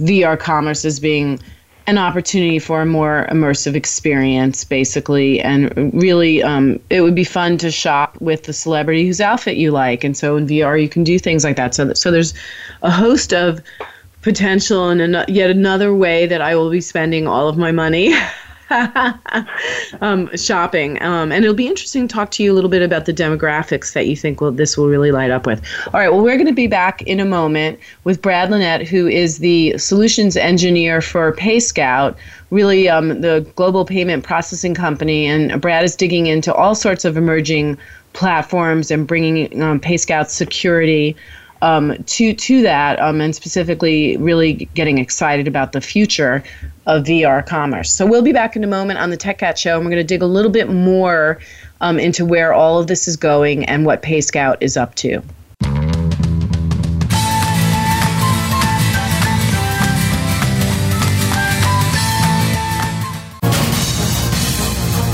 VR 0.00 0.38
commerce 0.38 0.84
as 0.84 1.00
being 1.00 1.40
an 1.86 1.96
opportunity 1.96 2.58
for 2.58 2.82
a 2.82 2.86
more 2.86 3.26
immersive 3.30 3.74
experience, 3.74 4.62
basically. 4.62 5.40
And 5.40 5.92
really, 5.94 6.42
um, 6.42 6.78
it 6.90 7.00
would 7.00 7.14
be 7.14 7.24
fun 7.24 7.56
to 7.58 7.70
shop 7.70 8.20
with 8.20 8.42
the 8.42 8.52
celebrity 8.52 9.06
whose 9.06 9.22
outfit 9.22 9.56
you 9.56 9.70
like. 9.70 10.04
And 10.04 10.14
so 10.14 10.36
in 10.36 10.46
VR, 10.46 10.80
you 10.80 10.88
can 10.88 11.02
do 11.02 11.18
things 11.18 11.44
like 11.44 11.56
that. 11.56 11.74
So, 11.74 11.94
so 11.94 12.10
there's 12.10 12.34
a 12.82 12.90
host 12.90 13.32
of 13.32 13.62
potential 14.20 14.90
and 14.90 15.00
an- 15.00 15.24
yet 15.28 15.48
another 15.48 15.94
way 15.94 16.26
that 16.26 16.42
I 16.42 16.54
will 16.56 16.70
be 16.70 16.82
spending 16.82 17.26
all 17.26 17.48
of 17.48 17.56
my 17.56 17.72
money. 17.72 18.14
um, 20.00 20.34
shopping. 20.36 21.00
Um, 21.02 21.32
and 21.32 21.44
it'll 21.44 21.56
be 21.56 21.66
interesting 21.66 22.06
to 22.06 22.14
talk 22.14 22.30
to 22.32 22.42
you 22.42 22.52
a 22.52 22.54
little 22.54 22.70
bit 22.70 22.82
about 22.82 23.06
the 23.06 23.14
demographics 23.14 23.92
that 23.94 24.06
you 24.06 24.16
think 24.16 24.40
will 24.40 24.52
this 24.52 24.76
will 24.76 24.88
really 24.88 25.10
light 25.10 25.30
up 25.30 25.46
with. 25.46 25.62
All 25.86 26.00
right, 26.00 26.10
well, 26.10 26.22
we're 26.22 26.36
going 26.36 26.46
to 26.46 26.52
be 26.52 26.66
back 26.66 27.02
in 27.02 27.20
a 27.20 27.24
moment 27.24 27.78
with 28.04 28.20
Brad 28.20 28.50
Lenett, 28.50 28.86
who 28.86 29.06
is 29.06 29.38
the 29.38 29.76
solutions 29.78 30.36
engineer 30.36 31.00
for 31.00 31.32
PayScout, 31.32 32.16
really 32.50 32.88
um, 32.88 33.20
the 33.20 33.46
global 33.56 33.84
payment 33.84 34.24
processing 34.24 34.74
company. 34.74 35.26
And 35.26 35.60
Brad 35.60 35.84
is 35.84 35.96
digging 35.96 36.26
into 36.26 36.52
all 36.52 36.74
sorts 36.74 37.04
of 37.04 37.16
emerging 37.16 37.78
platforms 38.12 38.90
and 38.90 39.06
bringing 39.06 39.62
um, 39.62 39.80
PayScout 39.80 40.28
security 40.28 41.16
um, 41.62 42.02
to 42.04 42.32
to 42.32 42.62
that, 42.62 43.00
um, 43.00 43.20
and 43.20 43.34
specifically 43.34 44.16
really 44.16 44.68
getting 44.74 44.98
excited 44.98 45.48
about 45.48 45.72
the 45.72 45.80
future 45.80 46.42
of 46.86 47.04
VR 47.04 47.44
commerce. 47.44 47.92
So 47.92 48.06
we'll 48.06 48.22
be 48.22 48.32
back 48.32 48.56
in 48.56 48.64
a 48.64 48.68
moment 48.68 48.98
on 48.98 49.10
the 49.10 49.16
Tech 49.16 49.38
Cat 49.38 49.58
Show, 49.58 49.76
and 49.76 49.84
we're 49.84 49.90
going 49.90 50.02
to 50.02 50.06
dig 50.06 50.22
a 50.22 50.26
little 50.26 50.50
bit 50.50 50.70
more 50.70 51.38
um, 51.80 51.98
into 51.98 52.24
where 52.24 52.52
all 52.52 52.78
of 52.78 52.86
this 52.86 53.08
is 53.08 53.16
going 53.16 53.64
and 53.66 53.84
what 53.84 54.02
PayScout 54.02 54.56
is 54.60 54.76
up 54.76 54.94
to. 54.96 55.22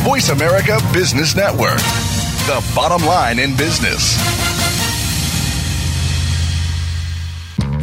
Voice 0.04 0.28
America 0.28 0.78
Business 0.92 1.34
Network, 1.34 1.78
the 2.46 2.62
bottom 2.74 3.04
line 3.06 3.38
in 3.38 3.56
business. 3.56 4.43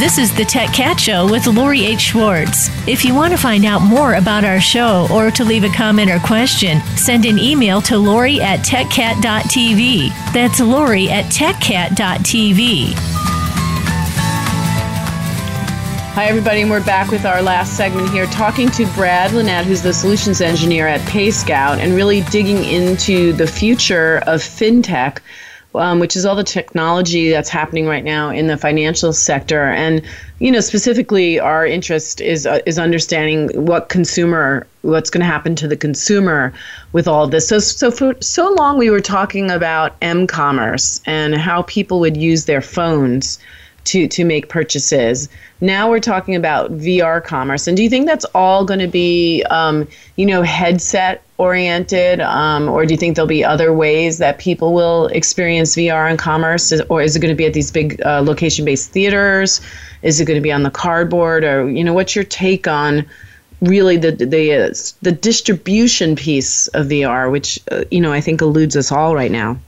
This 0.00 0.16
is 0.16 0.34
the 0.34 0.46
Tech 0.46 0.72
Cat 0.72 0.98
Show 0.98 1.30
with 1.30 1.46
Lori 1.46 1.84
H. 1.84 2.00
Schwartz. 2.00 2.70
If 2.88 3.04
you 3.04 3.14
want 3.14 3.34
to 3.34 3.36
find 3.36 3.66
out 3.66 3.82
more 3.82 4.14
about 4.14 4.46
our 4.46 4.58
show 4.58 5.06
or 5.12 5.30
to 5.32 5.44
leave 5.44 5.62
a 5.62 5.68
comment 5.68 6.10
or 6.10 6.18
question, 6.20 6.80
send 6.96 7.26
an 7.26 7.38
email 7.38 7.82
to 7.82 7.98
Lori 7.98 8.40
at 8.40 8.60
techcat.tv. 8.60 10.08
That's 10.32 10.58
Lori 10.58 11.10
at 11.10 11.26
techcat.tv. 11.26 12.94
Hi, 16.14 16.24
everybody, 16.24 16.62
and 16.62 16.70
we're 16.70 16.82
back 16.82 17.10
with 17.10 17.26
our 17.26 17.42
last 17.42 17.76
segment 17.76 18.08
here, 18.08 18.24
talking 18.28 18.70
to 18.70 18.86
Brad 18.94 19.32
Lenett, 19.32 19.66
who's 19.66 19.82
the 19.82 19.92
solutions 19.92 20.40
engineer 20.40 20.86
at 20.86 21.02
PayScout, 21.02 21.76
and 21.76 21.94
really 21.94 22.22
digging 22.30 22.64
into 22.64 23.34
the 23.34 23.46
future 23.46 24.22
of 24.26 24.40
fintech 24.40 25.18
um, 25.74 26.00
which 26.00 26.16
is 26.16 26.24
all 26.24 26.34
the 26.34 26.44
technology 26.44 27.30
that's 27.30 27.48
happening 27.48 27.86
right 27.86 28.04
now 28.04 28.30
in 28.30 28.46
the 28.46 28.56
financial 28.56 29.12
sector. 29.12 29.64
And 29.64 30.02
you 30.38 30.50
know, 30.50 30.60
specifically, 30.60 31.38
our 31.38 31.66
interest 31.66 32.20
is 32.20 32.46
uh, 32.46 32.60
is 32.66 32.78
understanding 32.78 33.48
what 33.66 33.88
consumer, 33.88 34.66
what's 34.82 35.10
going 35.10 35.20
to 35.20 35.26
happen 35.26 35.54
to 35.56 35.68
the 35.68 35.76
consumer 35.76 36.52
with 36.92 37.06
all 37.06 37.28
this. 37.28 37.48
So, 37.48 37.58
so 37.58 37.90
for 37.90 38.14
so 38.20 38.52
long, 38.54 38.78
we 38.78 38.90
were 38.90 39.00
talking 39.00 39.50
about 39.50 39.96
m-commerce 40.02 41.00
and 41.06 41.34
how 41.34 41.62
people 41.62 42.00
would 42.00 42.16
use 42.16 42.46
their 42.46 42.62
phones 42.62 43.38
to 43.84 44.08
to 44.08 44.24
make 44.24 44.48
purchases. 44.48 45.28
Now 45.60 45.90
we're 45.90 46.00
talking 46.00 46.34
about 46.34 46.72
VR 46.72 47.22
commerce, 47.22 47.66
and 47.66 47.76
do 47.76 47.82
you 47.82 47.90
think 47.90 48.06
that's 48.06 48.24
all 48.34 48.64
going 48.64 48.80
to 48.80 48.88
be, 48.88 49.42
um, 49.50 49.86
you 50.16 50.26
know, 50.26 50.42
headset 50.42 51.22
oriented, 51.38 52.20
um, 52.20 52.68
or 52.68 52.86
do 52.86 52.94
you 52.94 52.98
think 52.98 53.16
there'll 53.16 53.28
be 53.28 53.44
other 53.44 53.72
ways 53.72 54.18
that 54.18 54.38
people 54.38 54.72
will 54.72 55.06
experience 55.08 55.76
VR 55.76 56.08
and 56.08 56.18
commerce, 56.18 56.72
or 56.88 57.02
is 57.02 57.16
it 57.16 57.20
going 57.20 57.32
to 57.32 57.36
be 57.36 57.46
at 57.46 57.54
these 57.54 57.70
big 57.70 58.00
uh, 58.04 58.22
location-based 58.22 58.90
theaters? 58.90 59.60
Is 60.02 60.20
it 60.20 60.24
going 60.24 60.38
to 60.38 60.42
be 60.42 60.52
on 60.52 60.62
the 60.62 60.70
cardboard, 60.70 61.44
or 61.44 61.68
you 61.68 61.84
know, 61.84 61.92
what's 61.92 62.14
your 62.14 62.24
take 62.24 62.66
on? 62.66 63.06
really 63.60 63.96
the 63.96 64.12
the 64.12 64.52
uh, 64.54 64.74
the 65.02 65.12
distribution 65.12 66.16
piece 66.16 66.66
of 66.68 66.86
VR, 66.86 67.30
which 67.30 67.60
uh, 67.70 67.84
you 67.90 68.00
know 68.00 68.12
I 68.12 68.20
think 68.20 68.40
eludes 68.40 68.76
us 68.76 68.90
all 68.90 69.14
right 69.14 69.30
now. 69.30 69.58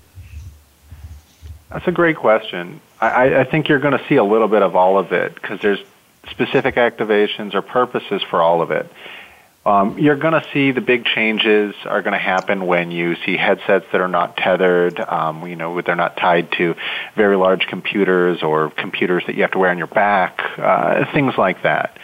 That's 1.70 1.86
a 1.86 1.92
great 1.92 2.16
question. 2.16 2.80
I, 3.02 3.40
I 3.40 3.44
think 3.44 3.68
you're 3.68 3.80
going 3.80 3.98
to 3.98 4.04
see 4.08 4.16
a 4.16 4.24
little 4.24 4.48
bit 4.48 4.62
of 4.62 4.76
all 4.76 4.98
of 4.98 5.12
it 5.12 5.34
because 5.34 5.60
there's 5.60 5.80
specific 6.30 6.76
activations 6.76 7.54
or 7.54 7.62
purposes 7.62 8.22
for 8.30 8.40
all 8.40 8.62
of 8.62 8.70
it. 8.70 8.90
Um, 9.64 9.98
you're 9.98 10.16
going 10.16 10.32
to 10.32 10.44
see 10.52 10.72
the 10.72 10.80
big 10.80 11.04
changes 11.04 11.74
are 11.84 12.02
going 12.02 12.14
to 12.14 12.18
happen 12.18 12.66
when 12.66 12.90
you 12.90 13.14
see 13.24 13.36
headsets 13.36 13.86
that 13.92 14.00
are 14.00 14.08
not 14.08 14.36
tethered, 14.36 14.98
um, 14.98 15.46
you 15.46 15.54
know, 15.54 15.80
they're 15.82 15.94
not 15.94 16.16
tied 16.16 16.50
to 16.58 16.74
very 17.14 17.36
large 17.36 17.66
computers 17.68 18.42
or 18.42 18.70
computers 18.70 19.22
that 19.26 19.36
you 19.36 19.42
have 19.42 19.52
to 19.52 19.58
wear 19.58 19.70
on 19.70 19.78
your 19.78 19.86
back, 19.86 20.40
uh, 20.58 21.04
things 21.12 21.34
like 21.38 21.62
that. 21.62 21.96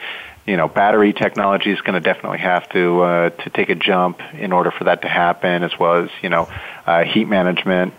You 0.47 0.57
know, 0.57 0.69
battery 0.69 1.13
technology 1.13 1.71
is 1.71 1.81
going 1.81 1.95
to 1.95 2.01
definitely 2.01 2.39
have 2.39 2.69
to 2.71 3.01
uh, 3.03 3.31
to 3.31 3.51
take 3.51 3.69
a 3.71 3.75
jump 3.75 4.21
in 4.35 4.53
order 4.53 4.71
for 4.71 4.85
that 4.85 5.03
to 5.03 5.09
happen, 5.09 5.63
as 5.63 5.73
well 5.79 6.05
as 6.05 6.11
you 6.23 6.31
know, 6.31 6.49
uh, 6.87 7.05
heat 7.05 7.27
management. 7.27 7.93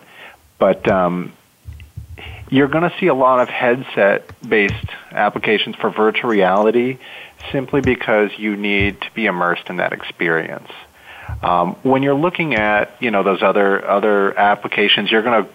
But 0.57 0.89
um, 0.89 1.33
you're 2.49 2.67
going 2.67 2.89
to 2.89 2.93
see 2.99 3.07
a 3.07 3.13
lot 3.13 3.39
of 3.39 3.47
headset 3.47 4.25
based 4.47 4.89
applications 5.11 5.75
for 5.75 5.89
virtual 5.89 6.29
reality 6.29 6.97
simply 7.51 7.81
because 7.81 8.31
you 8.37 8.55
need 8.55 9.01
to 9.01 9.07
be 9.13 9.25
immersed 9.25 9.69
in 9.69 9.77
that 9.77 9.93
experience. 9.93 10.69
Um, 11.41 11.75
when 11.83 12.03
you're 12.03 12.15
looking 12.15 12.55
at 12.55 12.95
you 12.99 13.11
know 13.11 13.23
those 13.23 13.41
other 13.41 13.85
other 13.87 14.37
applications, 14.37 15.11
you're 15.11 15.21
going 15.21 15.45
to 15.45 15.49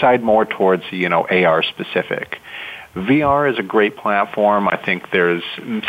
side 0.00 0.22
more 0.22 0.44
towards 0.44 0.82
you 0.90 1.08
know 1.08 1.26
AR 1.28 1.62
specific. 1.62 2.40
VR 2.96 3.52
is 3.52 3.58
a 3.58 3.62
great 3.62 3.96
platform. 3.96 4.68
I 4.68 4.76
think 4.76 5.10
there's 5.10 5.42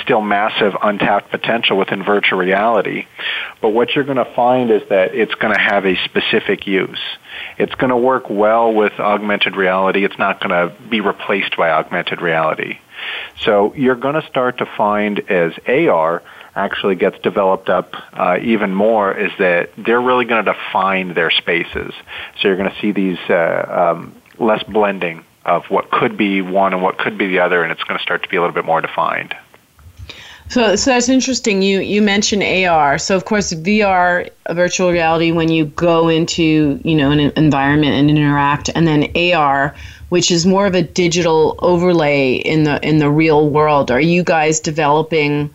still 0.03 0.19
massive 0.19 0.73
untapped 0.81 1.31
potential 1.31 1.77
within 1.77 2.03
virtual 2.03 2.37
reality. 2.37 3.07
But 3.61 3.69
what 3.69 3.95
you're 3.95 4.03
going 4.03 4.17
to 4.17 4.33
find 4.35 4.69
is 4.69 4.81
that 4.89 5.15
it's 5.15 5.33
going 5.35 5.53
to 5.53 5.59
have 5.59 5.85
a 5.85 5.95
specific 6.03 6.67
use. 6.67 6.99
It's 7.57 7.73
going 7.75 7.91
to 7.91 7.97
work 7.97 8.29
well 8.29 8.73
with 8.73 8.99
augmented 8.99 9.55
reality. 9.55 10.03
It's 10.03 10.17
not 10.19 10.41
going 10.41 10.49
to 10.49 10.75
be 10.89 10.99
replaced 10.99 11.55
by 11.55 11.71
augmented 11.71 12.21
reality. 12.21 12.79
So 13.45 13.73
you're 13.73 13.95
going 13.95 14.21
to 14.21 14.27
start 14.27 14.57
to 14.57 14.65
find 14.65 15.19
as 15.29 15.53
AR 15.65 16.23
actually 16.55 16.95
gets 16.95 17.17
developed 17.19 17.69
up 17.69 17.93
uh, 18.11 18.37
even 18.41 18.73
more 18.73 19.15
is 19.15 19.31
that 19.39 19.69
they're 19.77 20.01
really 20.01 20.25
going 20.25 20.43
to 20.43 20.51
define 20.51 21.13
their 21.13 21.31
spaces. 21.31 21.93
So 22.41 22.47
you're 22.49 22.57
going 22.57 22.71
to 22.71 22.81
see 22.81 22.91
these 22.91 23.19
uh, 23.29 23.93
um, 23.95 24.15
less 24.39 24.63
blending 24.63 25.23
of 25.47 25.65
what 25.71 25.89
could 25.89 26.17
be 26.17 26.41
one 26.41 26.73
and 26.73 26.83
what 26.83 26.97
could 26.97 27.17
be 27.17 27.27
the 27.27 27.39
other, 27.39 27.63
and 27.63 27.71
it's 27.71 27.83
going 27.83 27.97
to 27.97 28.03
start 28.03 28.21
to 28.23 28.29
be 28.29 28.35
a 28.35 28.41
little 28.41 28.53
bit 28.53 28.65
more 28.65 28.81
defined. 28.81 29.35
So, 30.49 30.75
so 30.77 30.91
that's 30.91 31.09
interesting. 31.09 31.61
You 31.61 31.79
you 31.79 32.01
mentioned 32.01 32.43
AR. 32.43 32.97
So 32.97 33.15
of 33.15 33.25
course 33.25 33.51
VR, 33.51 34.29
virtual 34.51 34.91
reality, 34.91 35.31
when 35.31 35.49
you 35.49 35.65
go 35.65 36.07
into 36.07 36.79
you 36.83 36.95
know 36.95 37.11
an 37.11 37.19
environment 37.19 37.93
and 37.93 38.09
interact, 38.09 38.69
and 38.73 38.87
then 38.87 39.11
AR, 39.15 39.75
which 40.09 40.31
is 40.31 40.45
more 40.45 40.65
of 40.65 40.75
a 40.75 40.83
digital 40.83 41.59
overlay 41.59 42.35
in 42.35 42.63
the 42.63 42.85
in 42.87 42.99
the 42.99 43.09
real 43.09 43.49
world. 43.49 43.91
Are 43.91 43.99
you 43.99 44.23
guys 44.23 44.61
developing, 44.61 45.53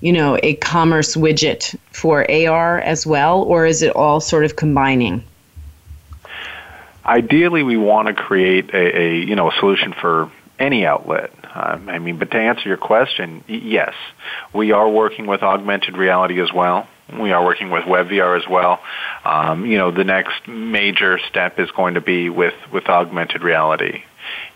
you 0.00 0.12
know, 0.12 0.38
a 0.42 0.54
commerce 0.56 1.16
widget 1.16 1.74
for 1.92 2.30
AR 2.30 2.80
as 2.80 3.06
well, 3.06 3.42
or 3.42 3.64
is 3.64 3.80
it 3.82 3.96
all 3.96 4.20
sort 4.20 4.44
of 4.44 4.56
combining? 4.56 5.24
Ideally, 7.04 7.62
we 7.62 7.76
want 7.76 8.08
to 8.08 8.14
create 8.14 8.70
a, 8.72 9.00
a 9.00 9.16
you 9.16 9.36
know 9.36 9.50
a 9.50 9.54
solution 9.60 9.94
for 10.00 10.30
any 10.58 10.86
outlet. 10.86 11.30
Um, 11.54 11.88
I 11.88 11.98
mean, 11.98 12.18
but 12.18 12.30
to 12.30 12.36
answer 12.36 12.68
your 12.68 12.76
question, 12.76 13.44
yes, 13.46 13.94
we 14.52 14.72
are 14.72 14.88
working 14.88 15.26
with 15.26 15.42
augmented 15.42 15.96
reality 15.96 16.40
as 16.40 16.52
well. 16.52 16.88
We 17.20 17.32
are 17.32 17.44
working 17.44 17.70
with 17.70 17.84
WebVR 17.84 18.40
as 18.40 18.48
well. 18.48 18.80
Um, 19.24 19.66
you 19.66 19.76
know, 19.76 19.90
the 19.90 20.04
next 20.04 20.48
major 20.48 21.18
step 21.28 21.58
is 21.58 21.70
going 21.72 21.94
to 21.94 22.00
be 22.00 22.30
with, 22.30 22.54
with 22.72 22.88
augmented 22.88 23.42
reality. 23.42 24.02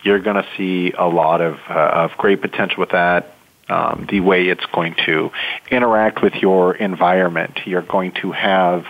You're 0.03 0.19
going 0.19 0.37
to 0.37 0.47
see 0.57 0.91
a 0.97 1.07
lot 1.07 1.41
of, 1.41 1.57
uh, 1.69 1.73
of 1.73 2.11
great 2.17 2.41
potential 2.41 2.79
with 2.79 2.89
that. 2.89 3.35
Um, 3.69 4.07
the 4.09 4.19
way 4.21 4.47
it's 4.47 4.65
going 4.73 4.95
to 5.05 5.29
interact 5.69 6.23
with 6.23 6.33
your 6.33 6.75
environment. 6.75 7.59
You're 7.65 7.83
going 7.83 8.13
to 8.23 8.31
have 8.31 8.85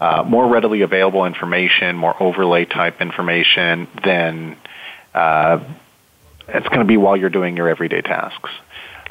uh, 0.00 0.22
more 0.26 0.48
readily 0.48 0.82
available 0.82 1.24
information, 1.24 1.96
more 1.96 2.20
overlay 2.22 2.64
type 2.64 3.00
information 3.00 3.88
than 4.04 4.56
uh, 5.14 5.58
it's 6.48 6.68
going 6.68 6.80
to 6.80 6.84
be 6.84 6.96
while 6.96 7.16
you're 7.16 7.30
doing 7.30 7.56
your 7.56 7.68
everyday 7.68 8.02
tasks. 8.02 8.50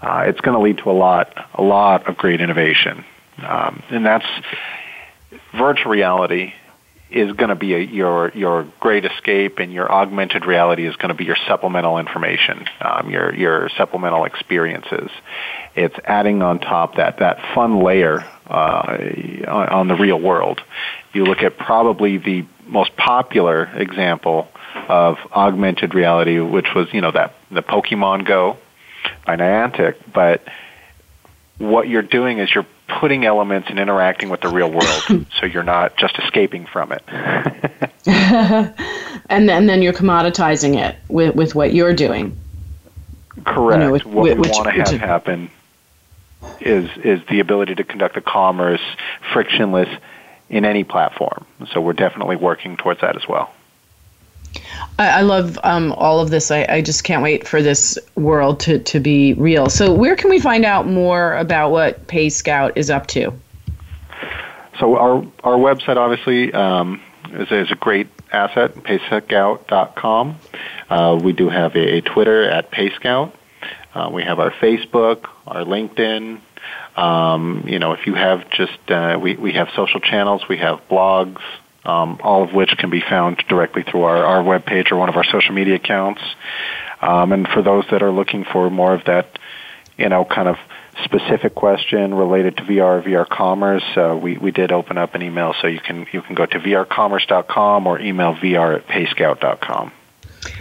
Uh, 0.01 0.25
it's 0.27 0.41
going 0.41 0.55
to 0.55 0.61
lead 0.61 0.77
to 0.77 0.91
a 0.91 0.93
lot, 0.93 1.33
a 1.53 1.63
lot 1.63 2.07
of 2.07 2.17
great 2.17 2.41
innovation. 2.41 3.03
um, 3.41 3.83
and 3.89 4.05
that's 4.05 4.25
virtual 5.53 5.91
reality 5.91 6.53
is 7.09 7.31
going 7.33 7.49
to 7.49 7.55
be 7.55 7.73
a, 7.73 7.79
your 7.79 8.31
your 8.33 8.67
great 8.79 9.05
escape, 9.05 9.59
and 9.59 9.71
your 9.71 9.91
augmented 9.91 10.45
reality 10.45 10.87
is 10.87 10.95
going 10.95 11.09
to 11.09 11.15
be 11.15 11.23
your 11.23 11.37
supplemental 11.47 11.97
information, 11.99 12.65
um, 12.81 13.09
your 13.09 13.33
your 13.33 13.69
supplemental 13.77 14.25
experiences. 14.25 15.09
It's 15.75 15.95
adding 16.03 16.41
on 16.41 16.59
top 16.59 16.95
that 16.95 17.19
that 17.19 17.37
fun 17.53 17.83
layer 17.83 18.25
Uh, 18.47 18.97
on, 19.47 19.69
on 19.69 19.87
the 19.87 19.95
real 19.95 20.19
world. 20.19 20.61
You 21.13 21.23
look 21.23 21.41
at 21.41 21.57
probably 21.57 22.19
the 22.19 22.45
most 22.67 22.95
popular 22.95 23.65
example 23.73 24.47
of 24.87 25.17
augmented 25.31 25.95
reality, 25.95 26.39
which 26.39 26.67
was 26.75 26.93
you 26.93 27.01
know 27.01 27.09
that 27.09 27.33
the 27.49 27.63
Pokemon 27.63 28.27
Go 28.27 28.57
by 29.25 29.35
Niantic, 29.35 29.95
but 30.13 30.43
what 31.57 31.87
you're 31.87 32.03
doing 32.03 32.37
is 32.37 32.53
you're 32.53 32.67
putting 32.87 33.25
elements 33.25 33.69
and 33.71 33.79
interacting 33.79 34.29
with 34.29 34.41
the 34.41 34.49
real 34.49 34.69
world, 34.69 35.25
so 35.39 35.45
you're 35.45 35.63
not 35.63 35.97
just 35.97 36.17
escaping 36.19 36.67
from 36.67 36.91
it. 36.91 37.03
and 37.07 38.75
then, 39.25 39.49
and 39.49 39.69
then 39.69 39.81
you're 39.81 39.93
commoditizing 39.93 40.77
it 40.77 40.97
with, 41.07 41.35
with 41.35 41.55
what 41.55 41.73
you're 41.73 41.95
doing. 41.95 42.37
Correct. 43.43 43.81
You 43.81 43.87
know, 43.87 43.91
with, 43.91 44.05
what 44.05 44.37
we 44.37 44.49
want 44.49 44.65
to 44.65 44.71
have 44.71 44.99
happen 44.99 45.49
is 46.61 46.89
is 47.03 47.21
the 47.29 47.39
ability 47.39 47.75
to 47.75 47.83
conduct 47.83 48.15
the 48.15 48.21
commerce 48.21 48.81
frictionless 49.33 49.89
in 50.49 50.65
any 50.65 50.83
platform. 50.83 51.45
So 51.71 51.81
we're 51.81 51.93
definitely 51.93 52.35
working 52.35 52.77
towards 52.77 53.01
that 53.01 53.15
as 53.15 53.27
well. 53.27 53.53
I, 54.99 55.19
I 55.19 55.21
love 55.21 55.59
um, 55.63 55.91
all 55.93 56.19
of 56.19 56.29
this. 56.29 56.51
I, 56.51 56.65
I, 56.69 56.81
just 56.81 57.03
can't 57.03 57.21
wait 57.21 57.47
for 57.47 57.61
this 57.61 57.97
world 58.15 58.59
to, 58.61 58.79
to 58.79 58.99
be 58.99 59.33
real. 59.33 59.69
So, 59.69 59.93
where 59.93 60.15
can 60.15 60.29
we 60.29 60.39
find 60.39 60.63
out 60.65 60.87
more 60.87 61.35
about 61.35 61.71
what 61.71 62.07
PayScout 62.07 62.73
is 62.75 62.89
up 62.89 63.07
to? 63.07 63.33
So, 64.79 64.97
our 64.97 65.25
our 65.43 65.57
website 65.57 65.97
obviously 65.97 66.53
um, 66.53 67.01
is, 67.31 67.51
is 67.51 67.71
a 67.71 67.75
great 67.75 68.07
asset, 68.31 68.75
payscout.com. 68.75 70.37
Uh, 70.89 71.19
we 71.21 71.33
do 71.33 71.49
have 71.49 71.75
a, 71.75 71.97
a 71.97 72.01
Twitter 72.01 72.49
at 72.49 72.71
PayScout. 72.71 73.33
Uh, 73.93 74.09
we 74.11 74.23
have 74.23 74.39
our 74.39 74.51
Facebook, 74.51 75.29
our 75.47 75.63
LinkedIn. 75.63 76.39
Um, 76.95 77.65
you 77.67 77.79
know, 77.79 77.93
if 77.93 78.07
you 78.07 78.15
have 78.15 78.49
just, 78.49 78.79
uh, 78.89 79.19
we, 79.21 79.35
we 79.35 79.53
have 79.53 79.69
social 79.75 79.99
channels, 79.99 80.47
we 80.47 80.57
have 80.57 80.87
blogs, 80.89 81.41
um, 81.83 82.19
all 82.23 82.43
of 82.43 82.53
which 82.53 82.75
can 82.77 82.89
be 82.89 83.01
found 83.01 83.37
directly 83.47 83.83
through 83.83 84.03
our, 84.03 84.23
our 84.23 84.43
webpage 84.43 84.91
or 84.91 84.95
one 84.95 85.09
of 85.09 85.15
our 85.15 85.25
social 85.25 85.53
media 85.53 85.75
accounts. 85.75 86.21
Um, 87.01 87.31
and 87.31 87.47
for 87.47 87.61
those 87.61 87.85
that 87.91 88.01
are 88.01 88.11
looking 88.11 88.45
for 88.45 88.69
more 88.69 88.93
of 88.93 89.05
that, 89.05 89.37
you 89.97 90.09
know, 90.09 90.25
kind 90.25 90.47
of 90.47 90.57
specific 91.03 91.55
question 91.55 92.13
related 92.13 92.57
to 92.57 92.63
VR, 92.63 93.03
VR 93.03 93.27
commerce, 93.27 93.83
uh, 93.95 94.17
we, 94.21 94.37
we 94.37 94.51
did 94.51 94.71
open 94.71 94.97
up 94.97 95.13
an 95.13 95.21
email, 95.21 95.53
so 95.61 95.67
you 95.67 95.79
can 95.79 96.07
you 96.11 96.21
can 96.21 96.35
go 96.35 96.45
to 96.45 96.59
vrcommerce.com 96.59 97.87
or 97.87 97.99
email 97.99 98.33
vr 98.35 98.77
at 98.77 98.87
payscout.com. 98.87 99.91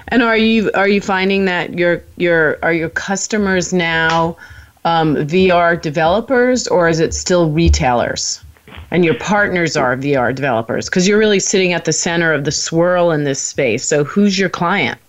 And 0.09 0.23
are 0.23 0.37
you 0.37 0.71
are 0.75 0.89
you 0.89 1.01
finding 1.01 1.45
that 1.47 1.79
your 1.79 2.03
your 2.17 2.59
are 2.63 2.73
your 2.73 2.91
customers 2.91 3.73
now 3.73 4.37
um, 4.85 5.17
VR 5.17 5.81
developers 5.81 6.69
or 6.69 6.89
is 6.89 7.01
it 7.01 7.15
still 7.15 7.51
retailers? 7.51 8.45
and 8.91 9.05
your 9.05 9.15
partners 9.15 9.77
are 9.77 9.97
VR 9.97 10.33
developers 10.33 10.89
because 10.89 11.09
you're 11.09 11.19
really 11.19 11.41
sitting 11.41 11.73
at 11.73 11.85
the 11.85 11.93
center 11.93 12.33
of 12.33 12.45
the 12.45 12.53
swirl 12.53 13.11
in 13.11 13.25
this 13.25 13.43
space. 13.43 13.85
So 13.85 14.05
who's 14.05 14.39
your 14.39 14.49
client? 14.49 15.01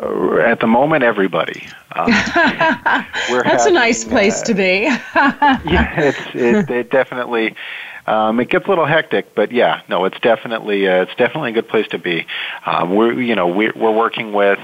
Uh, 0.00 0.36
at 0.36 0.60
the 0.60 0.66
moment, 0.66 1.04
everybody. 1.04 1.66
Um, 1.92 2.10
That's 2.34 3.14
having, 3.26 3.66
a 3.68 3.70
nice 3.74 4.04
place 4.04 4.42
uh, 4.42 4.44
to 4.46 4.54
be. 4.54 4.82
yeah, 5.14 6.00
it's 6.00 6.34
it, 6.34 6.70
it 6.70 6.90
definitely. 6.90 7.54
Um, 8.06 8.40
it 8.40 8.48
gets 8.48 8.64
a 8.64 8.68
little 8.70 8.86
hectic, 8.86 9.34
but 9.34 9.52
yeah, 9.52 9.82
no, 9.88 10.06
it's 10.06 10.18
definitely 10.20 10.88
uh, 10.88 11.02
it's 11.02 11.14
definitely 11.16 11.50
a 11.50 11.54
good 11.54 11.68
place 11.68 11.88
to 11.88 11.98
be. 11.98 12.26
Um, 12.64 12.94
we're 12.94 13.12
you 13.20 13.34
know 13.34 13.48
we're, 13.48 13.74
we're 13.74 13.90
working 13.90 14.32
with 14.32 14.60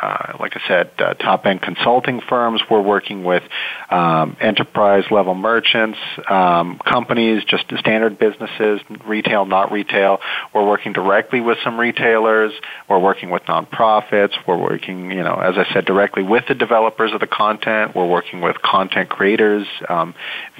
uh, 0.00 0.36
like 0.38 0.56
I 0.56 0.60
said, 0.66 0.90
uh, 0.98 1.14
top 1.14 1.46
end 1.46 1.62
consulting 1.62 2.20
firms. 2.28 2.62
We're 2.70 2.80
working 2.80 3.24
with 3.24 3.42
um, 3.90 4.36
enterprise 4.40 5.04
level 5.10 5.34
merchants, 5.34 5.98
um, 6.28 6.78
companies, 6.84 7.44
just 7.44 7.64
standard 7.78 8.18
businesses, 8.18 8.80
retail, 9.06 9.44
not 9.44 9.72
retail. 9.72 10.20
We're 10.54 10.66
working 10.66 10.92
directly 10.92 11.40
with 11.40 11.58
some 11.62 11.78
retailers. 11.78 12.52
We're 12.88 12.98
working 12.98 13.30
with 13.30 13.42
nonprofits. 13.42 14.32
We're 14.46 14.60
working, 14.60 15.10
you 15.10 15.22
know, 15.22 15.34
as 15.34 15.56
I 15.56 15.72
said, 15.72 15.84
directly 15.84 16.22
with 16.22 16.44
the 16.48 16.54
developers 16.54 17.12
of 17.12 17.20
the 17.20 17.26
content. 17.26 17.94
We're 17.94 18.08
working 18.08 18.40
with 18.40 18.60
content 18.62 19.08
creators, 19.08 19.66
um, 19.88 20.14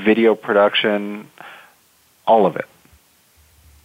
video 0.05 0.35
production, 0.35 1.29
all 2.27 2.47
of 2.47 2.57
it. 2.57 2.67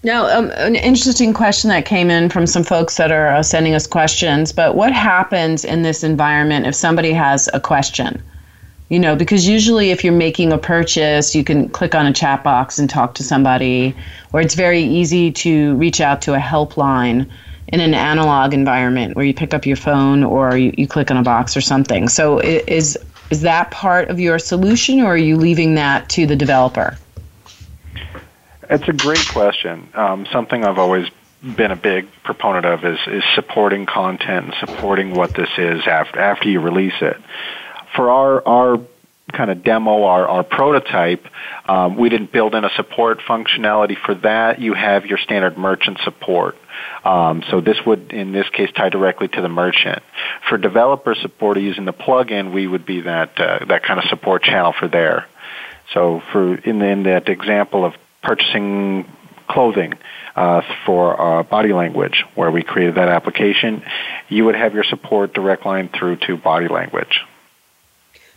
Now, 0.06 0.28
um, 0.28 0.52
an 0.52 0.76
interesting 0.76 1.34
question 1.34 1.72
that 1.72 1.86
came 1.86 2.12
in 2.12 2.30
from 2.30 2.46
some 2.46 2.64
folks 2.64 2.98
that 2.98 3.12
are 3.12 3.30
uh, 3.30 3.42
sending 3.42 3.74
us 3.74 3.88
questions. 3.88 4.52
But 4.52 4.76
what 4.76 4.94
happens 4.94 5.66
in 5.66 5.82
this 5.82 6.04
environment 6.04 6.68
if 6.68 6.76
somebody 6.76 7.12
has 7.12 7.50
a 7.56 7.60
question? 7.60 8.22
You 8.90 9.00
know, 9.00 9.16
because 9.16 9.48
usually 9.48 9.90
if 9.90 10.04
you're 10.04 10.14
making 10.14 10.54
a 10.54 10.60
purchase, 10.60 11.34
you 11.34 11.44
can 11.44 11.70
click 11.70 11.96
on 11.96 12.06
a 12.06 12.14
chat 12.14 12.44
box 12.44 12.78
and 12.78 12.88
talk 12.88 13.16
to 13.16 13.24
somebody, 13.24 13.96
or 14.32 14.42
it's 14.42 14.54
very 14.54 14.84
easy 14.84 15.32
to 15.32 15.74
reach 15.78 16.00
out 16.00 16.22
to 16.22 16.36
a 16.36 16.40
helpline 16.40 17.28
in 17.70 17.80
an 17.80 17.96
analog 17.96 18.54
environment 18.54 19.16
where 19.16 19.26
you 19.26 19.34
pick 19.34 19.56
up 19.56 19.66
your 19.66 19.76
phone 19.76 20.24
or 20.24 20.56
you, 20.56 20.72
you 20.78 20.88
click 20.88 21.10
on 21.10 21.18
a 21.18 21.24
box 21.24 21.58
or 21.58 21.62
something. 21.62 22.10
So, 22.10 22.38
is 22.38 22.96
is 23.32 23.42
that 23.42 23.72
part 23.72 24.10
of 24.10 24.20
your 24.20 24.38
solution, 24.38 25.02
or 25.02 25.14
are 25.14 25.18
you 25.18 25.36
leaving 25.36 25.74
that 25.74 26.10
to 26.10 26.28
the 26.28 26.36
developer? 26.36 26.96
It's 28.70 28.88
a 28.88 28.94
great 28.94 29.28
question. 29.32 29.90
Um, 29.94 30.26
something 30.32 30.64
I've 30.64 30.80
always 30.80 31.08
been 31.44 31.72
a 31.72 31.76
big 31.76 32.08
proponent 32.24 32.66
of 32.66 32.84
is, 32.84 33.00
is 33.08 33.24
supporting 33.36 33.86
content 33.86 34.46
and 34.46 34.54
supporting 34.60 35.14
what 35.14 35.36
this 35.36 35.50
is 35.58 35.86
after, 35.86 36.20
after 36.20 36.50
you 36.50 36.60
release 36.60 36.96
it. 37.02 37.18
For 37.96 38.10
our, 38.10 38.48
our 38.48 38.82
kind 39.32 39.52
of 39.52 39.64
demo, 39.64 40.04
our, 40.04 40.28
our 40.28 40.44
prototype, 40.44 41.26
um, 41.68 41.98
we 41.98 42.10
didn't 42.10 42.32
build 42.32 42.56
in 42.56 42.66
a 42.66 42.70
support 42.76 43.20
functionality 43.20 43.98
for 43.98 44.16
that. 44.16 44.60
You 44.60 44.74
have 44.74 45.06
your 45.06 45.18
standard 45.20 45.58
merchant 45.58 46.00
support. 46.04 46.58
Um, 47.04 47.44
so 47.50 47.62
this 47.62 47.78
would, 47.86 48.12
in 48.12 48.32
this 48.32 48.50
case, 48.50 48.72
tie 48.76 48.90
directly 48.90 49.28
to 49.30 49.42
the 49.42 49.50
merchant. 49.50 50.02
For 50.50 50.58
developer 50.58 51.16
support 51.16 51.60
using 51.60 51.86
the 51.86 51.94
plugin, 51.94 52.54
we 52.54 52.66
would 52.68 52.86
be 52.86 53.02
that 53.02 53.40
uh, 53.40 53.66
that 53.66 53.84
kind 53.84 54.00
of 54.00 54.06
support 54.10 54.44
channel 54.44 54.74
for 54.78 54.88
there. 54.88 55.28
So 55.94 56.22
for 56.32 56.56
in, 56.56 56.80
the, 56.80 56.88
in 56.88 57.04
that 57.04 57.30
example 57.30 57.86
of 57.86 57.94
purchasing 58.26 59.06
clothing 59.48 59.94
uh, 60.36 60.62
for 60.86 61.20
uh, 61.20 61.44
body 61.44 61.72
language, 61.72 62.26
where 62.36 62.52
we 62.52 62.62
created 62.64 62.96
that 62.96 63.10
application, 63.10 63.84
you 64.28 64.46
would 64.46 64.56
have 64.56 64.74
your 64.74 64.84
support 64.84 65.34
direct 65.34 65.66
line 65.66 65.88
through 65.90 66.18
to 66.18 66.36
body 66.36 66.68
language. 66.68 67.22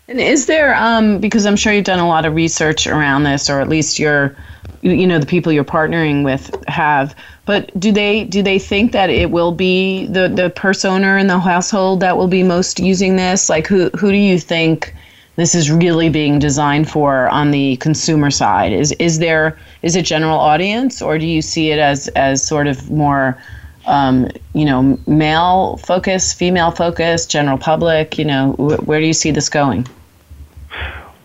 And 0.07 0.21
is 0.21 0.47
there, 0.47 0.75
um, 0.75 1.19
because 1.19 1.45
I'm 1.45 1.57
sure 1.57 1.73
you've 1.73 1.85
done 1.85 1.99
a 1.99 2.09
lot 2.09 2.25
of 2.25 2.35
research 2.35 2.87
around 2.87 3.25
this, 3.25 3.51
or 3.51 3.61
at 3.61 3.69
least 3.69 3.99
your, 3.99 4.37
you 4.81 5.07
know, 5.07 5.19
the 5.19 5.27
people 5.27 5.53
you're 5.53 5.65
partnering 5.65 6.25
with 6.25 6.55
have. 6.67 7.15
But 7.45 7.79
do 7.79 7.93
they 7.93 8.25
do 8.25 8.43
they 8.43 8.59
think 8.59 8.93
that 8.93 9.11
it 9.11 9.31
will 9.31 9.53
be 9.53 10.07
the 10.07 10.29
the 10.29 10.51
persona 10.51 11.17
in 11.17 11.27
the 11.27 11.39
household 11.39 12.01
that 12.01 12.17
will 12.17 12.29
be 12.29 12.43
most 12.43 12.81
using 12.81 13.17
this? 13.17 13.51
Like, 13.51 13.67
who 13.67 13.91
who 13.91 14.11
do 14.11 14.17
you 14.17 14.39
think? 14.39 14.95
This 15.39 15.55
is 15.55 15.71
really 15.71 16.09
being 16.09 16.41
designed 16.41 16.91
for 16.91 17.29
on 17.29 17.53
the 17.53 17.77
consumer 17.77 18.29
side? 18.29 18.73
Is 18.73 18.91
is 18.99 19.21
there 19.21 19.57
is 19.83 19.95
it 19.95 20.05
general 20.05 20.37
audience, 20.37 21.01
or 21.01 21.17
do 21.17 21.27
you 21.27 21.43
see 21.43 21.71
it 21.71 21.79
as 21.79 22.09
as 22.09 22.45
sort 22.45 22.67
of 22.67 22.91
more 22.91 23.41
um, 23.87 24.29
you 24.53 24.65
know 24.65 24.99
male 25.07 25.77
focus, 25.77 26.33
female 26.33 26.73
focus, 26.73 27.25
general 27.25 27.57
public? 27.57 28.19
You 28.19 28.25
know, 28.25 28.53
wh- 28.55 28.87
where 28.87 28.99
do 28.99 29.07
you 29.07 29.13
see 29.13 29.31
this 29.31 29.49
going? 29.49 29.87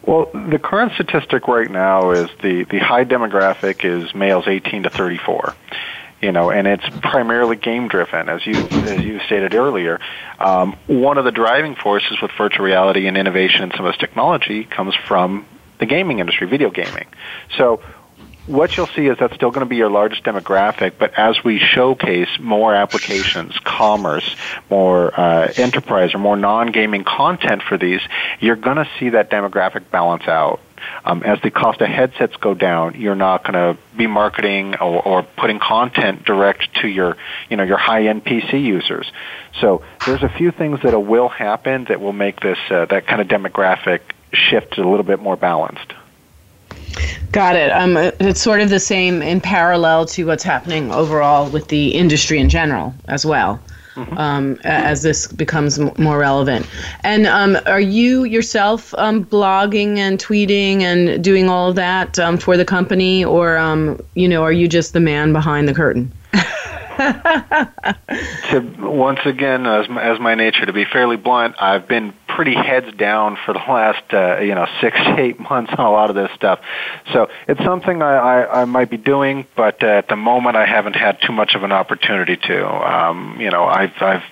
Well, 0.06 0.30
the 0.32 0.60
current 0.60 0.94
statistic 0.94 1.48
right 1.48 1.72
now 1.72 2.12
is 2.12 2.30
the, 2.42 2.66
the 2.66 2.78
high 2.78 3.06
demographic 3.06 3.84
is 3.84 4.14
males 4.14 4.48
18 4.48 4.84
to 4.84 4.90
34 4.90 5.56
you 6.24 6.32
know, 6.32 6.50
and 6.50 6.68
it's 6.68 6.86
primarily 7.02 7.58
game 7.58 7.90
driven, 7.90 8.30
as 8.30 8.46
you 8.48 8.56
as 8.56 9.04
you 9.04 9.20
stated 9.26 9.54
earlier. 9.54 10.00
Um, 10.40 10.76
one 10.88 11.18
of 11.18 11.26
the 11.26 11.32
driving 11.32 11.76
forces 11.76 12.18
with 12.22 12.32
virtual 12.38 12.66
reality 12.66 13.08
and 13.08 13.18
innovation 13.18 13.64
in 13.64 13.72
some 13.72 13.86
of 13.86 13.94
this 13.94 14.00
technology 14.00 14.64
comes 14.64 14.96
from 15.08 15.46
the 15.80 15.86
gaming 15.86 16.20
industry, 16.20 16.48
video 16.48 16.70
gaming. 16.70 17.08
So 17.58 17.82
what 18.46 18.76
you'll 18.76 18.88
see 18.88 19.08
is 19.08 19.18
that's 19.20 19.36
still 19.36 19.52
going 19.52 19.66
to 19.66 19.70
be 19.70 19.78
your 19.78 19.90
largest 19.90 20.24
demographic, 20.24 20.94
but 20.98 21.18
as 21.18 21.44
we 21.44 21.60
showcase 21.60 22.28
more 22.40 22.74
applications, 22.74 23.58
commerce, 23.60 24.36
more 24.70 25.18
uh, 25.18 25.52
enterprise, 25.56 26.14
or 26.14 26.20
more 26.20 26.36
non-gaming 26.36 27.04
content 27.06 27.64
for 27.64 27.78
these, 27.78 28.02
you're 28.40 28.58
going 28.58 28.78
to 28.78 28.88
see 29.00 29.10
that 29.10 29.30
demographic 29.30 29.90
balance 29.92 30.28
out. 30.28 30.60
Um, 31.06 31.24
as 31.24 31.42
the 31.42 31.52
cost 31.52 31.82
of 31.82 31.88
headsets 31.88 32.36
go 32.38 32.54
down, 32.54 33.00
you're 33.00 33.16
not 33.16 33.44
going 33.44 33.54
to 33.54 33.82
be 33.96 34.08
marketing 34.08 34.76
or, 34.76 35.02
or 35.06 35.24
putting 35.24 35.60
content 35.60 36.24
direct 36.24 36.76
to 36.82 36.88
your, 36.88 37.18
you 37.50 37.58
know, 37.58 37.64
your 37.64 37.78
high-end 37.78 38.24
PC 38.24 38.64
users. 38.64 39.12
So 39.60 39.84
there's 40.06 40.24
a 40.24 40.30
few 40.30 40.52
things 40.52 40.82
that 40.84 40.98
will 40.98 41.30
happen 41.30 41.86
that 41.86 42.00
will 42.00 42.14
make 42.14 42.40
this 42.40 42.58
uh, 42.70 42.86
that 42.86 43.08
kind 43.08 43.22
of 43.22 43.28
demographic 43.28 44.02
shift 44.34 44.78
a 44.78 44.88
little 44.88 45.04
bit 45.04 45.20
more 45.20 45.36
balanced. 45.36 45.94
Got 47.32 47.56
it. 47.56 47.72
Um, 47.72 47.98
it's 47.98 48.42
sort 48.42 48.62
of 48.62 48.70
the 48.70 48.80
same 48.80 49.22
in 49.22 49.42
parallel 49.42 50.06
to 50.08 50.26
what's 50.26 50.44
happening 50.44 50.92
overall 50.92 51.50
with 51.50 51.68
the 51.68 51.90
industry 51.90 52.40
in 52.40 52.50
general 52.50 52.94
as 53.08 53.26
well. 53.26 53.60
Mm-hmm. 53.96 54.18
Um, 54.18 54.60
as 54.64 55.04
this 55.04 55.28
becomes 55.28 55.78
more 56.00 56.18
relevant. 56.18 56.68
And 57.04 57.28
um, 57.28 57.58
are 57.68 57.80
you 57.80 58.24
yourself 58.24 58.92
um, 58.98 59.24
blogging 59.24 60.00
and 60.00 60.18
tweeting 60.18 60.82
and 60.82 61.24
doing 61.24 61.48
all 61.48 61.70
of 61.70 61.76
that 61.76 62.18
um, 62.18 62.38
for 62.38 62.58
the 62.58 62.66
company, 62.66 63.24
or 63.24 63.56
um, 63.56 64.02
you 64.16 64.28
know, 64.28 64.42
are 64.42 64.52
you 64.52 64.68
just 64.68 64.94
the 64.94 65.00
man 65.00 65.32
behind 65.32 65.68
the 65.68 65.76
curtain? 65.76 66.12
to 68.52 68.76
once 68.80 69.20
again, 69.26 69.66
as 69.66 69.90
my, 69.90 70.04
as 70.04 70.20
my 70.20 70.36
nature 70.36 70.66
to 70.66 70.74
be 70.74 70.86
fairly 70.86 71.18
blunt, 71.18 71.56
I've 71.60 71.88
been 71.88 72.14
pretty 72.28 72.54
heads 72.54 72.96
down 72.98 73.38
for 73.46 73.54
the 73.54 73.60
last 73.60 74.14
uh, 74.14 74.40
you 74.40 74.56
know 74.56 74.68
six 74.82 74.98
eight 75.18 75.40
months 75.40 75.74
on 75.78 75.86
a 75.86 75.92
lot 75.92 76.10
of 76.10 76.16
this 76.16 76.30
stuff. 76.36 76.60
So 77.12 77.30
it's 77.48 77.64
something 77.64 78.02
I, 78.02 78.16
I, 78.16 78.62
I 78.62 78.66
might 78.66 78.90
be 78.90 78.98
doing, 78.98 79.46
but 79.56 79.84
uh, 79.84 79.88
at 79.88 80.08
the 80.08 80.16
moment 80.16 80.56
I 80.56 80.66
haven't 80.66 80.96
had 80.96 81.20
too 81.26 81.34
much 81.34 81.56
of 81.56 81.64
an 81.64 81.72
opportunity 81.72 82.38
to. 82.38 82.68
Um, 82.68 83.38
you 83.40 83.50
know, 83.50 83.66
I've 83.66 84.02
I've 84.02 84.24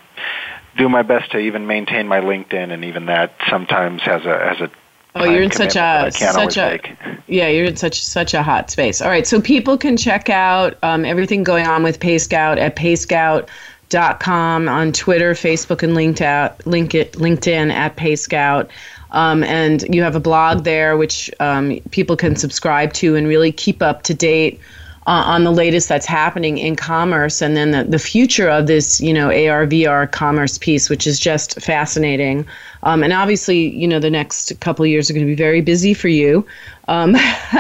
do 0.78 0.88
my 0.88 1.02
best 1.02 1.32
to 1.32 1.38
even 1.38 1.68
maintain 1.68 2.08
my 2.08 2.22
LinkedIn, 2.22 2.72
and 2.72 2.86
even 2.86 3.08
that 3.08 3.34
sometimes 3.50 4.02
has 4.04 4.24
a 4.26 4.38
has 4.38 4.62
a 4.62 4.72
Oh, 5.16 5.26
you're 5.26 5.44
in 5.44 5.52
such 5.52 5.76
a 5.76 6.10
such 6.12 6.58
a 6.58 6.80
yeah, 7.28 7.48
you're 7.48 7.66
in 7.66 7.76
such 7.76 8.04
such 8.04 8.34
a 8.34 8.42
hot 8.42 8.72
space. 8.72 9.02
All 9.02 9.10
right, 9.10 9.28
so 9.28 9.42
people 9.42 9.78
can 9.78 9.98
check 9.98 10.30
out 10.30 10.78
um, 10.84 11.04
everything 11.04 11.44
going 11.44 11.68
on 11.68 11.84
with 11.84 12.00
PayScout 12.00 12.58
at 12.58 12.76
payscout.com 12.76 14.70
on 14.70 14.92
Twitter, 14.94 15.34
Facebook, 15.34 15.84
and 15.84 15.94
LinkedIn, 15.94 16.56
LinkedIn 16.64 17.72
at 17.72 17.98
PayScout. 17.98 18.70
Um, 19.12 19.44
and 19.44 19.84
you 19.94 20.02
have 20.04 20.16
a 20.16 20.22
blog 20.22 20.64
there 20.64 20.96
which 20.96 21.30
um, 21.42 21.80
people 21.92 22.16
can 22.16 22.38
subscribe 22.38 22.94
to 22.94 23.18
and 23.18 23.28
really 23.28 23.52
keep 23.52 23.82
up 23.82 24.04
to 24.04 24.14
date 24.14 24.60
uh, 25.08 25.24
on 25.26 25.44
the 25.44 25.52
latest 25.52 25.90
that's 25.90 26.06
happening 26.06 26.58
in 26.58 26.76
commerce 26.76 27.42
and 27.42 27.58
then 27.58 27.72
the, 27.72 27.84
the 27.84 28.00
future 28.00 28.48
of 28.48 28.68
this 28.68 29.02
you 29.02 29.14
know 29.14 29.28
AR 29.28 29.66
VR 29.66 30.10
commerce 30.10 30.58
piece 30.58 30.90
which 30.90 31.08
is 31.08 31.20
just 31.20 31.60
fascinating 31.60 32.46
um, 32.84 33.04
and 33.04 33.14
obviously 33.14 33.70
you 33.76 33.88
know 33.88 34.00
the 34.00 34.10
next 34.10 34.60
couple 34.60 34.86
years 34.86 35.10
are 35.10 35.14
going 35.14 35.26
to 35.26 35.32
be 35.32 35.36
very 35.36 35.62
busy 35.62 35.94
for 35.94 36.08
you 36.08 36.46
um, 36.92 37.16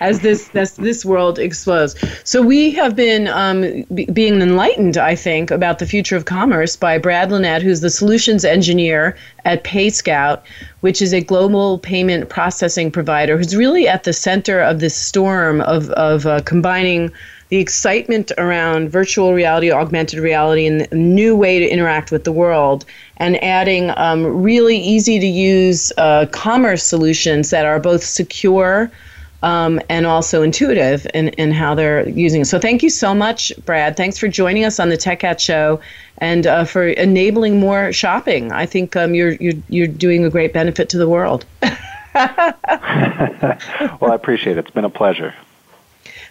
as 0.00 0.20
this 0.20 0.48
this 0.48 0.72
this 0.72 1.04
world 1.04 1.38
explodes. 1.38 1.96
So 2.24 2.42
we 2.42 2.70
have 2.72 2.94
been 2.94 3.28
um, 3.28 3.84
b- 3.94 4.06
being 4.06 4.42
enlightened, 4.42 4.98
I 4.98 5.14
think, 5.14 5.50
about 5.50 5.78
the 5.78 5.86
future 5.86 6.16
of 6.16 6.26
commerce 6.26 6.76
by 6.76 6.98
Brad 6.98 7.30
Lenett, 7.30 7.62
who's 7.62 7.80
the 7.80 7.90
solutions 7.90 8.44
engineer 8.44 9.16
at 9.46 9.64
PayScout, 9.64 10.42
which 10.80 11.00
is 11.00 11.14
a 11.14 11.22
global 11.22 11.78
payment 11.78 12.28
processing 12.28 12.90
provider, 12.90 13.38
who's 13.38 13.56
really 13.56 13.88
at 13.88 14.04
the 14.04 14.12
center 14.12 14.60
of 14.60 14.80
this 14.80 14.94
storm 14.94 15.62
of 15.62 15.88
of 15.90 16.26
uh, 16.26 16.42
combining 16.42 17.10
the 17.52 17.58
excitement 17.58 18.32
around 18.38 18.88
virtual 18.88 19.34
reality, 19.34 19.70
augmented 19.70 20.18
reality, 20.18 20.66
and 20.66 20.88
a 20.90 20.94
new 20.94 21.36
way 21.36 21.58
to 21.58 21.68
interact 21.68 22.10
with 22.10 22.24
the 22.24 22.32
world, 22.32 22.86
and 23.18 23.36
adding 23.44 23.90
um, 23.98 24.42
really 24.42 24.78
easy 24.78 25.20
to 25.20 25.26
use 25.26 25.92
uh, 25.98 26.24
commerce 26.32 26.82
solutions 26.82 27.50
that 27.50 27.66
are 27.66 27.78
both 27.78 28.02
secure. 28.02 28.90
Um, 29.42 29.80
and 29.88 30.06
also 30.06 30.42
intuitive 30.42 31.04
in, 31.14 31.30
in 31.30 31.50
how 31.50 31.74
they're 31.74 32.08
using 32.08 32.42
it. 32.42 32.44
So, 32.44 32.60
thank 32.60 32.80
you 32.80 32.90
so 32.90 33.12
much, 33.12 33.52
Brad. 33.66 33.96
Thanks 33.96 34.16
for 34.16 34.28
joining 34.28 34.64
us 34.64 34.78
on 34.78 34.88
the 34.88 34.96
Tech 34.96 35.18
Cat 35.18 35.40
Show 35.40 35.80
and 36.18 36.46
uh, 36.46 36.64
for 36.64 36.86
enabling 36.86 37.58
more 37.58 37.92
shopping. 37.92 38.52
I 38.52 38.66
think 38.66 38.94
um, 38.94 39.16
you're, 39.16 39.32
you're, 39.32 39.60
you're 39.68 39.88
doing 39.88 40.24
a 40.24 40.30
great 40.30 40.52
benefit 40.52 40.88
to 40.90 40.96
the 40.96 41.08
world. 41.08 41.44
well, 42.14 44.12
I 44.12 44.14
appreciate 44.14 44.58
it. 44.58 44.60
It's 44.60 44.70
been 44.70 44.84
a 44.84 44.90
pleasure. 44.90 45.34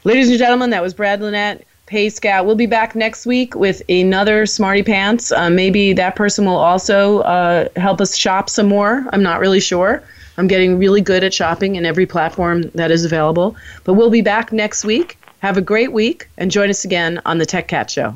Ladies 0.04 0.30
and 0.30 0.40
gentlemen, 0.40 0.72
that 0.72 0.82
was 0.82 0.96
Brad 0.96 1.22
Lenett. 1.22 1.62
Pay 1.86 2.10
Scout. 2.10 2.48
We'll 2.48 2.56
be 2.56 2.66
back 2.66 2.96
next 2.96 3.28
week 3.28 3.54
with 3.54 3.84
another 3.88 4.48
Smarty 4.48 4.82
Pants. 4.82 5.32
Uh, 5.32 5.52
maybe 5.52 5.94
that 5.94 6.16
person 6.16 6.46
will 6.46 6.58
also 6.58 7.20
uh, 7.20 7.68
help 7.76 8.02
us 8.02 8.18
shop 8.18 8.50
some 8.50 8.68
more. 8.68 9.06
I'm 9.14 9.22
not 9.22 9.40
really 9.40 9.60
sure. 9.60 10.02
I'm 10.38 10.48
getting 10.48 10.80
really 10.80 11.02
good 11.02 11.24
at 11.24 11.36
shopping 11.36 11.76
in 11.76 11.86
every 11.86 12.08
platform 12.08 12.64
that 12.74 12.90
is 12.90 13.06
available. 13.06 13.56
But 13.84 13.94
we'll 13.94 14.10
be 14.10 14.22
back 14.22 14.52
next 14.52 14.84
week. 14.86 15.20
Have 15.40 15.58
a 15.58 15.62
great 15.62 15.92
week 15.92 16.28
and 16.36 16.50
join 16.50 16.72
us 16.72 16.84
again 16.84 17.22
on 17.26 17.38
the 17.38 17.46
Tech 17.46 17.68
Cat 17.68 17.92
Show. 17.92 18.16